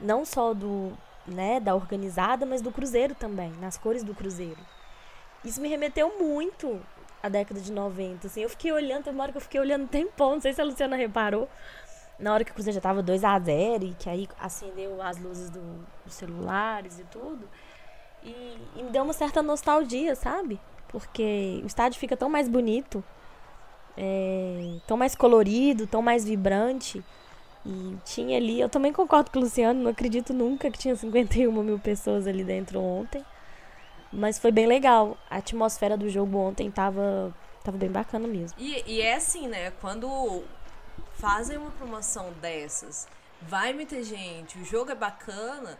Não 0.00 0.24
só 0.24 0.54
do, 0.54 0.96
né, 1.26 1.60
da 1.60 1.74
organizada, 1.74 2.46
mas 2.46 2.62
do 2.62 2.72
Cruzeiro 2.72 3.14
também, 3.14 3.50
nas 3.60 3.76
cores 3.76 4.02
do 4.02 4.14
Cruzeiro. 4.14 4.60
Isso 5.44 5.60
me 5.60 5.68
remeteu 5.68 6.18
muito 6.18 6.80
à 7.22 7.28
década 7.28 7.60
de 7.60 7.70
90, 7.70 8.26
assim. 8.26 8.40
Eu 8.40 8.48
fiquei 8.48 8.72
olhando, 8.72 9.04
tem 9.04 9.12
uma 9.12 9.24
hora 9.24 9.32
que 9.32 9.38
eu 9.38 9.42
fiquei 9.42 9.60
olhando 9.60 9.86
tempão, 9.86 10.32
não 10.32 10.40
sei 10.40 10.54
se 10.54 10.62
a 10.62 10.64
Luciana 10.64 10.96
reparou. 10.96 11.46
Na 12.18 12.32
hora 12.32 12.42
que 12.42 12.52
o 12.52 12.54
Cruzeiro 12.54 12.74
já 12.74 12.80
tava 12.80 13.02
2 13.02 13.22
a 13.22 13.38
0 13.38 13.84
e 13.84 13.94
que 13.94 14.08
aí 14.08 14.26
acendeu 14.38 15.02
as 15.02 15.18
luzes 15.18 15.50
do, 15.50 15.60
dos 16.06 16.14
celulares 16.14 16.98
e 16.98 17.04
tudo. 17.04 17.46
E, 18.22 18.58
e 18.76 18.82
me 18.82 18.90
deu 18.90 19.02
uma 19.02 19.12
certa 19.12 19.42
nostalgia, 19.42 20.14
sabe? 20.14 20.60
Porque 20.88 21.60
o 21.62 21.66
estádio 21.66 21.98
fica 21.98 22.16
tão 22.16 22.28
mais 22.28 22.48
bonito, 22.48 23.02
é, 23.96 24.78
tão 24.86 24.96
mais 24.96 25.14
colorido, 25.14 25.86
tão 25.86 26.02
mais 26.02 26.24
vibrante. 26.24 27.02
E 27.64 27.96
tinha 28.04 28.36
ali, 28.36 28.60
eu 28.60 28.68
também 28.68 28.92
concordo 28.92 29.30
com 29.30 29.38
o 29.38 29.42
Luciano, 29.42 29.82
não 29.82 29.90
acredito 29.90 30.32
nunca 30.32 30.70
que 30.70 30.78
tinha 30.78 30.94
51 30.96 31.52
mil 31.62 31.78
pessoas 31.78 32.26
ali 32.26 32.44
dentro 32.44 32.80
ontem. 32.80 33.24
Mas 34.12 34.38
foi 34.38 34.50
bem 34.50 34.66
legal. 34.66 35.16
A 35.28 35.36
atmosfera 35.36 35.96
do 35.96 36.08
jogo 36.08 36.36
ontem 36.36 36.70
tava, 36.70 37.34
tava 37.62 37.76
bem 37.76 37.90
bacana 37.90 38.26
mesmo. 38.26 38.58
E, 38.58 38.82
e 38.86 39.00
é 39.00 39.14
assim, 39.14 39.46
né? 39.46 39.70
Quando 39.80 40.42
fazem 41.14 41.56
uma 41.56 41.70
promoção 41.70 42.32
dessas, 42.40 43.06
vai 43.42 43.72
muita 43.72 44.02
gente, 44.02 44.58
o 44.58 44.64
jogo 44.64 44.90
é 44.90 44.94
bacana, 44.94 45.78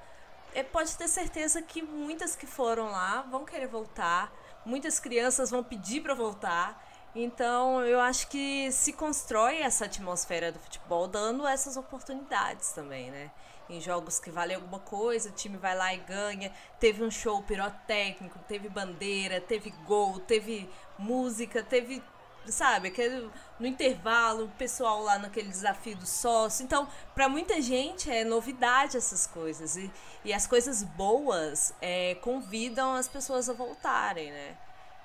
pode 0.72 0.96
ter 0.96 1.08
certeza 1.08 1.62
que 1.62 1.82
muitas 1.82 2.34
que 2.36 2.46
foram 2.46 2.90
lá 2.90 3.22
vão 3.22 3.44
querer 3.44 3.66
voltar, 3.66 4.32
muitas 4.64 4.98
crianças 4.98 5.50
vão 5.50 5.62
pedir 5.62 6.02
para 6.02 6.14
voltar. 6.14 6.86
Então, 7.14 7.84
eu 7.84 7.98
acho 7.98 8.28
que 8.28 8.70
se 8.70 8.92
constrói 8.92 9.58
essa 9.58 9.86
atmosfera 9.86 10.52
do 10.52 10.60
futebol 10.60 11.08
dando 11.08 11.46
essas 11.46 11.76
oportunidades 11.76 12.70
também, 12.70 13.10
né? 13.10 13.30
Em 13.68 13.80
jogos 13.80 14.18
que 14.18 14.30
valem 14.30 14.56
alguma 14.56 14.80
coisa, 14.80 15.28
o 15.28 15.32
time 15.32 15.56
vai 15.56 15.76
lá 15.76 15.92
e 15.94 15.98
ganha. 15.98 16.52
Teve 16.78 17.04
um 17.04 17.10
show 17.10 17.42
pirotécnico, 17.42 18.38
teve 18.48 18.68
bandeira, 18.68 19.40
teve 19.40 19.70
gol, 19.86 20.20
teve 20.20 20.68
música, 20.98 21.62
teve, 21.62 22.02
sabe, 22.46 22.88
aquele, 22.88 23.30
no 23.58 23.66
intervalo, 23.66 24.44
o 24.44 24.48
pessoal 24.50 25.02
lá 25.02 25.18
naquele 25.18 25.48
desafio 25.48 25.96
do 25.96 26.06
sócio. 26.06 26.64
Então, 26.64 26.88
para 27.14 27.28
muita 27.28 27.60
gente 27.60 28.10
é 28.10 28.24
novidade 28.24 28.96
essas 28.96 29.26
coisas. 29.26 29.76
E, 29.76 29.90
e 30.24 30.32
as 30.32 30.46
coisas 30.46 30.82
boas 30.82 31.74
é, 31.80 32.16
convidam 32.16 32.94
as 32.94 33.08
pessoas 33.08 33.48
a 33.48 33.52
voltarem, 33.52 34.30
né? 34.30 34.56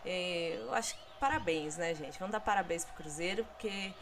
É, 0.06 0.58
eu 0.60 0.74
acho 0.74 0.96
que 0.96 1.02
parabéns, 1.20 1.78
né, 1.78 1.94
gente? 1.94 2.20
Vamos 2.20 2.32
dar 2.32 2.40
parabéns 2.40 2.86
pro 2.86 2.96
Cruzeiro, 2.96 3.44
porque 3.46 3.94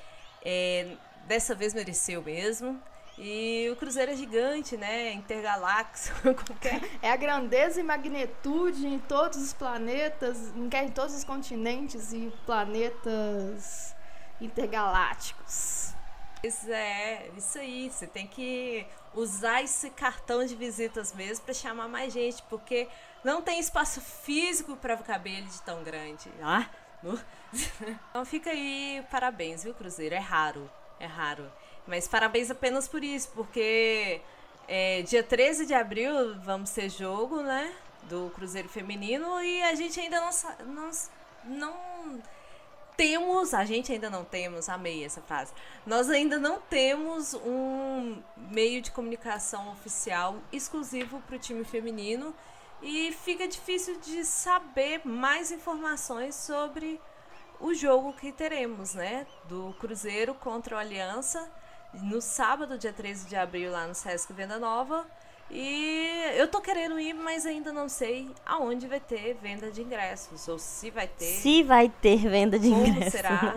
é, 0.43 0.95
dessa 1.25 1.55
vez 1.55 1.73
mereceu 1.73 2.21
mesmo. 2.21 2.81
E 3.17 3.69
o 3.71 3.75
Cruzeiro 3.75 4.11
é 4.11 4.15
gigante, 4.15 4.75
né? 4.75 5.13
Intergaláxio, 5.13 6.15
qualquer. 6.23 6.81
É 7.01 7.11
a 7.11 7.15
grandeza 7.15 7.79
e 7.79 7.83
magnitude 7.83 8.87
em 8.87 8.97
todos 8.99 9.37
os 9.37 9.53
planetas, 9.53 10.51
em 10.55 10.89
todos 10.89 11.15
os 11.15 11.23
continentes 11.23 12.11
e 12.11 12.33
planetas 12.45 13.95
intergalácticos. 14.41 15.93
Pois 16.41 16.67
é, 16.67 17.29
isso 17.37 17.59
aí. 17.59 17.89
Você 17.89 18.07
tem 18.07 18.25
que 18.25 18.85
usar 19.13 19.61
esse 19.61 19.91
cartão 19.91 20.43
de 20.43 20.55
visitas 20.55 21.13
mesmo 21.13 21.45
para 21.45 21.53
chamar 21.53 21.87
mais 21.87 22.11
gente, 22.11 22.41
porque 22.49 22.87
não 23.23 23.41
tem 23.41 23.59
espaço 23.59 24.01
físico 24.01 24.75
para 24.75 24.97
caber 24.97 25.37
ele 25.37 25.47
de 25.47 25.61
tão 25.61 25.83
grande. 25.83 26.29
Ah, 26.41 26.67
então 28.09 28.25
fica 28.25 28.49
aí, 28.49 29.05
parabéns, 29.11 29.63
viu, 29.63 29.73
Cruzeiro? 29.73 30.15
É 30.15 30.19
raro, 30.19 30.69
é 30.99 31.05
raro. 31.05 31.51
Mas 31.87 32.07
parabéns 32.07 32.49
apenas 32.49 32.87
por 32.87 33.03
isso, 33.03 33.29
porque 33.35 34.21
é, 34.67 35.01
dia 35.01 35.21
13 35.23 35.65
de 35.65 35.73
abril 35.73 36.39
vamos 36.41 36.71
ter 36.71 36.89
jogo, 36.89 37.41
né? 37.41 37.73
Do 38.03 38.31
Cruzeiro 38.35 38.69
Feminino 38.69 39.41
e 39.41 39.63
a 39.63 39.75
gente 39.75 39.99
ainda 39.99 40.19
não, 40.19 40.29
não, 40.65 40.91
não 41.45 42.23
temos, 42.95 43.53
a 43.53 43.65
gente 43.65 43.91
ainda 43.91 44.09
não 44.09 44.23
temos, 44.23 44.69
amei 44.69 45.03
essa 45.03 45.21
frase. 45.21 45.53
Nós 45.85 46.09
ainda 46.09 46.37
não 46.37 46.59
temos 46.59 47.33
um 47.33 48.21
meio 48.37 48.81
de 48.81 48.91
comunicação 48.91 49.71
oficial 49.71 50.37
exclusivo 50.51 51.21
para 51.21 51.35
o 51.35 51.39
time 51.39 51.63
feminino 51.63 52.33
e 52.81 53.11
fica 53.11 53.47
difícil 53.47 53.99
de 53.99 54.23
saber 54.25 55.01
mais 55.05 55.51
informações 55.51 56.35
sobre 56.35 56.99
o 57.59 57.73
jogo 57.73 58.13
que 58.13 58.31
teremos, 58.31 58.93
né? 58.93 59.25
Do 59.45 59.73
Cruzeiro 59.79 60.33
contra 60.33 60.75
o 60.75 60.79
Aliança 60.79 61.49
no 62.01 62.21
sábado, 62.21 62.77
dia 62.77 62.93
13 62.93 63.27
de 63.27 63.35
abril, 63.35 63.71
lá 63.71 63.87
no 63.87 63.93
Sesc 63.93 64.31
Venda 64.33 64.59
Nova. 64.59 65.05
E 65.49 66.31
eu 66.35 66.47
tô 66.47 66.61
querendo 66.61 66.99
ir, 66.99 67.13
mas 67.13 67.45
ainda 67.45 67.71
não 67.71 67.87
sei 67.87 68.33
aonde 68.45 68.87
vai 68.87 68.99
ter 68.99 69.35
venda 69.35 69.69
de 69.69 69.81
ingressos. 69.81 70.47
Ou 70.47 70.57
se 70.57 70.89
vai 70.89 71.07
ter. 71.07 71.25
Se 71.25 71.61
vai 71.61 71.89
ter 71.89 72.17
venda 72.17 72.57
de 72.57 72.69
como 72.69 72.85
ingressos. 72.85 73.11
será? 73.11 73.55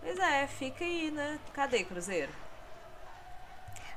Pois 0.00 0.18
é, 0.18 0.46
fica 0.46 0.84
aí, 0.84 1.10
né? 1.10 1.38
Cadê, 1.52 1.82
Cruzeiro? 1.84 2.30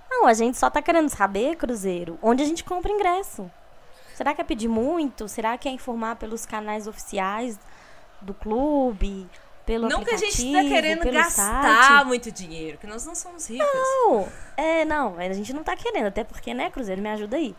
Não, 0.09 0.25
a 0.25 0.33
gente 0.33 0.57
só 0.57 0.69
tá 0.69 0.81
querendo 0.81 1.09
saber, 1.09 1.55
Cruzeiro, 1.57 2.17
onde 2.21 2.41
a 2.41 2.45
gente 2.45 2.63
compra 2.63 2.91
ingresso. 2.91 3.51
Será 4.15 4.33
que 4.33 4.41
é 4.41 4.43
pedir 4.43 4.67
muito? 4.67 5.27
Será 5.27 5.57
que 5.57 5.67
é 5.67 5.71
informar 5.71 6.15
pelos 6.15 6.45
canais 6.45 6.87
oficiais 6.87 7.59
do 8.21 8.33
clube? 8.33 9.29
Pelo 9.67 9.89
não 9.89 10.01
que 10.01 10.11
a 10.11 10.17
gente 10.17 10.31
aplicativo, 10.33 10.63
tá 10.63 10.69
querendo 10.75 11.11
gastar 11.11 11.83
site? 11.83 12.05
muito 12.07 12.31
dinheiro, 12.31 12.77
que 12.77 12.87
nós 12.87 13.05
não 13.05 13.13
somos 13.13 13.47
ricos. 13.49 13.67
Não, 13.67 14.27
é, 14.55 14.85
não, 14.85 15.19
a 15.19 15.33
gente 15.33 15.51
não 15.51 15.61
tá 15.61 15.75
querendo, 15.75 16.05
até 16.07 16.23
porque, 16.23 16.53
né, 16.53 16.71
Cruzeiro, 16.71 17.01
me 17.01 17.09
ajuda 17.09 17.35
aí. 17.35 17.53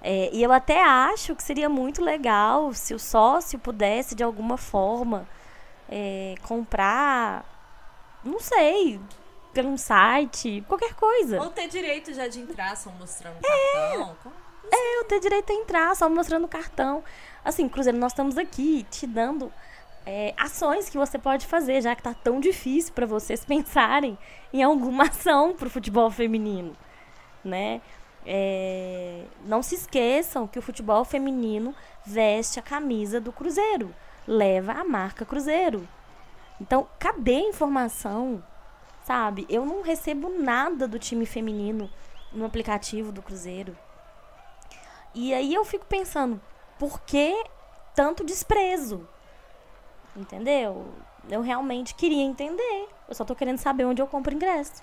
É, 0.00 0.30
e 0.32 0.40
eu 0.40 0.52
até 0.52 0.82
acho 0.82 1.34
que 1.34 1.42
seria 1.42 1.68
muito 1.68 2.00
legal 2.02 2.72
se 2.72 2.94
o 2.94 2.98
sócio 2.98 3.58
pudesse, 3.58 4.14
de 4.14 4.22
alguma 4.22 4.56
forma, 4.56 5.28
é, 5.88 6.36
comprar, 6.42 7.44
não 8.24 8.38
sei, 8.38 9.00
pelo 9.52 9.68
um 9.68 9.76
site, 9.76 10.64
qualquer 10.68 10.94
coisa. 10.94 11.40
Ou 11.42 11.50
ter 11.50 11.66
direito 11.66 12.14
já 12.14 12.28
de 12.28 12.38
entrar, 12.38 12.76
só 12.76 12.88
mostrando 12.90 13.36
o 13.38 13.42
cartão. 13.42 14.16
Como- 14.22 14.34
É, 14.72 14.98
eu 15.00 15.04
ter 15.04 15.18
direito 15.18 15.50
a 15.52 15.54
entrar, 15.56 15.96
só 15.96 16.08
mostrando 16.08 16.44
o 16.44 16.48
cartão. 16.48 17.02
Assim, 17.44 17.68
Cruzeiro, 17.68 17.98
nós 17.98 18.12
estamos 18.12 18.38
aqui 18.38 18.86
te 18.90 19.06
dando 19.08 19.52
é, 20.04 20.34
ações 20.36 20.88
que 20.88 20.98
você 20.98 21.18
pode 21.18 21.46
fazer, 21.46 21.80
já 21.80 21.94
que 21.94 22.02
tá 22.02 22.14
tão 22.14 22.40
difícil 22.40 22.92
para 22.92 23.06
vocês 23.06 23.44
pensarem 23.46 24.18
em 24.52 24.62
alguma 24.62 25.04
ação 25.04 25.54
pro 25.54 25.70
futebol 25.70 26.10
feminino, 26.10 26.72
né? 27.44 27.80
É, 28.24 29.24
não 29.44 29.62
se 29.62 29.74
esqueçam 29.74 30.46
que 30.46 30.58
o 30.58 30.62
futebol 30.62 31.04
feminino 31.04 31.74
veste 32.06 32.58
a 32.58 32.62
camisa 32.62 33.20
do 33.20 33.32
Cruzeiro, 33.32 33.94
leva 34.26 34.72
a 34.72 34.84
marca 34.84 35.24
Cruzeiro. 35.24 35.88
Então, 36.60 36.86
cadê 36.98 37.36
a 37.36 37.48
informação? 37.48 38.42
Sabe? 39.04 39.44
Eu 39.48 39.66
não 39.66 39.82
recebo 39.82 40.28
nada 40.28 40.86
do 40.86 40.98
time 40.98 41.26
feminino 41.26 41.90
no 42.32 42.44
aplicativo 42.44 43.10
do 43.10 43.20
Cruzeiro. 43.20 43.76
E 45.14 45.34
aí 45.34 45.52
eu 45.52 45.64
fico 45.64 45.84
pensando, 45.86 46.40
por 46.78 47.00
que 47.00 47.44
tanto 47.94 48.24
desprezo? 48.24 49.06
Entendeu? 50.16 50.86
Eu 51.30 51.40
realmente 51.40 51.94
queria 51.94 52.22
entender. 52.22 52.88
Eu 53.08 53.14
só 53.14 53.24
tô 53.24 53.34
querendo 53.34 53.58
saber 53.58 53.84
onde 53.84 54.02
eu 54.02 54.06
compro 54.06 54.34
ingresso. 54.34 54.82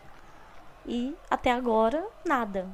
E 0.85 1.15
até 1.29 1.51
agora, 1.51 2.05
nada. 2.25 2.67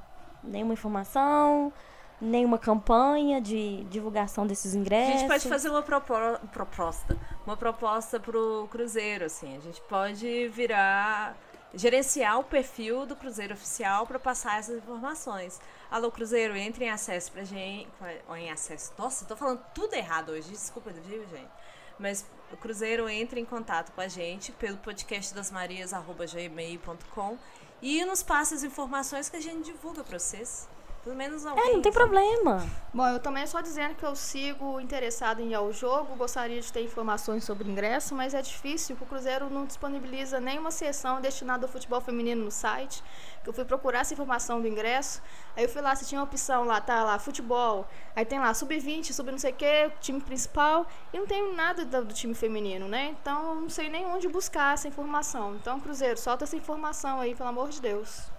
Nenhuma 0.44 0.74
informação, 0.74 1.74
nenhuma 2.22 2.58
campanha 2.58 3.42
de 3.42 3.84
divulgação 3.86 4.46
desses 4.48 4.76
A 4.76 4.78
ingressos. 4.78 5.20
gente 5.22 5.28
pode 5.28 5.50
fazer 5.50 5.70
uma 5.70 5.82
propo- 5.82 6.14
proposta. 6.54 7.18
Uma 7.46 7.58
proposta 7.58 8.20
pro 8.20 8.68
Cruzeiro, 8.72 9.26
assim. 9.26 9.58
A 9.58 9.60
gente 9.60 9.82
pode 9.82 10.48
virar 10.50 11.36
gerenciar 11.74 12.40
o 12.40 12.44
perfil 12.44 13.06
do 13.06 13.18
Cruzeiro 13.18 13.54
Oficial 13.54 14.08
para 14.08 14.18
passar 14.18 14.60
essas 14.60 14.78
informações. 14.78 15.60
Alô, 15.92 16.10
Cruzeiro, 16.10 16.56
entre 16.56 16.86
em 16.86 16.90
acesso 16.90 17.32
pra 17.34 17.44
gente. 17.44 17.90
Ou 18.30 18.38
em 18.38 18.50
acesso. 18.50 18.94
Nossa, 18.98 19.26
tô 19.26 19.36
falando 19.36 19.60
tudo 19.74 19.94
errado 19.94 20.30
hoje, 20.30 20.50
desculpa, 20.52 20.92
viu, 20.92 21.22
gente? 21.28 21.50
Mas 21.98 22.26
o 22.52 22.58
Cruzeiro 22.58 23.08
entre 23.10 23.40
em 23.40 23.46
contato 23.46 23.92
com 23.92 24.02
a 24.02 24.08
gente 24.08 24.52
pelo 24.54 24.78
podcast 24.78 25.34
das 25.34 25.52
marias.gmail.com 25.52 27.38
e 27.82 28.04
nos 28.06 28.24
passe 28.24 28.54
as 28.54 28.64
informações 28.64 29.30
que 29.30 29.38
a 29.38 29.42
gente 29.42 29.66
divulga 29.66 30.04
para 30.04 30.20
vocês. 30.20 30.68
Pelo 31.06 31.16
menos 31.16 31.46
alguém. 31.46 31.70
É, 31.70 31.74
não 31.74 31.84
tem 31.84 31.92
problema. 31.92 32.66
Bom, 32.92 33.08
eu 33.08 33.20
também 33.20 33.46
só 33.46 33.62
dizendo 33.62 33.94
que 33.94 34.04
eu 34.04 34.16
sigo 34.16 34.80
interessado 34.82 35.40
em 35.40 35.52
ir 35.52 35.54
ao 35.54 35.72
jogo, 35.72 36.16
gostaria 36.16 36.60
de 36.60 36.74
ter 36.74 36.82
informações 36.82 37.44
sobre 37.44 37.70
ingresso, 37.70 38.16
mas 38.16 38.34
é 38.34 38.42
difícil, 38.42 38.96
porque 38.96 39.06
o 39.06 39.16
Cruzeiro 39.16 39.48
não 39.48 39.68
disponibiliza 39.68 40.40
nenhuma 40.40 40.72
sessão 40.72 41.22
destinada 41.22 41.68
ao 41.68 41.72
futebol 41.72 42.02
feminino 42.02 42.44
no 42.44 42.50
site. 42.50 43.04
Eu 43.46 43.54
fui 43.54 43.64
procurar 43.64 44.00
essa 44.00 44.16
informação 44.16 44.60
do 44.60 44.68
ingresso, 44.68 45.22
aí 45.56 45.66
eu 45.66 45.70
fui 45.70 45.80
lá, 45.80 45.96
se 45.96 46.08
tinha 46.08 46.20
uma 46.20 46.26
opção 46.26 46.64
lá, 46.64 46.82
tá 46.82 47.04
lá, 47.04 47.20
futebol, 47.20 47.88
aí 48.16 48.26
tem 48.26 48.40
lá 48.40 48.52
sub-20, 48.52 49.14
sub 49.14 49.30
não 49.30 49.38
sei 49.38 49.52
o 49.52 49.56
que, 49.56 49.92
time 50.02 50.20
principal, 50.20 50.88
e 51.14 51.20
não 51.20 51.28
tem 51.28 51.54
nada 51.54 51.86
do, 51.86 52.06
do 52.06 52.14
time 52.16 52.34
feminino, 52.34 52.88
né? 52.88 53.16
Então 53.22 53.50
eu 53.50 53.62
não 53.62 53.70
sei 53.70 53.90
nem 53.90 54.08
onde 54.08 54.28
buscar 54.28 54.74
essa 54.74 54.88
informação. 54.88 55.56
Então, 55.56 55.80
Cruzeiro, 55.80 56.18
solta 56.18 56.46
essa 56.46 56.56
informação 56.56 57.20
aí, 57.20 57.36
pelo 57.36 57.50
amor 57.50 57.70
de 57.70 57.80
Deus. 57.80 58.34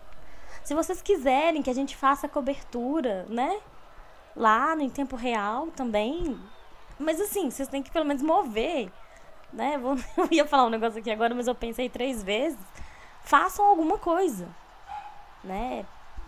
Se 0.67 0.75
vocês 0.75 1.01
quiserem 1.01 1.63
que 1.63 1.71
a 1.71 1.73
gente 1.73 1.97
faça 1.97 2.27
cobertura, 2.27 3.25
né? 3.29 3.61
Lá 4.35 4.75
no 4.75 4.83
em 4.83 4.91
tempo 4.91 5.15
real 5.15 5.69
também. 5.69 6.37
Mas 6.99 7.21
assim, 7.21 7.49
vocês 7.49 7.69
têm 7.69 7.85
que 7.85 7.91
pelo 7.93 8.05
menos 8.05 8.21
mover. 8.21 8.91
Né? 9.53 9.77
Eu 10.19 10.29
ia 10.29 10.45
falar 10.45 10.67
um 10.67 10.71
negócio 10.71 10.99
aqui 10.99 11.09
agora, 11.09 11.33
mas 11.37 11.47
eu 11.47 11.55
pensei 11.55 11.89
três 11.89 12.21
vezes. 12.21 12.59
Façam 13.23 13.65
alguma 13.65 13.97
coisa. 13.97 14.49
Né? 15.45 15.87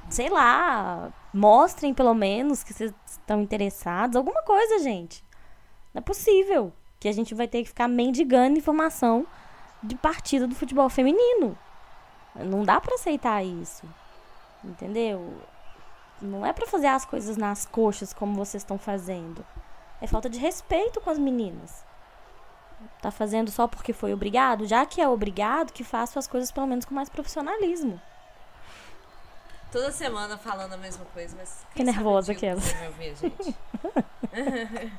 Sei 0.08 0.28
lá. 0.28 1.12
Mostrem 1.34 1.92
pelo 1.92 2.14
menos 2.14 2.62
que 2.62 2.72
vocês 2.72 2.94
estão 3.06 3.42
interessados. 3.42 4.14
Alguma 4.14 4.44
coisa, 4.44 4.78
gente. 4.78 5.24
Não 5.92 5.98
é 5.98 6.02
possível 6.02 6.72
que 7.00 7.08
a 7.08 7.12
gente 7.12 7.34
vai 7.34 7.48
ter 7.48 7.64
que 7.64 7.70
ficar 7.70 7.88
mendigando 7.88 8.56
informação 8.56 9.26
de 9.82 9.96
partida 9.96 10.46
do 10.46 10.54
futebol 10.54 10.88
feminino. 10.88 11.58
Não 12.36 12.62
dá 12.62 12.80
para 12.80 12.94
aceitar 12.94 13.44
isso. 13.44 13.84
Entendeu? 14.68 15.40
Não 16.20 16.44
é 16.44 16.52
para 16.52 16.66
fazer 16.66 16.88
as 16.88 17.04
coisas 17.04 17.36
nas 17.36 17.64
coxas 17.64 18.12
como 18.12 18.34
vocês 18.34 18.62
estão 18.62 18.78
fazendo. 18.78 19.44
É 20.00 20.06
falta 20.06 20.28
de 20.28 20.38
respeito 20.38 21.00
com 21.00 21.10
as 21.10 21.18
meninas. 21.18 21.84
Tá 23.00 23.10
fazendo 23.10 23.50
só 23.50 23.66
porque 23.66 23.92
foi 23.92 24.12
obrigado? 24.12 24.66
Já 24.66 24.86
que 24.86 25.00
é 25.00 25.08
obrigado, 25.08 25.72
que 25.72 25.82
faça 25.82 26.18
as 26.18 26.26
coisas 26.26 26.52
pelo 26.52 26.66
menos 26.66 26.84
com 26.84 26.94
mais 26.94 27.08
profissionalismo. 27.08 28.00
Toda 29.72 29.90
semana 29.92 30.36
falando 30.38 30.74
a 30.74 30.76
mesma 30.76 31.04
coisa, 31.06 31.36
mas. 31.36 31.66
Que 31.74 31.84
nervosa 31.84 32.34
que 32.34 32.46
é. 32.46 32.54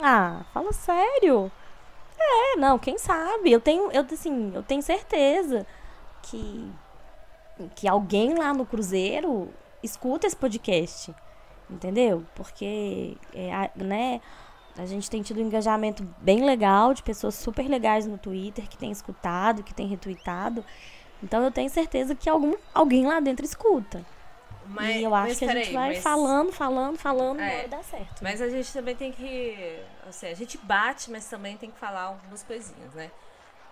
ah, 0.00 0.44
fala 0.52 0.72
sério. 0.72 1.50
É, 2.18 2.56
não, 2.56 2.78
quem 2.78 2.98
sabe? 2.98 3.52
Eu 3.52 3.60
tenho, 3.60 3.92
eu 3.92 4.06
assim, 4.10 4.52
eu 4.54 4.62
tenho 4.62 4.82
certeza 4.82 5.66
que 6.22 6.72
que 7.74 7.88
alguém 7.88 8.34
lá 8.34 8.52
no 8.52 8.66
Cruzeiro 8.66 9.52
escuta 9.82 10.26
esse 10.26 10.36
podcast, 10.36 11.14
entendeu? 11.70 12.24
Porque, 12.34 13.16
é, 13.34 13.70
né, 13.76 14.20
a 14.76 14.86
gente 14.86 15.10
tem 15.10 15.22
tido 15.22 15.40
um 15.40 15.46
engajamento 15.46 16.02
bem 16.18 16.44
legal 16.44 16.92
de 16.92 17.02
pessoas 17.02 17.34
super 17.34 17.66
legais 17.68 18.06
no 18.06 18.18
Twitter 18.18 18.68
que 18.68 18.76
tem 18.76 18.90
escutado, 18.90 19.62
que 19.62 19.74
tem 19.74 19.86
retweetado. 19.86 20.64
Então 21.22 21.42
eu 21.42 21.50
tenho 21.50 21.70
certeza 21.70 22.14
que 22.14 22.28
algum, 22.28 22.54
alguém 22.74 23.06
lá 23.06 23.20
dentro 23.20 23.44
escuta. 23.44 24.04
Mas, 24.68 24.96
e 24.96 25.02
eu 25.02 25.14
acho 25.14 25.38
que 25.38 25.44
a 25.44 25.52
gente 25.52 25.72
vai 25.72 25.94
mas... 25.94 26.02
falando, 26.02 26.52
falando, 26.52 26.98
falando, 26.98 27.40
é, 27.40 27.58
vai 27.58 27.68
dar 27.68 27.84
certo. 27.84 28.22
Mas 28.22 28.42
a 28.42 28.48
gente 28.48 28.72
também 28.72 28.96
tem 28.96 29.12
que. 29.12 29.80
Assim, 30.08 30.26
a 30.26 30.34
gente 30.34 30.58
bate, 30.58 31.10
mas 31.10 31.24
também 31.26 31.56
tem 31.56 31.70
que 31.70 31.78
falar 31.78 32.02
algumas 32.02 32.42
coisinhas, 32.42 32.92
né? 32.92 33.10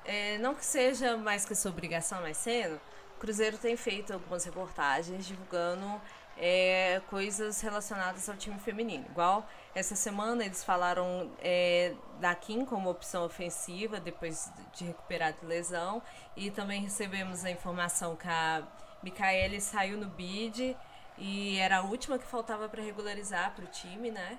É, 0.05 0.39
não 0.39 0.55
que 0.55 0.65
seja 0.65 1.17
mais 1.17 1.45
que 1.45 1.55
sua 1.55 1.71
obrigação 1.71 2.21
mais 2.21 2.37
cedo, 2.37 2.81
Cruzeiro 3.19 3.59
tem 3.59 3.77
feito 3.77 4.13
algumas 4.13 4.45
reportagens 4.45 5.27
divulgando 5.27 6.01
é, 6.37 7.01
coisas 7.09 7.61
relacionadas 7.61 8.29
ao 8.29 8.37
time 8.37 8.59
feminino. 8.59 9.05
Igual 9.09 9.47
essa 9.75 9.95
semana 9.95 10.45
eles 10.45 10.65
falaram 10.65 11.31
é, 11.41 11.95
da 12.21 12.35
Kim 12.35 12.65
como 12.65 12.91
opção 12.91 13.25
ofensiva 13.25 14.01
depois 14.01 14.53
de 14.75 14.85
recuperar 14.85 15.33
de 15.33 15.47
lesão. 15.47 16.03
E 16.37 16.51
também 16.51 16.83
recebemos 16.83 17.45
a 17.45 17.51
informação 17.51 18.17
que 18.17 18.29
a 18.29 18.63
Micaele 19.03 19.61
saiu 19.61 19.97
no 19.97 20.07
bid 20.07 20.77
e 21.17 21.59
era 21.59 21.79
a 21.79 21.83
última 21.83 22.19
que 22.19 22.27
faltava 22.27 22.69
para 22.69 22.83
regularizar 22.83 23.55
para 23.55 23.65
o 23.65 23.69
time, 23.69 24.11
né? 24.11 24.39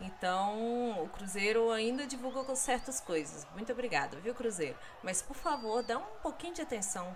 Então, 0.00 1.02
o 1.04 1.08
Cruzeiro 1.08 1.70
ainda 1.70 2.06
divulga 2.06 2.54
certas 2.56 3.00
coisas. 3.00 3.46
Muito 3.54 3.70
obrigada, 3.72 4.18
viu, 4.18 4.34
Cruzeiro? 4.34 4.76
Mas, 5.02 5.22
por 5.22 5.36
favor, 5.36 5.82
dá 5.82 5.98
um 5.98 6.18
pouquinho 6.22 6.54
de 6.54 6.62
atenção, 6.62 7.10
um 7.10 7.14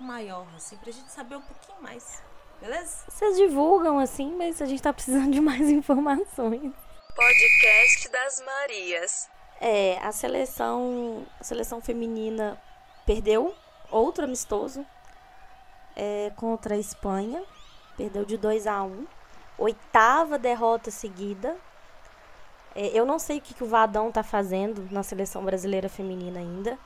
pouquinho 0.00 0.06
maior, 0.06 0.46
assim, 0.56 0.76
pra 0.76 0.90
gente 0.90 1.10
saber 1.10 1.36
um 1.36 1.42
pouquinho 1.42 1.80
mais. 1.82 2.22
Beleza? 2.60 3.04
Vocês 3.08 3.36
divulgam 3.36 3.98
assim, 3.98 4.34
mas 4.36 4.60
a 4.60 4.66
gente 4.66 4.82
tá 4.82 4.92
precisando 4.92 5.30
de 5.32 5.40
mais 5.40 5.68
informações. 5.68 6.72
Podcast 7.14 8.08
das 8.08 8.42
Marias. 8.44 9.28
É, 9.60 9.98
a 9.98 10.10
seleção, 10.10 11.26
a 11.38 11.44
seleção 11.44 11.80
feminina 11.80 12.60
perdeu 13.04 13.54
outro 13.90 14.24
amistoso 14.24 14.84
é, 15.94 16.32
contra 16.36 16.74
a 16.74 16.78
Espanha. 16.78 17.42
Perdeu 17.96 18.24
de 18.24 18.36
2 18.38 18.66
a 18.66 18.82
1 18.82 18.86
um. 18.86 19.06
Oitava 19.58 20.38
derrota 20.38 20.90
seguida. 20.90 21.56
É, 22.74 22.86
eu 22.88 23.04
não 23.04 23.18
sei 23.18 23.38
o 23.38 23.40
que, 23.40 23.52
que 23.52 23.64
o 23.64 23.68
Vadão 23.68 24.10
tá 24.10 24.22
fazendo 24.22 24.88
na 24.90 25.02
seleção 25.02 25.44
brasileira 25.44 25.88
feminina 25.88 26.40
ainda. 26.40 26.78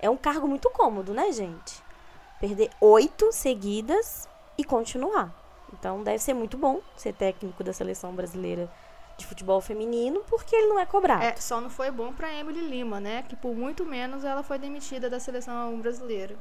É 0.00 0.08
um 0.08 0.16
cargo 0.16 0.48
muito 0.48 0.70
cômodo, 0.70 1.12
né, 1.12 1.30
gente? 1.32 1.83
Perder 2.44 2.70
oito 2.78 3.32
seguidas 3.32 4.28
e 4.58 4.64
continuar. 4.64 5.32
Então 5.72 6.02
deve 6.02 6.18
ser 6.18 6.34
muito 6.34 6.58
bom 6.58 6.82
ser 6.94 7.14
técnico 7.14 7.64
da 7.64 7.72
seleção 7.72 8.14
brasileira 8.14 8.70
de 9.16 9.24
futebol 9.24 9.60
feminino, 9.62 10.20
porque 10.28 10.54
ele 10.54 10.66
não 10.66 10.78
é 10.78 10.84
cobrado. 10.84 11.22
É, 11.22 11.36
só 11.36 11.58
não 11.58 11.70
foi 11.70 11.90
bom 11.90 12.12
para 12.12 12.32
Emily 12.34 12.60
Lima, 12.60 13.00
né? 13.00 13.24
Que 13.26 13.34
por 13.34 13.54
muito 13.54 13.86
menos 13.86 14.24
ela 14.24 14.42
foi 14.42 14.58
demitida 14.58 15.08
da 15.08 15.18
seleção 15.18 15.80
brasileira. 15.80 16.36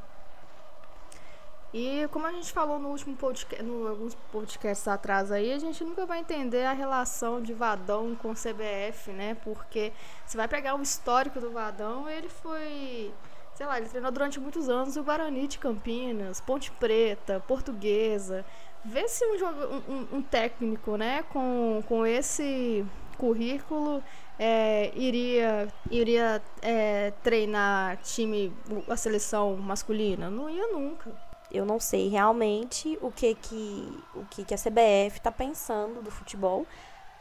E 1.74 2.08
como 2.12 2.28
a 2.28 2.32
gente 2.32 2.52
falou 2.52 2.78
no 2.78 2.90
último 2.90 3.16
podcast, 3.16 3.64
no 3.64 3.88
alguns 3.88 4.14
podcasts 4.32 4.88
atrás 4.88 5.32
aí, 5.32 5.54
a 5.54 5.58
gente 5.58 5.84
nunca 5.84 6.06
vai 6.06 6.20
entender 6.20 6.66
a 6.66 6.74
relação 6.74 7.42
de 7.42 7.54
Vadão 7.54 8.16
com 8.16 8.32
o 8.32 8.36
CBF, 8.36 9.12
né? 9.12 9.38
Porque 9.44 9.94
você 10.26 10.36
vai 10.36 10.48
pegar 10.48 10.76
o 10.76 10.82
histórico 10.82 11.40
do 11.40 11.52
Vadão, 11.52 12.10
ele 12.10 12.30
foi 12.30 13.12
sei 13.56 13.66
lá, 13.66 13.78
ele 13.78 13.90
treinou 13.90 14.12
durante 14.12 14.40
muitos 14.40 14.70
anos 14.70 14.98
o 14.98 15.04
Guarani 15.04 15.48
de 15.48 15.60
Campinas, 15.60 16.42
Ponte 16.42 16.72
Preta, 16.72 17.44
Portuguesa. 17.48 18.46
Vê 18.84 19.08
se 19.08 19.26
um, 19.26 19.94
um, 19.94 20.18
um 20.18 20.22
técnico, 20.22 20.98
né, 20.98 21.24
com, 21.32 21.82
com 21.88 22.06
esse 22.06 22.86
currículo 23.18 24.04
é, 24.38 24.92
iria, 24.96 25.68
iria 25.90 26.42
é, 26.62 27.12
treinar 27.24 27.98
time, 27.98 28.52
a 28.90 28.98
seleção 28.98 29.56
masculina. 29.56 30.30
Não 30.30 30.50
ia 30.50 30.68
nunca. 30.68 31.12
Eu 31.52 31.66
não 31.66 31.80
sei 31.80 32.10
realmente 32.10 32.98
o 33.02 33.12
que 33.12 33.36
que, 33.36 34.04
o 34.16 34.26
que, 34.26 34.44
que 34.44 34.54
a 34.54 34.58
CBF 34.58 35.18
está 35.18 35.32
pensando 35.32 36.02
do 36.02 36.10
futebol 36.10 36.66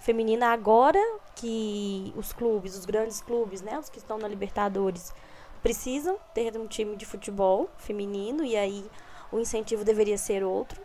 feminino 0.01 0.45
agora 0.45 0.99
que 1.37 2.13
os 2.17 2.33
clubes, 2.33 2.77
os 2.77 2.85
grandes 2.85 3.21
clubes, 3.21 3.63
né, 3.63 3.79
os 3.79 3.89
que 3.89 3.99
estão 3.99 4.19
na 4.19 4.27
Libertadores, 4.27 5.15
precisam 5.63 6.19
ter 6.35 6.57
um 6.59 6.67
time 6.67 6.97
de 6.97 7.07
futebol 7.07 7.71
feminino 7.79 8.45
e 8.45 8.57
aí 8.57 8.91
o 9.31 9.39
incentivo 9.39 9.85
deveria 9.85 10.19
ser 10.19 10.43
outro. 10.43 10.83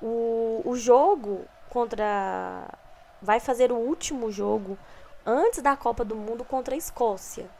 O, 0.00 0.62
o 0.64 0.76
jogo 0.76 1.44
contra. 1.68 2.66
Vai 3.20 3.40
fazer 3.40 3.72
o 3.72 3.76
último 3.76 4.30
jogo 4.30 4.78
antes 5.26 5.60
da 5.60 5.76
Copa 5.76 6.04
do 6.04 6.14
Mundo 6.14 6.44
contra 6.44 6.74
a 6.74 6.78
Escócia. 6.78 7.50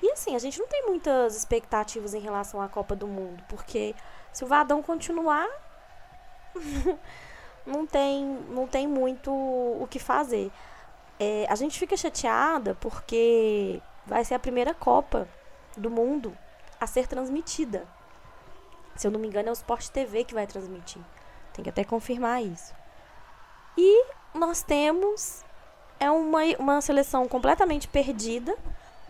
E 0.00 0.10
assim, 0.12 0.34
a 0.34 0.38
gente 0.38 0.58
não 0.58 0.68
tem 0.68 0.86
muitas 0.86 1.36
expectativas 1.36 2.14
em 2.14 2.20
relação 2.20 2.62
à 2.62 2.68
Copa 2.68 2.94
do 2.96 3.06
Mundo, 3.06 3.42
porque 3.48 3.94
se 4.32 4.44
o 4.44 4.46
Vadão 4.46 4.80
continuar, 4.82 5.46
não 7.66 7.86
tem, 7.86 8.24
não 8.48 8.66
tem 8.66 8.86
muito 8.86 9.30
o 9.30 9.86
que 9.90 9.98
fazer. 9.98 10.50
É, 11.18 11.46
a 11.50 11.54
gente 11.54 11.78
fica 11.78 11.96
chateada 11.96 12.74
porque 12.80 13.82
vai 14.06 14.24
ser 14.24 14.34
a 14.34 14.38
primeira 14.38 14.72
Copa 14.72 15.28
do 15.76 15.90
mundo 15.90 16.36
a 16.80 16.86
ser 16.86 17.06
transmitida. 17.06 17.86
Se 18.96 19.06
eu 19.06 19.10
não 19.10 19.20
me 19.20 19.28
engano, 19.28 19.48
é 19.48 19.52
o 19.52 19.54
Sport 19.54 19.88
TV 19.88 20.24
que 20.24 20.34
vai 20.34 20.46
transmitir. 20.46 21.02
Tem 21.52 21.62
que 21.62 21.70
até 21.70 21.84
confirmar 21.84 22.42
isso. 22.42 22.74
E 23.76 24.04
nós 24.34 24.62
temos 24.62 25.44
é 25.98 26.10
uma, 26.10 26.40
uma 26.58 26.80
seleção 26.80 27.28
completamente 27.28 27.86
perdida, 27.86 28.56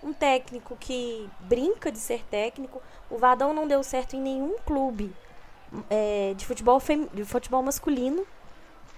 um 0.02 0.12
técnico 0.12 0.76
que 0.78 1.30
brinca 1.40 1.92
de 1.92 1.98
ser 1.98 2.24
técnico. 2.24 2.82
O 3.08 3.16
Vadão 3.16 3.54
não 3.54 3.66
deu 3.66 3.82
certo 3.82 4.16
em 4.16 4.20
nenhum 4.20 4.56
clube 4.66 5.14
é, 5.88 6.34
de, 6.36 6.44
futebol 6.44 6.80
fem, 6.80 7.08
de 7.12 7.24
futebol 7.24 7.62
masculino, 7.62 8.26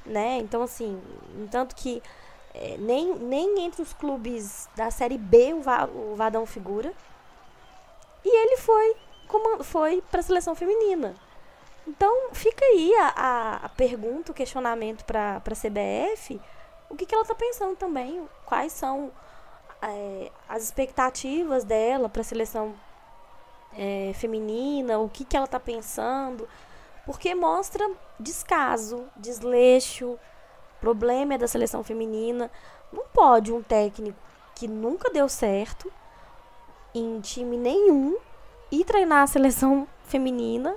né? 0.07 0.39
Então, 0.39 0.63
assim, 0.63 1.01
tanto 1.51 1.77
que 1.77 2.03
é, 2.55 2.77
nem, 2.79 3.15
nem 3.15 3.61
entre 3.61 3.83
os 3.83 3.93
clubes 3.93 4.69
da 4.75 4.91
Série 4.91 5.19
B 5.19 5.55
o, 5.55 5.63
Va, 5.63 5.87
o 5.87 6.15
Vadão 6.17 6.47
figura. 6.47 6.93
E 8.25 8.29
ele 8.29 8.57
foi, 8.57 8.97
foi 9.63 10.03
para 10.11 10.21
a 10.21 10.23
seleção 10.23 10.55
feminina. 10.55 11.15
Então, 11.87 12.33
fica 12.33 12.65
aí 12.65 12.95
a, 12.97 13.61
a, 13.65 13.69
pergunta, 13.71 14.31
o 14.31 14.35
questionamento 14.35 15.05
para 15.05 15.37
a 15.37 15.55
CBF. 15.55 16.41
O 16.89 16.97
que, 16.97 17.07
que 17.07 17.15
ela 17.15 17.23
está 17.23 17.35
pensando 17.35 17.77
também? 17.77 18.27
Quais 18.45 18.73
são 18.73 19.11
é, 19.81 20.31
as 20.49 20.63
expectativas 20.63 21.65
dela 21.65 22.09
para 22.09 22.21
a 22.21 22.25
seleção 22.25 22.75
é, 23.77 24.13
feminina? 24.15 24.99
O 24.99 25.09
que, 25.09 25.25
que 25.25 25.37
ela 25.37 25.47
está 25.47 25.59
pensando? 25.59 26.49
Porque 27.05 27.35
mostra 27.35 27.91
descaso, 28.19 29.09
desleixo, 29.17 30.17
problema 30.81 31.37
da 31.37 31.49
seleção 31.49 31.83
feminina. 31.83 32.49
Não 32.93 33.05
pode 33.13 33.53
um 33.53 33.63
técnico 33.63 34.19
que 34.55 34.69
nunca 34.69 35.11
deu 35.11 35.29
certo 35.29 35.93
em 36.95 37.21
time 37.21 37.57
nenhum 37.57 38.17
e 38.71 38.85
treinar 38.85 39.23
a 39.23 39.27
seleção 39.27 39.87
feminina, 40.05 40.77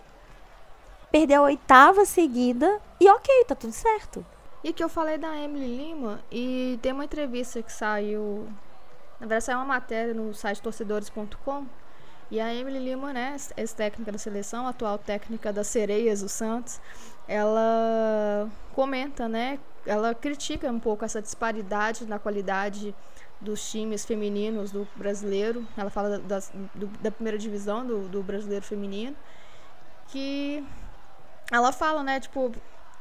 perder 1.12 1.36
a 1.36 1.42
oitava 1.44 2.06
seguida 2.06 2.82
e 3.00 3.10
ok, 3.10 3.46
tá 3.46 3.56
tudo 3.56 3.74
certo. 3.74 4.26
E 4.64 4.74
que 4.74 4.84
eu 4.84 4.90
falei 4.90 5.18
da 5.18 5.38
Emily 5.38 5.78
Lima 5.78 6.20
e 6.32 6.80
tem 6.82 6.92
uma 6.92 7.06
entrevista 7.06 7.62
que 7.62 7.72
saiu. 7.72 8.48
Na 9.20 9.28
verdade, 9.28 9.44
saiu 9.44 9.60
uma 9.60 9.66
matéria 9.66 10.14
no 10.14 10.34
site 10.34 10.62
torcedores.com. 10.62 11.66
E 12.32 12.40
a 12.40 12.54
Emily 12.54 12.80
Lima, 12.80 13.14
né, 13.14 13.38
ex-técnica 13.56 14.12
da 14.12 14.18
seleção, 14.18 14.66
atual 14.66 14.98
técnica 14.98 15.54
das 15.54 15.68
Sereias 15.68 16.22
do 16.22 16.28
Santos, 16.28 16.82
ela 17.28 18.50
comenta, 18.74 19.30
né, 19.30 19.60
ela 19.86 20.16
critica 20.16 20.68
um 20.72 20.80
pouco 20.80 21.06
essa 21.06 21.22
disparidade 21.22 22.06
na 22.06 22.18
qualidade 22.18 22.96
dos 23.40 23.70
times 23.72 24.06
femininos 24.06 24.72
do 24.72 24.88
brasileiro. 24.96 25.68
Ela 25.78 25.90
fala 25.90 26.20
da, 26.20 26.40
do, 26.74 26.88
da 27.02 27.12
primeira 27.12 27.38
divisão 27.38 27.86
do, 27.86 28.08
do 28.08 28.24
brasileiro 28.24 28.66
feminino. 28.66 29.16
Que 30.08 30.64
ela 31.52 31.72
fala, 31.72 32.04
né, 32.04 32.20
tipo, 32.20 32.52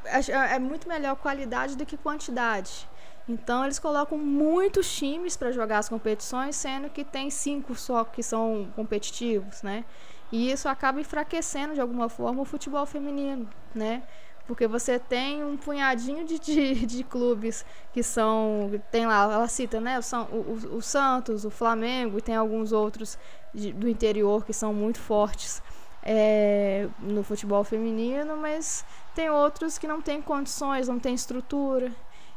é, 0.04 0.54
é 0.54 0.58
muito 0.58 0.88
melhor 0.88 1.16
qualidade 1.16 1.76
do 1.76 1.86
que 1.86 1.96
quantidade. 1.96 2.88
Então 3.28 3.64
eles 3.64 3.78
colocam 3.78 4.18
muitos 4.18 4.94
times 4.94 5.36
para 5.36 5.50
jogar 5.50 5.78
as 5.78 5.88
competições, 5.88 6.56
sendo 6.56 6.90
que 6.90 7.02
tem 7.02 7.30
cinco 7.30 7.74
só 7.74 8.04
que 8.04 8.22
são 8.22 8.70
competitivos, 8.76 9.62
né? 9.62 9.84
E 10.30 10.50
isso 10.50 10.68
acaba 10.68 11.00
enfraquecendo 11.00 11.74
de 11.74 11.80
alguma 11.80 12.08
forma 12.08 12.42
o 12.42 12.44
futebol 12.44 12.84
feminino, 12.84 13.48
né? 13.74 14.02
Porque 14.46 14.66
você 14.66 14.98
tem 14.98 15.42
um 15.42 15.56
punhadinho 15.56 16.24
de, 16.26 16.38
de, 16.38 16.86
de 16.86 17.04
clubes 17.04 17.64
que 17.92 18.02
são. 18.02 18.70
Tem 18.90 19.06
lá, 19.06 19.24
ela 19.24 19.48
cita, 19.48 19.80
né? 19.80 19.98
O, 19.98 20.36
o, 20.36 20.76
o 20.76 20.82
Santos, 20.82 21.44
o 21.44 21.50
Flamengo, 21.50 22.18
e 22.18 22.22
tem 22.22 22.36
alguns 22.36 22.72
outros 22.72 23.18
de, 23.54 23.72
do 23.72 23.88
interior 23.88 24.44
que 24.44 24.52
são 24.52 24.74
muito 24.74 24.98
fortes 24.98 25.62
é, 26.04 26.88
no 27.00 27.22
futebol 27.22 27.64
feminino, 27.64 28.36
mas 28.36 28.84
tem 29.14 29.30
outros 29.30 29.78
que 29.78 29.88
não 29.88 30.02
têm 30.02 30.20
condições, 30.20 30.88
não 30.88 30.98
têm 30.98 31.14
estrutura. 31.14 31.90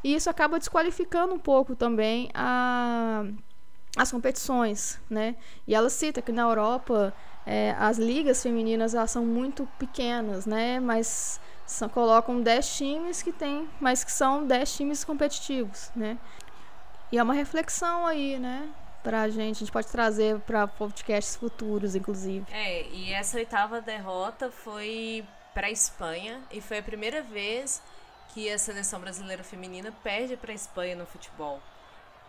E 0.03 0.16
isso 0.16 0.30
acaba 0.30 0.58
desqualificando 0.58 1.34
um 1.34 1.39
pouco 1.39 1.76
também 1.76 2.30
a, 2.34 3.26
as 3.97 4.12
competições, 4.12 4.99
né? 5.10 5.36
E 5.68 5.76
ela 5.76 5.89
cita 5.89 6.22
que 6.22 6.32
na 6.32 6.43
Europa 6.43 7.14
é, 7.45 7.76
as 7.78 7.97
ligas 7.97 8.41
femininas 8.41 8.93
elas 8.93 9.12
são 9.12 9.26
muito 9.26 9.68
pequenas, 9.78 10.45
né? 10.45 10.80
Mas 10.80 11.41
são, 11.68 11.89
colocam 11.89 12.41
10 12.41 12.78
times 12.78 13.22
que 13.22 13.32
tem, 13.32 13.70
mas 13.80 14.03
que 14.03 14.11
são 14.11 14.45
10 14.45 14.76
times 14.76 15.03
competitivos, 15.03 15.91
né? 15.95 16.18
E 17.11 17.18
é 17.18 17.24
uma 17.24 17.34
reflexão 17.34 18.05
aí, 18.05 18.39
né? 18.39 18.70
Pra 19.03 19.30
gente, 19.30 19.57
a 19.57 19.59
gente 19.59 19.72
pode 19.72 19.88
trazer 19.88 20.39
para 20.39 20.68
podcasts 20.68 21.36
futuros, 21.36 21.95
inclusive. 21.95 22.45
É, 22.51 22.88
e 22.88 23.13
essa 23.13 23.38
oitava 23.38 23.80
derrota 23.80 24.49
foi 24.49 25.24
para 25.53 25.68
a 25.68 25.72
Espanha 25.72 26.41
e 26.51 26.59
foi 26.61 26.80
a 26.80 26.84
primeira 26.84 27.22
vez 27.22 27.82
que 28.30 28.51
a 28.51 28.57
seleção 28.57 28.99
brasileira 28.99 29.43
feminina 29.43 29.93
perde 30.03 30.36
para 30.36 30.51
a 30.51 30.55
Espanha 30.55 30.95
no 30.95 31.05
futebol. 31.05 31.61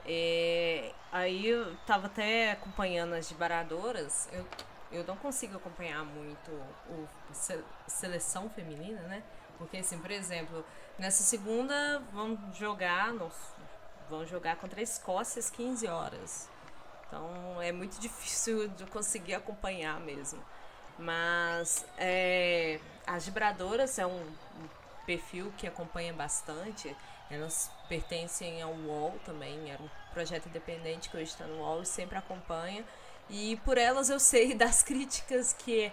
É, 0.07 0.93
aí 1.13 1.47
eu 1.47 1.77
tava 1.87 2.07
até 2.07 2.53
acompanhando 2.53 3.15
as 3.15 3.29
desbaradoras. 3.29 4.29
Eu, 4.33 4.47
eu 4.91 5.05
não 5.05 5.17
consigo 5.17 5.57
acompanhar 5.57 6.05
muito 6.05 6.51
o 6.89 7.09
se, 7.33 7.63
seleção 7.87 8.49
feminina, 8.51 9.01
né? 9.03 9.23
Porque 9.59 9.79
assim, 9.79 9.99
por 9.99 10.11
exemplo, 10.11 10.65
nessa 10.99 11.23
segunda 11.23 12.01
vão 12.13 12.39
jogar, 12.55 13.13
nos, 13.13 13.35
vão 14.09 14.25
jogar 14.25 14.57
contra 14.57 14.81
a 14.81 14.83
Escócia 14.83 15.41
às 15.41 15.51
15 15.51 15.87
horas. 15.89 16.49
Então 17.07 17.61
é 17.61 17.73
muito 17.73 17.99
difícil 18.01 18.69
de 18.69 18.87
conseguir 18.87 19.35
acompanhar 19.35 20.01
mesmo. 20.01 20.43
Mas 20.99 21.87
é, 21.97 22.81
as 23.07 23.25
vibradoras 23.27 23.99
é 23.99 24.07
um, 24.07 24.21
um 24.21 24.69
perfil 25.07 25.53
que 25.57 25.67
acompanha 25.67 26.13
bastante. 26.13 26.95
Elas 27.31 27.71
pertencem 27.89 28.63
ao 28.63 28.73
UOL 28.73 29.15
também, 29.25 29.71
era 29.71 29.83
um 29.83 29.89
projeto 30.13 30.49
independente 30.49 31.11
que 31.11 31.17
hoje 31.17 31.31
está 31.31 31.47
no 31.47 31.59
UOL 31.59 31.83
e 31.83 31.87
sempre 31.87 32.17
acompanha. 32.17 32.85
E 33.31 33.57
por 33.65 33.77
elas 33.79 34.09
eu 34.11 34.19
sei 34.19 34.55
das 34.57 34.83
críticas 34.83 35.53
que, 35.53 35.93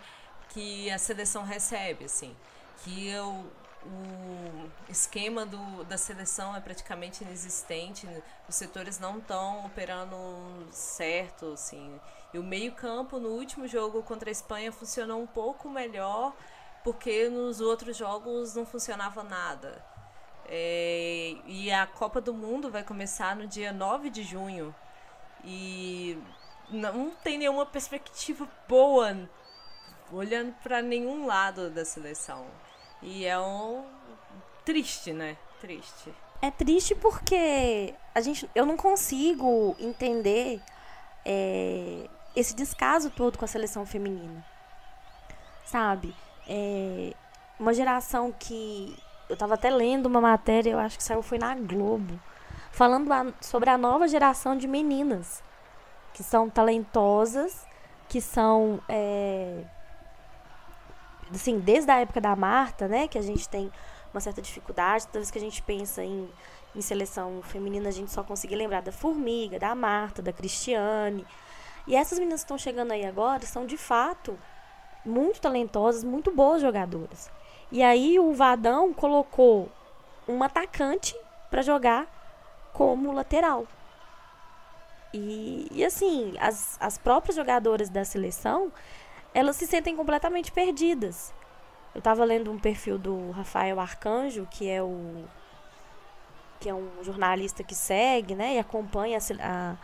que 0.49 0.89
a 0.89 0.97
seleção 0.97 1.43
recebe, 1.43 2.05
assim. 2.05 2.35
Que 2.83 3.07
eu, 3.09 3.45
o 3.83 4.69
esquema 4.89 5.45
do, 5.45 5.83
da 5.85 5.97
seleção 5.97 6.55
é 6.55 6.59
praticamente 6.59 7.23
inexistente, 7.23 8.07
os 8.47 8.55
setores 8.55 8.99
não 8.99 9.17
estão 9.17 9.65
operando 9.65 10.15
certo, 10.71 11.53
assim. 11.53 11.99
E 12.33 12.39
o 12.39 12.43
meio-campo 12.43 13.19
no 13.19 13.29
último 13.29 13.67
jogo 13.67 14.03
contra 14.03 14.29
a 14.29 14.31
Espanha 14.31 14.71
funcionou 14.71 15.21
um 15.21 15.27
pouco 15.27 15.69
melhor, 15.69 16.33
porque 16.83 17.29
nos 17.29 17.61
outros 17.61 17.97
jogos 17.97 18.55
não 18.55 18.65
funcionava 18.65 19.23
nada. 19.23 19.83
É, 20.47 21.35
e 21.45 21.71
a 21.71 21.87
Copa 21.87 22.21
do 22.21 22.33
Mundo 22.33 22.69
vai 22.69 22.83
começar 22.83 23.35
no 23.35 23.47
dia 23.47 23.73
9 23.73 24.09
de 24.09 24.23
junho. 24.23 24.75
E 25.43 26.17
não 26.69 27.11
tem 27.23 27.37
nenhuma 27.37 27.65
perspectiva 27.65 28.47
boa 28.67 29.29
olhando 30.11 30.53
para 30.63 30.81
nenhum 30.81 31.25
lado 31.25 31.69
da 31.69 31.85
seleção. 31.85 32.45
E 33.01 33.25
é 33.25 33.39
um 33.39 33.85
triste, 34.63 35.13
né? 35.13 35.37
Triste. 35.59 36.13
É 36.41 36.51
triste 36.51 36.95
porque 36.95 37.93
a 38.13 38.21
gente, 38.21 38.49
eu 38.53 38.65
não 38.65 38.77
consigo 38.77 39.75
entender 39.79 40.61
é, 41.23 42.07
esse 42.35 42.55
descaso 42.55 43.09
todo 43.09 43.37
com 43.37 43.45
a 43.45 43.47
seleção 43.47 43.85
feminina. 43.85 44.45
Sabe? 45.65 46.15
É, 46.47 47.13
uma 47.59 47.73
geração 47.73 48.31
que. 48.31 48.95
Eu 49.27 49.35
tava 49.35 49.55
até 49.55 49.71
lendo 49.71 50.05
uma 50.05 50.21
matéria, 50.21 50.69
eu 50.69 50.77
acho 50.77 50.97
que 50.97 51.03
saiu 51.03 51.23
foi 51.23 51.39
na 51.39 51.55
Globo, 51.55 52.19
falando 52.71 53.11
a, 53.11 53.25
sobre 53.41 53.71
a 53.71 53.77
nova 53.77 54.07
geração 54.07 54.55
de 54.55 54.67
meninas 54.67 55.41
que 56.15 56.23
são 56.23 56.49
talentosas, 56.49 57.67
que 58.07 58.21
são. 58.21 58.79
É, 58.87 59.63
assim, 61.29 61.59
desde 61.59 61.91
a 61.91 61.99
época 61.99 62.21
da 62.21 62.33
Marta, 62.37 62.87
né, 62.87 63.05
que 63.05 63.17
a 63.17 63.21
gente 63.21 63.49
tem 63.49 63.69
uma 64.13 64.21
certa 64.21 64.41
dificuldade, 64.41 65.07
toda 65.07 65.19
vez 65.19 65.29
que 65.29 65.37
a 65.37 65.41
gente 65.41 65.61
pensa 65.61 66.01
em, 66.01 66.29
em 66.73 66.79
seleção 66.79 67.41
feminina, 67.43 67.89
a 67.89 67.91
gente 67.91 68.11
só 68.11 68.23
consegue 68.23 68.55
lembrar 68.55 68.81
da 68.81 68.93
Formiga, 68.93 69.59
da 69.59 69.75
Marta, 69.75 70.21
da 70.21 70.31
Cristiane. 70.31 71.27
E 71.85 71.97
essas 71.97 72.17
meninas 72.17 72.39
que 72.39 72.45
estão 72.45 72.57
chegando 72.57 72.93
aí 72.93 73.05
agora 73.05 73.45
são, 73.45 73.65
de 73.65 73.75
fato, 73.75 74.39
muito 75.05 75.41
talentosas, 75.41 76.01
muito 76.01 76.31
boas 76.31 76.61
jogadoras. 76.61 77.29
E 77.69 77.83
aí 77.83 78.17
o 78.17 78.33
Vadão 78.33 78.93
colocou 78.93 79.69
um 80.29 80.41
atacante 80.41 81.13
para 81.49 81.61
jogar 81.61 82.07
como 82.71 83.11
lateral. 83.11 83.67
E, 85.15 85.67
e 85.71 85.85
assim, 85.85 86.33
as, 86.39 86.75
as 86.77 86.97
próprias 86.97 87.37
jogadoras 87.37 87.89
da 87.89 88.03
seleção, 88.03 88.69
elas 89.33 89.55
se 89.55 89.65
sentem 89.65 89.95
completamente 89.95 90.51
perdidas. 90.51 91.33
Eu 91.93 91.99
estava 91.99 92.25
lendo 92.25 92.51
um 92.51 92.59
perfil 92.59 92.97
do 92.97 93.31
Rafael 93.31 93.79
Arcanjo, 93.79 94.45
que 94.51 94.69
é 94.69 94.83
o 94.83 95.23
que 96.59 96.69
é 96.69 96.73
um 96.73 96.89
jornalista 97.03 97.63
que 97.63 97.75
segue, 97.75 98.33
né, 98.33 98.55
e 98.55 98.59
acompanha 98.59 99.19
a, 99.19 99.75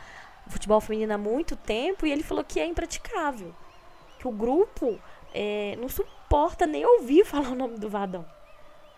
a, 0.48 0.50
futebol 0.50 0.82
feminino 0.82 1.14
há 1.14 1.18
muito 1.18 1.56
tempo, 1.56 2.06
e 2.06 2.12
ele 2.12 2.24
falou 2.24 2.44
que 2.44 2.60
é 2.60 2.66
impraticável, 2.66 3.54
que 4.18 4.28
o 4.28 4.32
grupo 4.32 4.98
é, 5.34 5.78
não 5.80 5.88
suporta 5.88 6.66
nem 6.66 6.86
ouvir 6.86 7.24
falar 7.28 7.50
o 7.50 7.56
nome 7.56 7.78
do 7.78 7.90
Vadão. 7.90 8.26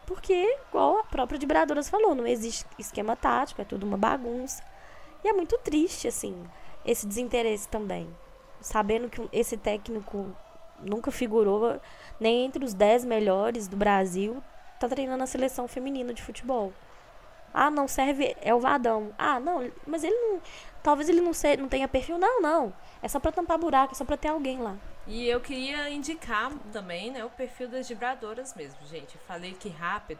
Porque, 0.06 0.58
igual 0.70 1.00
a 1.00 1.04
própria 1.04 1.40
Vibradoras 1.40 1.90
falou, 1.90 2.16
não 2.16 2.26
existe 2.26 2.66
esquema 2.80 3.16
tático, 3.16 3.62
é 3.62 3.66
tudo 3.66 3.86
uma 3.86 3.98
bagunça. 3.98 4.64
E 5.24 5.28
é 5.28 5.34
muito 5.34 5.58
triste, 5.60 6.08
assim. 6.08 6.44
esse 6.86 7.08
desinteresse 7.08 7.68
também? 7.68 8.08
Sabendo 8.60 9.10
que 9.10 9.28
esse 9.32 9.58
técnico 9.58 10.36
nunca 10.80 11.12
figurou 11.12 11.80
nem 12.20 12.46
entre 12.46 12.64
os 12.64 12.74
10 12.74 13.06
melhores 13.06 13.68
do 13.68 13.78
Brasil, 13.78 14.44
tá 14.80 14.88
treinando 14.88 15.24
a 15.24 15.28
seleção 15.28 15.68
feminina 15.68 16.14
de 16.14 16.22
futebol. 16.22 16.74
Ah, 17.54 17.70
não 17.70 17.88
serve, 17.88 18.36
é 18.42 18.54
o 18.54 18.60
Vadão. 18.60 19.14
Ah, 19.18 19.40
não, 19.40 19.72
mas 19.86 20.04
ele 20.04 20.16
não. 20.16 20.42
Talvez 20.82 21.08
ele 21.08 21.22
não, 21.22 21.34
ser, 21.34 21.58
não 21.58 21.70
tenha 21.70 21.88
perfil. 21.88 22.18
Não, 22.18 22.42
não. 22.42 22.74
É 23.02 23.08
só 23.08 23.20
pra 23.20 23.32
tampar 23.32 23.58
buraco, 23.58 23.94
é 23.94 23.96
só 23.96 24.04
pra 24.04 24.18
ter 24.18 24.30
alguém 24.30 24.60
lá. 24.60 24.76
E 25.06 25.28
eu 25.28 25.40
queria 25.40 25.90
indicar 25.90 26.52
também, 26.72 27.12
né, 27.12 27.24
o 27.24 27.30
perfil 27.30 27.68
das 27.68 27.88
vibradoras 27.88 28.56
mesmo, 28.56 28.80
gente. 28.88 29.18
falei 29.28 29.54
que 29.54 29.70
rápido. 29.70 30.20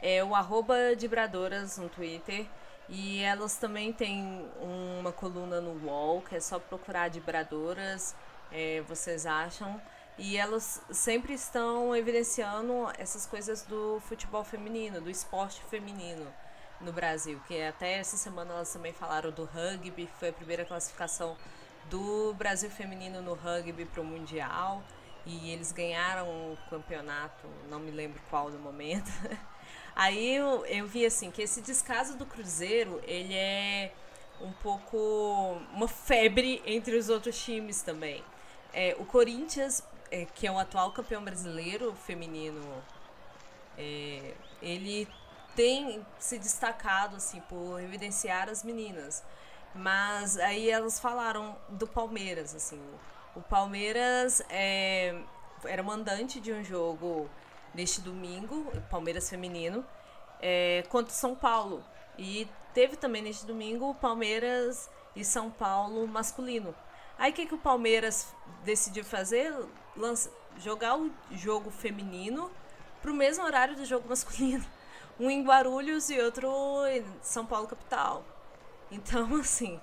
É 0.00 0.22
o 0.24 0.34
arroba 0.34 0.74
vibradoras 0.98 1.78
no 1.78 1.88
Twitter. 1.88 2.46
E 2.88 3.20
elas 3.20 3.56
também 3.56 3.92
têm 3.92 4.48
uma 4.60 5.12
coluna 5.12 5.60
no 5.60 5.86
UOL, 5.86 6.22
que 6.22 6.36
é 6.36 6.40
só 6.40 6.58
procurar 6.58 7.10
vibradoras, 7.10 8.14
é, 8.52 8.82
vocês 8.82 9.24
acham. 9.24 9.80
E 10.16 10.36
elas 10.36 10.80
sempre 10.90 11.34
estão 11.34 11.96
evidenciando 11.96 12.88
essas 12.98 13.26
coisas 13.26 13.62
do 13.62 14.00
futebol 14.06 14.44
feminino, 14.44 15.00
do 15.00 15.10
esporte 15.10 15.60
feminino 15.64 16.32
no 16.80 16.92
Brasil. 16.92 17.40
Que 17.48 17.62
até 17.62 17.94
essa 17.94 18.16
semana 18.16 18.52
elas 18.52 18.72
também 18.72 18.92
falaram 18.92 19.32
do 19.32 19.44
rugby, 19.44 20.06
que 20.06 20.18
foi 20.18 20.28
a 20.28 20.32
primeira 20.32 20.64
classificação 20.64 21.36
do 21.90 22.32
Brasil 22.34 22.70
feminino 22.70 23.20
no 23.22 23.34
rugby 23.34 23.86
para 23.86 24.00
o 24.02 24.04
Mundial. 24.04 24.84
E 25.26 25.50
eles 25.50 25.72
ganharam 25.72 26.28
o 26.28 26.58
campeonato, 26.68 27.48
não 27.70 27.80
me 27.80 27.90
lembro 27.90 28.20
qual 28.28 28.50
no 28.50 28.58
momento. 28.58 29.10
Aí 29.94 30.36
eu, 30.36 30.64
eu 30.66 30.86
vi 30.86 31.06
assim 31.06 31.30
que 31.30 31.42
esse 31.42 31.60
descaso 31.60 32.16
do 32.16 32.26
Cruzeiro, 32.26 33.00
ele 33.04 33.34
é 33.34 33.92
um 34.40 34.52
pouco 34.52 35.60
uma 35.72 35.86
febre 35.86 36.62
entre 36.66 36.96
os 36.96 37.08
outros 37.08 37.42
times 37.42 37.82
também. 37.82 38.24
É, 38.72 38.96
o 38.98 39.04
Corinthians 39.04 39.84
é, 40.10 40.26
que 40.26 40.46
é 40.46 40.52
o 40.52 40.58
atual 40.58 40.92
campeão 40.92 41.24
brasileiro 41.24 41.94
feminino, 42.06 42.62
é, 43.76 44.34
ele 44.62 45.08
tem 45.56 46.04
se 46.18 46.38
destacado 46.38 47.16
assim 47.16 47.40
por 47.42 47.80
evidenciar 47.80 48.48
as 48.48 48.62
meninas. 48.62 49.22
Mas 49.74 50.36
aí 50.38 50.70
elas 50.70 51.00
falaram 51.00 51.56
do 51.68 51.86
Palmeiras, 51.86 52.54
assim. 52.54 52.80
O 53.34 53.42
Palmeiras 53.42 54.40
é, 54.48 55.20
era 55.64 55.82
mandante 55.82 56.38
de 56.38 56.52
um 56.52 56.62
jogo 56.62 57.28
neste 57.74 58.00
domingo, 58.00 58.72
Palmeiras 58.90 59.28
feminino, 59.28 59.84
é, 60.40 60.84
contra 60.88 61.12
o 61.12 61.16
São 61.16 61.34
Paulo. 61.34 61.84
E 62.16 62.48
teve 62.72 62.96
também 62.96 63.22
neste 63.22 63.44
domingo 63.44 63.90
o 63.90 63.94
Palmeiras 63.94 64.88
e 65.16 65.24
São 65.24 65.50
Paulo 65.50 66.06
masculino. 66.06 66.74
Aí 67.18 67.30
o 67.30 67.34
que, 67.34 67.46
que 67.46 67.54
o 67.54 67.58
Palmeiras 67.58 68.34
decidiu 68.64 69.04
fazer? 69.04 69.52
lança, 69.96 70.30
jogar 70.58 70.98
o 70.98 71.10
jogo 71.32 71.70
feminino 71.70 72.50
pro 73.02 73.14
mesmo 73.14 73.44
horário 73.44 73.76
do 73.76 73.84
jogo 73.84 74.08
masculino. 74.08 74.64
Um 75.16 75.30
em 75.30 75.44
Guarulhos 75.44 76.10
e 76.10 76.18
outro 76.18 76.50
em 76.88 77.04
São 77.22 77.46
Paulo 77.46 77.68
capital. 77.68 78.24
Então, 78.90 79.32
assim, 79.38 79.80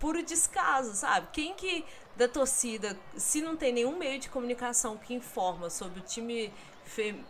puro 0.00 0.24
descaso, 0.24 0.92
sabe? 0.92 1.28
Quem 1.32 1.54
que 1.54 1.84
da 2.16 2.26
torcida, 2.26 2.98
se 3.16 3.40
não 3.40 3.56
tem 3.56 3.72
nenhum 3.72 3.96
meio 3.96 4.18
de 4.18 4.28
comunicação 4.28 4.96
que 4.96 5.14
informa 5.14 5.70
sobre 5.70 6.00
o 6.00 6.02
time 6.02 6.52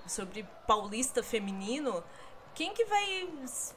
sobre 0.06 0.46
paulista 0.66 1.22
feminino, 1.22 2.02
quem 2.54 2.74
que 2.74 2.84
vai 2.84 3.28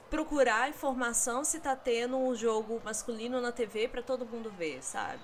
procurar 0.09 0.69
informação 0.69 1.43
se 1.43 1.59
tá 1.59 1.75
tendo 1.75 2.17
um 2.17 2.35
jogo 2.35 2.81
masculino 2.83 3.39
na 3.39 3.51
TV 3.51 3.87
para 3.87 4.01
todo 4.01 4.25
mundo 4.25 4.51
ver, 4.51 4.83
sabe? 4.83 5.21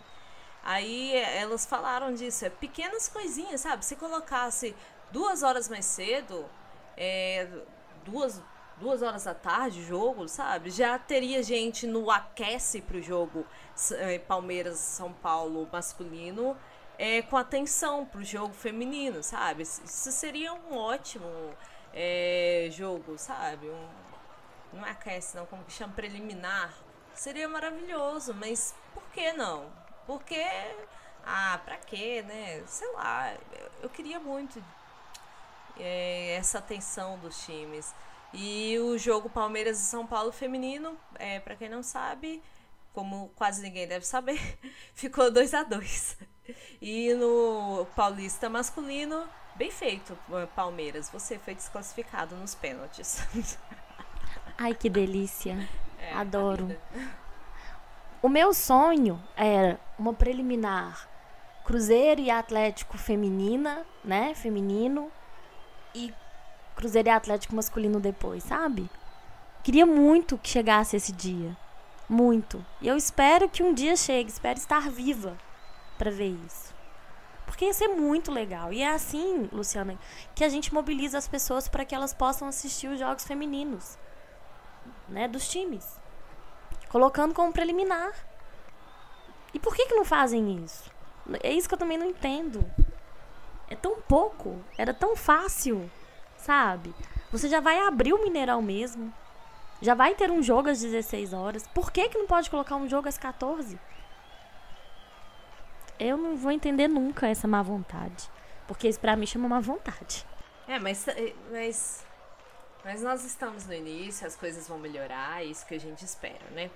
Aí 0.64 1.16
elas 1.16 1.66
falaram 1.66 2.14
disso, 2.14 2.45
é 2.45 2.49
pequenas 2.49 3.07
coisinhas, 3.07 3.62
sabe? 3.62 3.86
Se 3.86 3.95
colocasse 3.95 4.76
duas 5.12 5.41
horas 5.41 5.70
mais 5.70 5.86
cedo, 5.86 6.45
é, 6.95 7.47
duas, 8.05 8.41
duas 8.78 9.01
horas 9.01 9.24
da 9.24 9.34
tarde, 9.34 9.84
jogo, 9.84 10.28
sabe? 10.28 10.70
Já 10.70 10.99
teria 10.99 11.41
gente 11.41 11.88
no 11.88 12.12
aquece 12.12 12.82
pro 12.82 13.01
jogo 13.01 13.45
é, 13.93 14.20
Palmeiras 14.20 14.78
São 14.78 15.14
Paulo 15.14 15.68
masculino 15.72 16.55
é, 16.99 17.21
com 17.21 17.37
atenção 17.37 18.05
pro 18.05 18.21
jogo 18.25 18.53
feminino, 18.53 19.23
sabe? 19.23 19.63
Isso 19.63 20.11
seria 20.11 20.53
um 20.53 20.75
ótimo 20.75 21.55
é, 21.93 22.67
jogo, 22.73 23.17
sabe? 23.17 23.69
Um, 23.69 23.87
não 24.73 24.85
é 24.85 24.91
aquece, 24.91 25.37
não, 25.37 25.45
como 25.45 25.63
que 25.63 25.71
chama? 25.71 25.93
Preliminar. 25.93 26.73
Seria 27.13 27.47
maravilhoso, 27.47 28.33
mas 28.33 28.75
por 28.93 29.01
que 29.13 29.31
não? 29.31 29.71
Porque, 30.05 30.45
ah, 31.25 31.59
pra 31.63 31.77
quê, 31.77 32.21
né? 32.21 32.63
Sei 32.67 32.91
lá, 32.91 33.33
eu 33.81 33.89
queria 33.89 34.19
muito 34.19 34.61
é, 35.79 36.35
essa 36.35 36.59
atenção 36.59 37.17
dos 37.19 37.45
times. 37.45 37.95
E 38.33 38.77
o 38.79 38.97
jogo 38.97 39.29
Palmeiras 39.29 39.79
e 39.79 39.85
São 39.85 40.05
Paulo 40.05 40.33
feminino, 40.33 40.97
é, 41.15 41.39
para 41.39 41.55
quem 41.55 41.69
não 41.69 41.81
sabe, 41.81 42.43
como 42.93 43.29
quase 43.37 43.61
ninguém 43.61 43.87
deve 43.87 44.05
saber, 44.05 44.37
ficou 44.93 45.31
2 45.31 45.53
a 45.53 45.63
2 45.63 46.17
E 46.81 47.13
no 47.13 47.85
Paulista 47.95 48.49
masculino, 48.49 49.23
bem 49.55 49.71
feito, 49.71 50.17
Palmeiras. 50.55 51.09
Você 51.09 51.37
foi 51.37 51.55
desclassificado 51.55 52.35
nos 52.35 52.55
pênaltis. 52.55 53.25
Ai, 54.57 54.73
que 54.73 54.89
delícia. 54.89 55.67
É, 55.99 56.13
Adoro. 56.13 56.75
O 58.21 58.27
meu 58.27 58.53
sonho 58.53 59.21
era 59.35 59.79
uma 59.97 60.13
preliminar 60.13 61.07
Cruzeiro 61.63 62.21
e 62.21 62.31
Atlético 62.31 62.97
feminina, 62.97 63.85
né? 64.03 64.33
Feminino. 64.35 65.11
E 65.93 66.13
Cruzeiro 66.75 67.09
e 67.09 67.11
Atlético 67.11 67.55
masculino 67.55 67.99
depois, 67.99 68.43
sabe? 68.43 68.89
Queria 69.63 69.85
muito 69.85 70.37
que 70.37 70.49
chegasse 70.49 70.95
esse 70.95 71.11
dia. 71.11 71.55
Muito. 72.07 72.65
E 72.81 72.87
eu 72.87 72.97
espero 72.97 73.47
que 73.47 73.61
um 73.61 73.73
dia 73.73 73.95
chegue, 73.95 74.29
espero 74.29 74.57
estar 74.57 74.89
viva 74.89 75.37
para 75.99 76.09
ver 76.09 76.35
isso. 76.47 76.73
Porque 77.45 77.65
ia 77.65 77.73
ser 77.73 77.89
muito 77.89 78.31
legal. 78.31 78.73
E 78.73 78.81
é 78.81 78.89
assim, 78.89 79.47
Luciana, 79.51 79.99
que 80.33 80.43
a 80.43 80.49
gente 80.49 80.73
mobiliza 80.73 81.19
as 81.19 81.27
pessoas 81.27 81.67
para 81.67 81.85
que 81.85 81.93
elas 81.93 82.15
possam 82.15 82.47
assistir 82.47 82.87
os 82.87 82.97
jogos 82.97 83.23
femininos, 83.23 83.99
né, 85.07 85.27
dos 85.27 85.47
times 85.47 85.99
colocando 86.89 87.33
como 87.33 87.53
preliminar. 87.53 88.11
E 89.53 89.59
por 89.59 89.75
que, 89.75 89.85
que 89.85 89.95
não 89.95 90.03
fazem 90.03 90.63
isso? 90.63 90.91
É 91.41 91.53
isso 91.53 91.67
que 91.67 91.75
eu 91.75 91.79
também 91.79 91.97
não 91.97 92.07
entendo. 92.07 92.69
É 93.69 93.75
tão 93.75 94.01
pouco, 94.01 94.59
era 94.77 94.93
tão 94.93 95.15
fácil, 95.15 95.89
sabe? 96.35 96.93
Você 97.31 97.47
já 97.47 97.59
vai 97.59 97.79
abrir 97.79 98.13
o 98.13 98.21
Mineirão 98.21 98.61
mesmo. 98.61 99.13
Já 99.81 99.93
vai 99.93 100.13
ter 100.15 100.29
um 100.29 100.43
jogo 100.43 100.69
às 100.69 100.81
16 100.81 101.31
horas. 101.31 101.67
Por 101.67 101.91
que, 101.91 102.09
que 102.09 102.17
não 102.17 102.27
pode 102.27 102.49
colocar 102.49 102.75
um 102.75 102.89
jogo 102.89 103.07
às 103.07 103.17
14? 103.17 103.79
Eu 105.99 106.17
não 106.17 106.35
vou 106.35 106.51
entender 106.51 106.87
nunca 106.87 107.27
essa 107.27 107.47
má 107.47 107.61
vontade. 107.61 108.29
Porque 108.67 108.87
isso 108.87 108.99
pra 108.99 109.15
mim 109.15 109.25
chama 109.25 109.49
má 109.49 109.59
vontade. 109.59 110.25
É, 110.67 110.79
mas, 110.79 111.05
mas 111.51 112.05
mas 112.83 113.01
nós 113.01 113.25
estamos 113.25 113.65
no 113.65 113.73
início, 113.73 114.25
as 114.25 114.35
coisas 114.35 114.67
vão 114.67 114.77
melhorar, 114.77 115.41
é 115.41 115.45
isso 115.45 115.65
que 115.65 115.75
a 115.75 115.79
gente 115.79 116.03
espera, 116.05 116.45
né? 116.51 116.71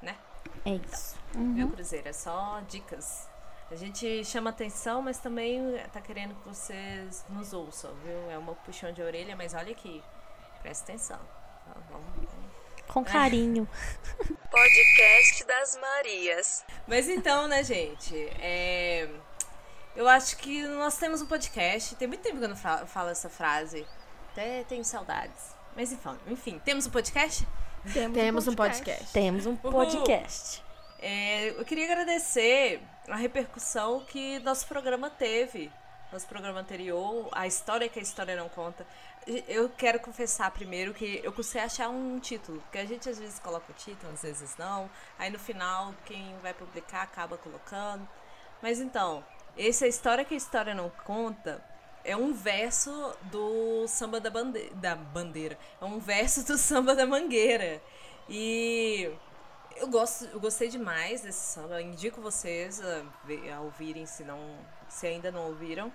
Né? 0.00 0.16
É 0.64 0.74
isso. 0.74 1.16
Então, 1.30 1.42
uhum. 1.42 1.54
Viu, 1.54 1.70
Cruzeiro? 1.70 2.08
É 2.08 2.12
só 2.12 2.60
dicas. 2.68 3.28
A 3.70 3.76
gente 3.76 4.24
chama 4.24 4.48
atenção, 4.50 5.02
mas 5.02 5.18
também 5.18 5.60
tá 5.92 6.00
querendo 6.00 6.34
que 6.36 6.48
vocês 6.48 7.26
nos 7.28 7.52
ouçam, 7.52 7.94
viu? 7.96 8.30
É 8.30 8.38
uma 8.38 8.54
puxão 8.54 8.92
de 8.92 9.02
orelha, 9.02 9.36
mas 9.36 9.52
olha 9.52 9.72
aqui. 9.72 10.02
Presta 10.62 10.84
atenção. 10.84 11.18
Tá, 11.18 11.74
vamos, 11.90 12.28
Com 12.88 13.04
carinho. 13.04 13.68
Podcast 14.50 15.44
das 15.44 15.78
Marias. 15.80 16.64
Mas 16.86 17.08
então, 17.08 17.46
né, 17.46 17.62
gente? 17.62 18.14
É... 18.40 19.08
Eu 19.94 20.08
acho 20.08 20.36
que 20.36 20.62
nós 20.62 20.96
temos 20.96 21.20
um 21.20 21.26
podcast. 21.26 21.96
Tem 21.96 22.06
muito 22.06 22.20
tempo 22.20 22.38
que 22.38 22.44
eu 22.44 22.48
não 22.48 22.56
falo 22.56 23.10
essa 23.10 23.28
frase 23.28 23.84
até 24.38 24.62
tenho 24.64 24.84
saudades. 24.84 25.56
Mas 25.74 25.90
enfim, 25.92 26.16
enfim 26.28 26.60
temos 26.64 26.86
um 26.86 26.90
podcast? 26.90 27.46
Temos, 27.92 28.16
temos 28.16 28.48
um, 28.48 28.54
podcast. 28.54 28.82
um 28.82 28.84
podcast. 28.84 29.12
Temos 29.12 29.46
um 29.46 29.56
podcast. 29.56 30.64
É, 31.00 31.48
eu 31.50 31.64
queria 31.64 31.84
agradecer 31.84 32.80
a 33.08 33.16
repercussão 33.16 34.04
que 34.04 34.38
nosso 34.40 34.66
programa 34.66 35.10
teve. 35.10 35.70
Nosso 36.12 36.26
programa 36.26 36.60
anterior, 36.60 37.28
a 37.32 37.46
história 37.46 37.88
que 37.88 37.98
a 37.98 38.02
história 38.02 38.34
não 38.34 38.48
conta. 38.48 38.86
Eu 39.46 39.68
quero 39.68 40.00
confessar 40.00 40.50
primeiro 40.50 40.94
que 40.94 41.20
eu 41.22 41.32
custei 41.32 41.60
achar 41.60 41.90
um 41.90 42.18
título, 42.18 42.60
porque 42.62 42.78
a 42.78 42.86
gente 42.86 43.10
às 43.10 43.18
vezes 43.18 43.38
coloca 43.38 43.70
o 43.70 43.74
título, 43.74 44.10
às 44.12 44.22
vezes 44.22 44.56
não. 44.56 44.88
Aí 45.18 45.30
no 45.30 45.38
final, 45.38 45.94
quem 46.06 46.34
vai 46.38 46.54
publicar 46.54 47.02
acaba 47.02 47.36
colocando. 47.36 48.08
Mas 48.62 48.80
então, 48.80 49.22
essa 49.56 49.84
é 49.84 49.88
história 49.88 50.24
que 50.24 50.32
a 50.32 50.36
história 50.36 50.74
não 50.74 50.88
conta 51.04 51.62
é 52.04 52.16
um 52.16 52.32
verso 52.32 53.14
do 53.24 53.86
samba 53.86 54.18
da, 54.18 54.30
bande 54.30 54.70
da 54.70 54.94
bandeira. 54.96 55.58
É 55.78 55.84
um 55.84 55.98
verso 55.98 56.44
do 56.46 56.56
samba 56.58 56.94
da 56.94 57.06
mangueira. 57.06 57.82
E 58.28 59.10
eu, 59.76 59.88
gosto, 59.88 60.24
eu 60.26 60.40
gostei 60.40 60.68
demais 60.68 61.20
desse 61.20 61.52
samba. 61.52 61.80
Eu 61.80 61.86
indico 61.86 62.20
vocês 62.20 62.80
a, 62.80 63.02
a 63.54 63.60
ouvirem 63.60 64.06
se, 64.06 64.24
não, 64.24 64.40
se 64.88 65.06
ainda 65.06 65.30
não 65.30 65.48
ouviram. 65.48 65.92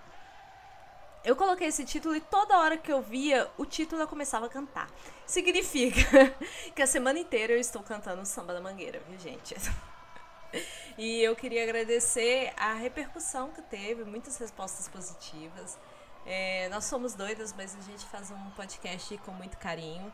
Eu 1.23 1.37
coloquei 1.37 1.67
esse 1.67 1.85
título 1.85 2.15
e 2.15 2.21
toda 2.21 2.57
hora 2.57 2.77
que 2.77 2.91
eu 2.91 3.01
via 3.01 3.49
o 3.57 3.65
título 3.65 4.01
eu 4.01 4.07
começava 4.07 4.47
a 4.47 4.49
cantar. 4.49 4.89
Significa 5.25 6.35
que 6.75 6.81
a 6.81 6.87
semana 6.87 7.17
inteira 7.17 7.53
eu 7.53 7.59
estou 7.59 7.81
cantando 7.81 8.25
samba 8.25 8.53
da 8.53 8.59
mangueira, 8.59 9.01
viu, 9.07 9.19
gente? 9.19 9.55
E 10.95 11.23
eu 11.23 11.35
queria 11.35 11.63
agradecer 11.63 12.53
a 12.55 12.73
repercussão 12.73 13.49
que 13.49 13.63
teve, 13.63 14.03
muitas 14.03 14.37
respostas 14.37 14.87
positivas. 14.87 15.79
É, 16.23 16.69
nós 16.69 16.85
somos 16.85 17.15
doidas, 17.15 17.51
mas 17.53 17.75
a 17.75 17.81
gente 17.81 18.05
faz 18.05 18.29
um 18.29 18.49
podcast 18.51 19.17
com 19.25 19.31
muito 19.31 19.57
carinho. 19.57 20.13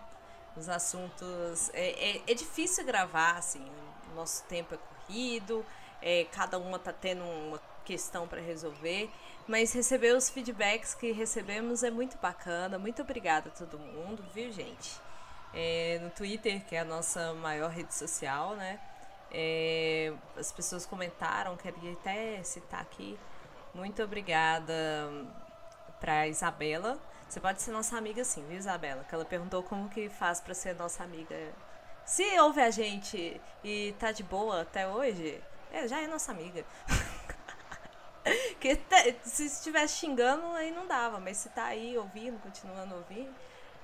Os 0.56 0.70
assuntos. 0.70 1.70
É, 1.74 2.18
é, 2.18 2.22
é 2.26 2.34
difícil 2.34 2.86
gravar, 2.86 3.36
assim, 3.36 3.70
o 4.12 4.16
nosso 4.16 4.44
tempo 4.46 4.74
é 4.74 4.78
corrido, 4.78 5.66
é, 6.02 6.26
cada 6.32 6.58
uma 6.58 6.80
tá 6.80 6.94
tendo 6.94 7.24
uma 7.24 7.60
questão 7.84 8.28
para 8.28 8.40
resolver, 8.40 9.10
mas 9.50 9.74
receber 9.74 10.16
os 10.16 10.30
feedbacks 10.30 10.94
que 10.94 11.12
recebemos 11.12 11.82
é 11.82 11.90
muito 11.90 12.16
bacana. 12.20 12.78
Muito 12.78 13.02
obrigada 13.02 13.50
a 13.50 13.52
todo 13.52 13.80
mundo, 13.80 14.24
viu, 14.32 14.52
gente? 14.52 15.02
É, 15.52 16.00
no 16.04 16.12
Twitter, 16.12 16.64
que 16.66 16.76
é 16.76 16.82
a 16.82 16.86
nossa 16.86 17.34
maior 17.34 17.72
rede 17.72 17.92
social, 17.92 18.56
né? 18.56 18.80
É, 19.32 20.14
as 20.38 20.52
pessoas 20.52 20.86
comentaram, 20.86 21.58
queria 21.58 21.94
até 21.94 22.44
citar 22.44 22.80
aqui. 22.80 23.18
Muito 23.74 24.04
obrigada 24.04 25.10
para 26.00 26.28
Isabela. 26.28 27.00
Você 27.28 27.40
pode 27.40 27.60
ser 27.64 27.72
nossa 27.72 27.98
amiga 27.98 28.24
sim, 28.24 28.46
viu, 28.48 28.58
Isabela? 28.60 29.04
Que 29.04 29.16
ela 29.16 29.26
perguntou 29.26 29.64
como 29.64 29.90
que 29.90 30.10
faz 30.10 30.40
para 30.40 30.54
ser 30.54 30.76
nossa 30.76 31.04
amiga. 31.04 31.36
Se 32.06 32.40
ouve 32.40 32.62
a 32.62 32.70
gente 32.70 33.42
e 33.64 33.96
tá 33.98 34.12
de 34.12 34.22
boa 34.22 34.62
até 34.62 34.88
hoje, 34.88 35.42
é, 35.72 35.88
já 35.88 36.00
é 36.00 36.06
nossa 36.06 36.32
amiga. 36.32 36.64
que 38.60 38.80
se 39.24 39.46
estivesse 39.46 39.98
xingando, 39.98 40.46
aí 40.54 40.72
não 40.72 40.88
dava, 40.88 41.20
mas 41.20 41.38
se 41.38 41.50
tá 41.50 41.66
aí 41.66 41.98
ouvindo, 41.98 42.40
continuando 42.40 42.96
ouvindo, 42.96 43.34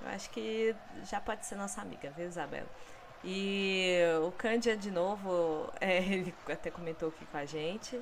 eu 0.02 0.08
acho 0.08 0.30
que 0.30 0.74
já 1.04 1.20
pode 1.20 1.46
ser 1.46 1.56
nossa 1.56 1.80
amiga, 1.80 2.12
viu, 2.16 2.26
Isabela? 2.26 2.68
E 3.24 3.96
o 4.24 4.30
Cândia, 4.32 4.76
de 4.76 4.90
novo, 4.90 5.72
é, 5.80 5.98
ele 6.04 6.34
até 6.48 6.70
comentou 6.70 7.08
aqui 7.08 7.24
com 7.26 7.36
a 7.36 7.44
gente. 7.44 8.00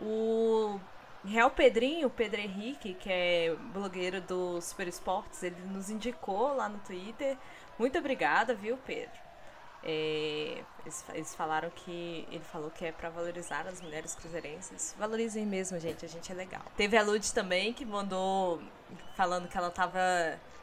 O 0.00 0.80
Real 1.24 1.50
Pedrinho, 1.50 2.10
Pedro 2.10 2.40
Henrique, 2.40 2.94
que 2.94 3.10
é 3.10 3.54
blogueiro 3.72 4.20
do 4.20 4.60
Super 4.60 4.88
Esportes, 4.88 5.42
ele 5.42 5.60
nos 5.66 5.90
indicou 5.90 6.54
lá 6.54 6.68
no 6.68 6.78
Twitter. 6.78 7.36
Muito 7.78 7.98
obrigada, 7.98 8.54
viu, 8.54 8.76
Pedro? 8.76 9.23
É, 9.86 10.64
eles, 10.82 11.04
eles, 11.12 11.34
falaram 11.34 11.68
que. 11.70 12.26
Ele 12.30 12.44
falou 12.44 12.70
que 12.70 12.86
é 12.86 12.92
para 12.92 13.10
valorizar 13.10 13.66
as 13.66 13.82
mulheres 13.82 14.14
cruzeirenses. 14.14 14.94
Valorizem 14.98 15.44
mesmo, 15.44 15.78
gente, 15.78 16.06
a 16.06 16.08
gente 16.08 16.32
é 16.32 16.34
legal. 16.34 16.62
Teve 16.74 16.96
a 16.96 17.02
Lud 17.02 17.32
também 17.34 17.72
que 17.74 17.84
mandou 17.84 18.62
falando 19.14 19.46
que 19.46 19.58
ela 19.58 19.70
tava 19.70 20.00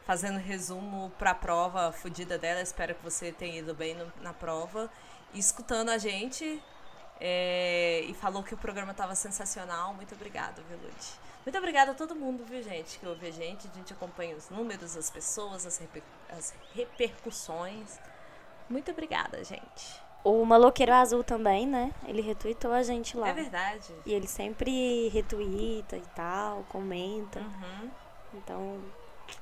fazendo 0.04 0.38
resumo 0.38 1.12
pra 1.18 1.34
prova 1.34 1.92
fodida 1.92 2.36
dela. 2.36 2.60
Espero 2.60 2.96
que 2.96 3.02
você 3.04 3.30
tenha 3.30 3.60
ido 3.60 3.74
bem 3.74 3.94
no, 3.94 4.12
na 4.20 4.32
prova. 4.32 4.90
E 5.32 5.38
escutando 5.38 5.90
a 5.90 5.98
gente. 5.98 6.60
É, 7.24 8.00
e 8.08 8.14
falou 8.14 8.42
que 8.42 8.54
o 8.54 8.56
programa 8.56 8.92
tava 8.92 9.14
sensacional. 9.14 9.94
Muito 9.94 10.16
obrigada, 10.16 10.60
viu, 10.68 10.76
Lud? 10.78 10.96
Muito 11.44 11.58
obrigada 11.58 11.92
a 11.92 11.94
todo 11.94 12.16
mundo, 12.16 12.44
viu, 12.44 12.60
gente, 12.62 12.98
que 12.98 13.06
ouve 13.06 13.28
a 13.28 13.30
gente. 13.30 13.68
A 13.68 13.74
gente 13.74 13.92
acompanha 13.92 14.34
os 14.34 14.50
números, 14.50 14.96
as 14.96 15.08
pessoas, 15.08 15.64
as, 15.64 15.78
reper, 15.78 16.02
as 16.28 16.52
repercussões. 16.74 18.00
Muito 18.68 18.90
obrigada, 18.90 19.42
gente. 19.44 20.02
O 20.24 20.44
Maloqueiro 20.44 20.92
Azul 20.92 21.24
também, 21.24 21.66
né? 21.66 21.90
Ele 22.06 22.22
retweetou 22.22 22.72
a 22.72 22.82
gente 22.82 23.16
lá. 23.16 23.28
É 23.28 23.32
verdade. 23.32 23.92
E 24.06 24.12
ele 24.12 24.28
sempre 24.28 25.08
retweeta 25.08 25.96
e 25.96 26.02
tal, 26.14 26.64
comenta. 26.68 27.40
Uhum. 27.40 27.90
Então, 28.34 28.78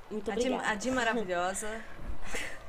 muito 0.09 0.29
a 0.29 0.33
obrigada. 0.33 0.63
Di, 0.63 0.69
a 0.69 0.75
Di 0.75 0.91
maravilhosa. 0.91 1.81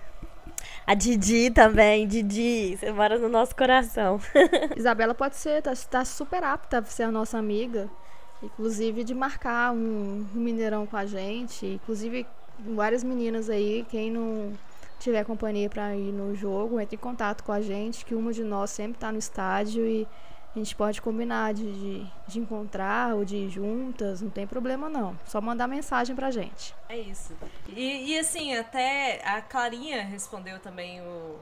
A 0.84 0.94
Didi 0.94 1.48
também, 1.50 2.08
Didi, 2.08 2.76
você 2.76 2.92
mora 2.92 3.16
no 3.16 3.28
nosso 3.28 3.54
coração. 3.54 4.20
Isabela 4.76 5.14
pode 5.14 5.36
ser, 5.36 5.62
tá, 5.62 5.72
tá 5.88 6.04
super 6.04 6.42
apta 6.42 6.78
a 6.78 6.84
ser 6.84 7.04
a 7.04 7.10
nossa 7.10 7.38
amiga. 7.38 7.88
Inclusive 8.42 9.04
de 9.04 9.14
marcar 9.14 9.72
um, 9.72 10.26
um 10.34 10.40
Mineirão 10.40 10.84
com 10.84 10.96
a 10.96 11.06
gente. 11.06 11.64
Inclusive, 11.66 12.26
várias 12.58 13.04
meninas 13.04 13.48
aí, 13.48 13.86
quem 13.88 14.10
não 14.10 14.52
tiver 15.02 15.24
companhia 15.24 15.68
para 15.68 15.94
ir 15.96 16.12
no 16.12 16.34
jogo, 16.34 16.80
entre 16.80 16.96
em 16.96 16.98
contato 16.98 17.42
com 17.42 17.52
a 17.52 17.60
gente, 17.60 18.04
que 18.04 18.14
uma 18.14 18.32
de 18.32 18.44
nós 18.44 18.70
sempre 18.70 18.96
está 18.96 19.10
no 19.10 19.18
estádio 19.18 19.86
e 19.86 20.06
a 20.54 20.58
gente 20.58 20.76
pode 20.76 21.00
combinar 21.00 21.54
de, 21.54 21.72
de, 21.72 22.06
de, 22.28 22.38
encontrar 22.38 23.14
ou 23.14 23.24
de 23.24 23.36
ir 23.36 23.48
juntas, 23.48 24.20
não 24.20 24.28
tem 24.28 24.46
problema 24.46 24.88
não. 24.88 25.18
Só 25.24 25.40
mandar 25.40 25.66
mensagem 25.66 26.14
pra 26.14 26.30
gente. 26.30 26.74
É 26.88 26.98
isso. 26.98 27.34
E, 27.68 28.12
e 28.12 28.18
assim, 28.18 28.54
até 28.54 29.26
a 29.26 29.40
Clarinha 29.40 30.02
respondeu 30.04 30.58
também 30.60 31.00
o 31.00 31.38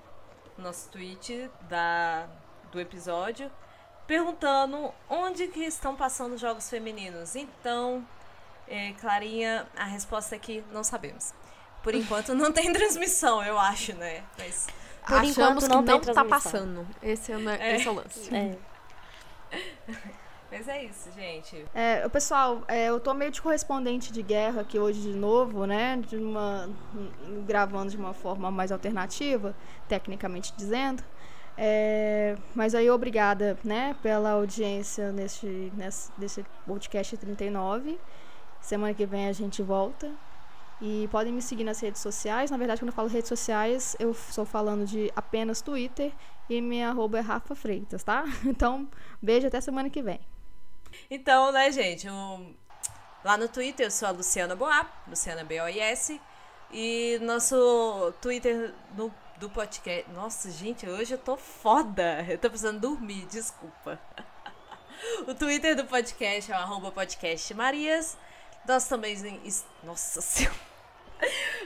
nosso 0.56 0.88
tweet 0.90 1.50
da, 1.68 2.28
do 2.70 2.80
episódio, 2.80 3.50
perguntando 4.06 4.92
onde 5.08 5.48
que 5.48 5.60
estão 5.60 5.96
passando 5.96 6.34
os 6.34 6.40
jogos 6.40 6.70
femininos. 6.70 7.34
Então, 7.34 8.06
é, 8.68 8.92
Clarinha, 8.92 9.66
a 9.76 9.84
resposta 9.84 10.36
é 10.36 10.38
que 10.38 10.62
não 10.72 10.84
sabemos. 10.84 11.34
Por 11.82 11.94
enquanto 11.94 12.34
não 12.34 12.52
tem 12.52 12.72
transmissão, 12.74 13.42
eu 13.42 13.58
acho, 13.58 13.94
né? 13.94 14.22
Mas 14.38 14.66
por 15.06 15.18
Achamos 15.18 15.64
enquanto 15.64 15.86
não, 15.86 16.00
que 16.00 16.06
não 16.06 16.14
tá 16.14 16.24
passando. 16.24 16.86
Esse 17.02 17.32
é, 17.32 17.36
o, 17.36 17.48
é. 17.48 17.76
Esse 17.76 17.88
é 17.88 17.90
o 17.90 17.94
lance. 17.94 18.34
É. 18.34 18.56
Mas 20.50 20.66
é 20.66 20.84
isso, 20.84 21.08
gente. 21.12 21.64
É, 21.72 22.08
pessoal, 22.08 22.64
é, 22.66 22.88
eu 22.88 22.98
tô 22.98 23.14
meio 23.14 23.30
de 23.30 23.40
correspondente 23.40 24.12
de 24.12 24.20
guerra 24.20 24.62
aqui 24.62 24.80
hoje 24.80 25.00
de 25.00 25.12
novo, 25.12 25.64
né? 25.64 25.96
De 26.08 26.16
uma, 26.16 26.68
gravando 27.46 27.90
de 27.90 27.96
uma 27.96 28.12
forma 28.12 28.50
mais 28.50 28.72
alternativa, 28.72 29.54
tecnicamente 29.88 30.52
dizendo. 30.56 31.04
É, 31.56 32.36
mas 32.54 32.74
aí, 32.74 32.90
obrigada, 32.90 33.56
né, 33.62 33.94
pela 34.02 34.30
audiência 34.30 35.12
nesse, 35.12 35.70
nesse, 35.76 36.10
nesse 36.18 36.46
podcast 36.66 37.16
39. 37.16 37.98
Semana 38.60 38.92
que 38.92 39.06
vem 39.06 39.28
a 39.28 39.32
gente 39.32 39.62
volta. 39.62 40.10
E 40.80 41.08
podem 41.08 41.32
me 41.32 41.42
seguir 41.42 41.64
nas 41.64 41.78
redes 41.80 42.00
sociais. 42.00 42.50
Na 42.50 42.56
verdade, 42.56 42.80
quando 42.80 42.88
eu 42.88 42.94
falo 42.94 43.08
redes 43.08 43.28
sociais, 43.28 43.94
eu 43.98 44.12
estou 44.12 44.46
falando 44.46 44.86
de 44.86 45.12
apenas 45.14 45.60
Twitter 45.60 46.12
e 46.48 46.60
minha 46.60 46.88
arroba 46.88 47.18
é 47.18 47.20
Rafa 47.20 47.54
Freitas, 47.54 48.02
tá? 48.02 48.24
Então, 48.44 48.88
beijo 49.20 49.46
até 49.46 49.60
semana 49.60 49.90
que 49.90 50.02
vem. 50.02 50.20
Então, 51.10 51.52
né, 51.52 51.70
gente, 51.70 52.08
lá 53.24 53.36
no 53.36 53.48
Twitter 53.48 53.86
eu 53.86 53.90
sou 53.90 54.08
a 54.08 54.10
Luciana 54.10 54.56
Boa, 54.56 54.86
Luciana 55.06 55.44
B-O-I-S. 55.44 56.20
E 56.72 57.18
nosso 57.22 58.14
Twitter 58.22 58.72
no, 58.96 59.12
do 59.38 59.50
podcast. 59.50 60.08
Nossa, 60.12 60.50
gente, 60.50 60.88
hoje 60.88 61.14
eu 61.14 61.18
tô 61.18 61.36
foda. 61.36 62.24
Eu 62.28 62.38
tô 62.38 62.48
precisando 62.48 62.80
dormir, 62.80 63.26
desculpa. 63.26 63.98
o 65.26 65.34
Twitter 65.34 65.74
do 65.74 65.84
podcast 65.84 66.50
é 66.50 66.54
o 66.54 66.58
arroba 66.58 66.92
podcast 66.92 67.52
Marias. 67.54 68.16
Nós 68.66 68.86
também. 68.86 69.16
Nossa 69.82 70.20
Senhora. 70.20 70.69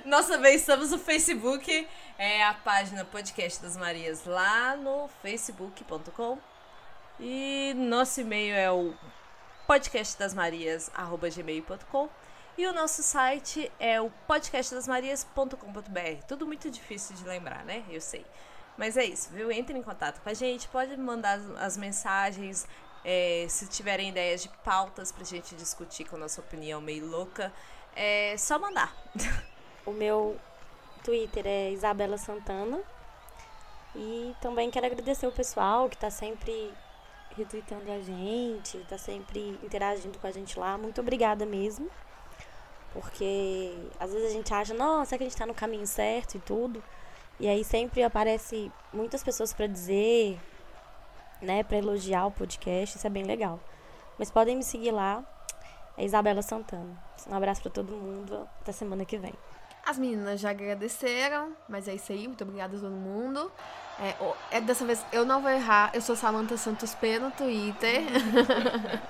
Nós 0.05 0.27
também 0.27 0.55
estamos 0.55 0.91
no 0.91 0.99
Facebook, 0.99 1.89
é 2.19 2.45
a 2.45 2.53
página 2.55 3.05
Podcast 3.05 3.63
das 3.63 3.77
Marias 3.77 4.25
lá 4.25 4.75
no 4.77 5.09
facebook.com. 5.23 6.39
E 7.19 7.73
nosso 7.77 8.21
e-mail 8.21 8.55
é 8.55 8.71
o 8.71 8.95
podcastdasmarias@gmail.com 9.67 12.09
e 12.57 12.67
o 12.67 12.73
nosso 12.73 13.03
site 13.03 13.71
é 13.81 14.01
o 14.01 14.11
podcastdasmarias.com.br. 14.27 16.23
Tudo 16.29 16.47
muito 16.47 16.71
difícil 16.71 17.17
de 17.17 17.25
lembrar, 17.25 17.65
né? 17.65 17.85
Eu 17.89 18.01
sei. 18.01 18.25
Mas 18.77 18.97
é 18.97 19.05
isso, 19.05 19.31
viu? 19.31 19.51
Entre 19.51 19.77
em 19.77 19.83
contato 19.83 20.21
com 20.21 20.29
a 20.29 20.35
gente, 20.35 20.69
pode 20.69 20.97
mandar 20.97 21.39
as 21.59 21.77
mensagens, 21.77 22.67
é, 23.05 23.47
se 23.49 23.69
tiverem 23.69 24.09
ideias 24.09 24.43
de 24.43 24.49
pautas 24.65 25.13
pra 25.13 25.25
gente 25.25 25.55
discutir 25.55 26.05
com 26.05 26.17
a 26.17 26.19
nossa 26.19 26.41
opinião 26.41 26.81
meio 26.81 27.07
louca. 27.07 27.53
É 27.97 28.37
só 28.37 28.59
mandar. 28.59 28.95
O 29.87 29.93
meu 29.93 30.37
Twitter 31.05 31.47
é 31.47 31.71
Isabela 31.71 32.19
Santana. 32.19 32.81
E 33.95 34.35
também 34.41 34.71
quero 34.71 34.87
agradecer 34.87 35.27
o 35.27 35.33
pessoal 35.33 35.89
que 35.89 35.95
está 35.95 36.11
sempre 36.11 36.73
retweetando 37.37 37.91
a 37.93 38.01
gente, 38.01 38.79
está 38.79 38.99
sempre 38.99 39.59
interagindo 39.63 40.19
com 40.19 40.27
a 40.27 40.31
gente 40.31 40.59
lá. 40.59 40.77
Muito 40.77 41.01
obrigada 41.01 41.47
mesmo. 41.47 41.89
Porque 42.93 43.77
às 43.99 44.13
vezes 44.13 44.31
a 44.31 44.33
gente 44.33 44.53
acha, 44.55 44.73
nossa, 44.75 45.11
será 45.11 45.19
que 45.19 45.25
a 45.25 45.27
gente 45.27 45.35
está 45.35 45.47
no 45.47 45.55
caminho 45.55 45.87
certo 45.87 46.37
e 46.37 46.41
tudo? 46.41 46.83
E 47.39 47.49
aí 47.49 47.65
sempre 47.65 48.03
aparece 48.03 48.71
muitas 48.93 49.23
pessoas 49.23 49.53
para 49.53 49.67
dizer, 49.67 50.39
né, 51.43 51.65
para 51.65 51.79
elogiar 51.79 52.27
o 52.27 52.31
podcast, 52.31 52.97
isso 52.97 53.07
é 53.07 53.11
bem 53.11 53.25
legal. 53.25 53.59
Mas 54.17 54.31
podem 54.31 54.57
me 54.57 54.63
seguir 54.63 54.93
lá, 54.93 55.25
é 55.99 56.05
Isabela 56.05 56.43
Santana. 56.43 57.04
Um 57.29 57.35
abraço 57.35 57.63
para 57.63 57.71
todo 57.71 57.93
mundo, 57.93 58.49
até 58.61 58.73
semana 58.73 59.05
que 59.05 59.17
vem. 59.17 59.33
As 59.87 59.99
meninas 59.99 60.41
já 60.41 60.49
agradeceram, 60.51 61.53
mas 61.69 61.87
é 61.89 61.95
isso 61.95 62.11
aí. 62.11 62.27
Muito 62.27 62.43
obrigada 62.43 62.75
a 62.77 62.81
todo 62.81 62.91
mundo. 62.91 63.53
É, 63.99 64.17
é, 64.57 64.61
dessa 64.61 64.85
vez 64.85 65.05
eu 65.13 65.25
não 65.27 65.43
vou 65.43 65.51
errar. 65.51 65.91
Eu 65.93 66.01
sou 66.01 66.17
Samantha 66.17 66.57
Santos 66.57 66.95
P 66.95 67.19
no 67.19 67.31
Twitter. 67.31 68.03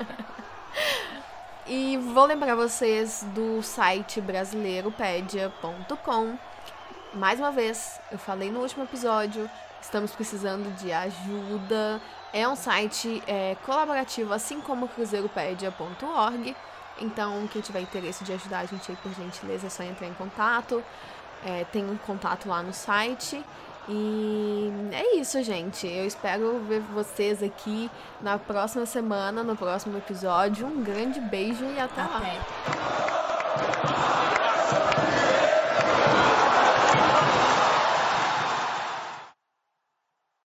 e 1.67 1.97
vou 1.97 2.27
lembrar 2.27 2.57
vocês 2.57 3.25
do 3.35 3.63
site 3.63 4.21
brasileiropedia.com. 4.21 6.37
Mais 7.15 7.39
uma 7.39 7.53
vez, 7.53 8.01
eu 8.11 8.19
falei 8.19 8.51
no 8.51 8.61
último 8.61 8.83
episódio, 8.83 9.49
estamos 9.81 10.11
precisando 10.11 10.75
de 10.77 10.93
ajuda. 10.93 12.03
É 12.33 12.49
um 12.49 12.57
site 12.57 13.23
é, 13.29 13.57
colaborativo, 13.65 14.35
assim 14.35 14.61
como 14.61 14.89
cruzeiropedia.org. 14.89 16.57
Então, 17.01 17.49
quem 17.53 17.61
tiver 17.61 17.81
interesse 17.81 18.25
de 18.25 18.33
ajudar 18.33 18.61
a 18.61 18.65
gente 18.65 18.91
aí, 18.91 18.97
por 19.03 19.12
gentileza, 19.12 19.66
é 19.66 19.71
só 19.71 19.83
entrar 19.83 20.07
em 20.07 20.15
contato. 20.15 20.83
É, 21.45 21.65
tem 21.65 21.85
um 21.85 21.97
contato 21.97 22.49
lá 22.49 22.62
no 22.62 22.73
site. 22.73 23.43
E 23.89 24.73
é 24.93 25.16
isso, 25.16 25.43
gente. 25.43 25.87
Eu 25.87 26.07
espero 26.07 26.59
ver 26.61 26.81
vocês 26.81 27.43
aqui 27.43 27.91
na 28.21 28.39
próxima 28.39 28.87
semana, 28.87 29.43
no 29.43 29.57
próximo 29.57 29.99
episódio. 29.99 30.66
Um 30.66 30.83
grande 30.83 31.21
beijo 31.21 31.65
e 31.65 31.79
até, 31.79 32.01
até. 32.01 32.12
lá. 32.12 32.21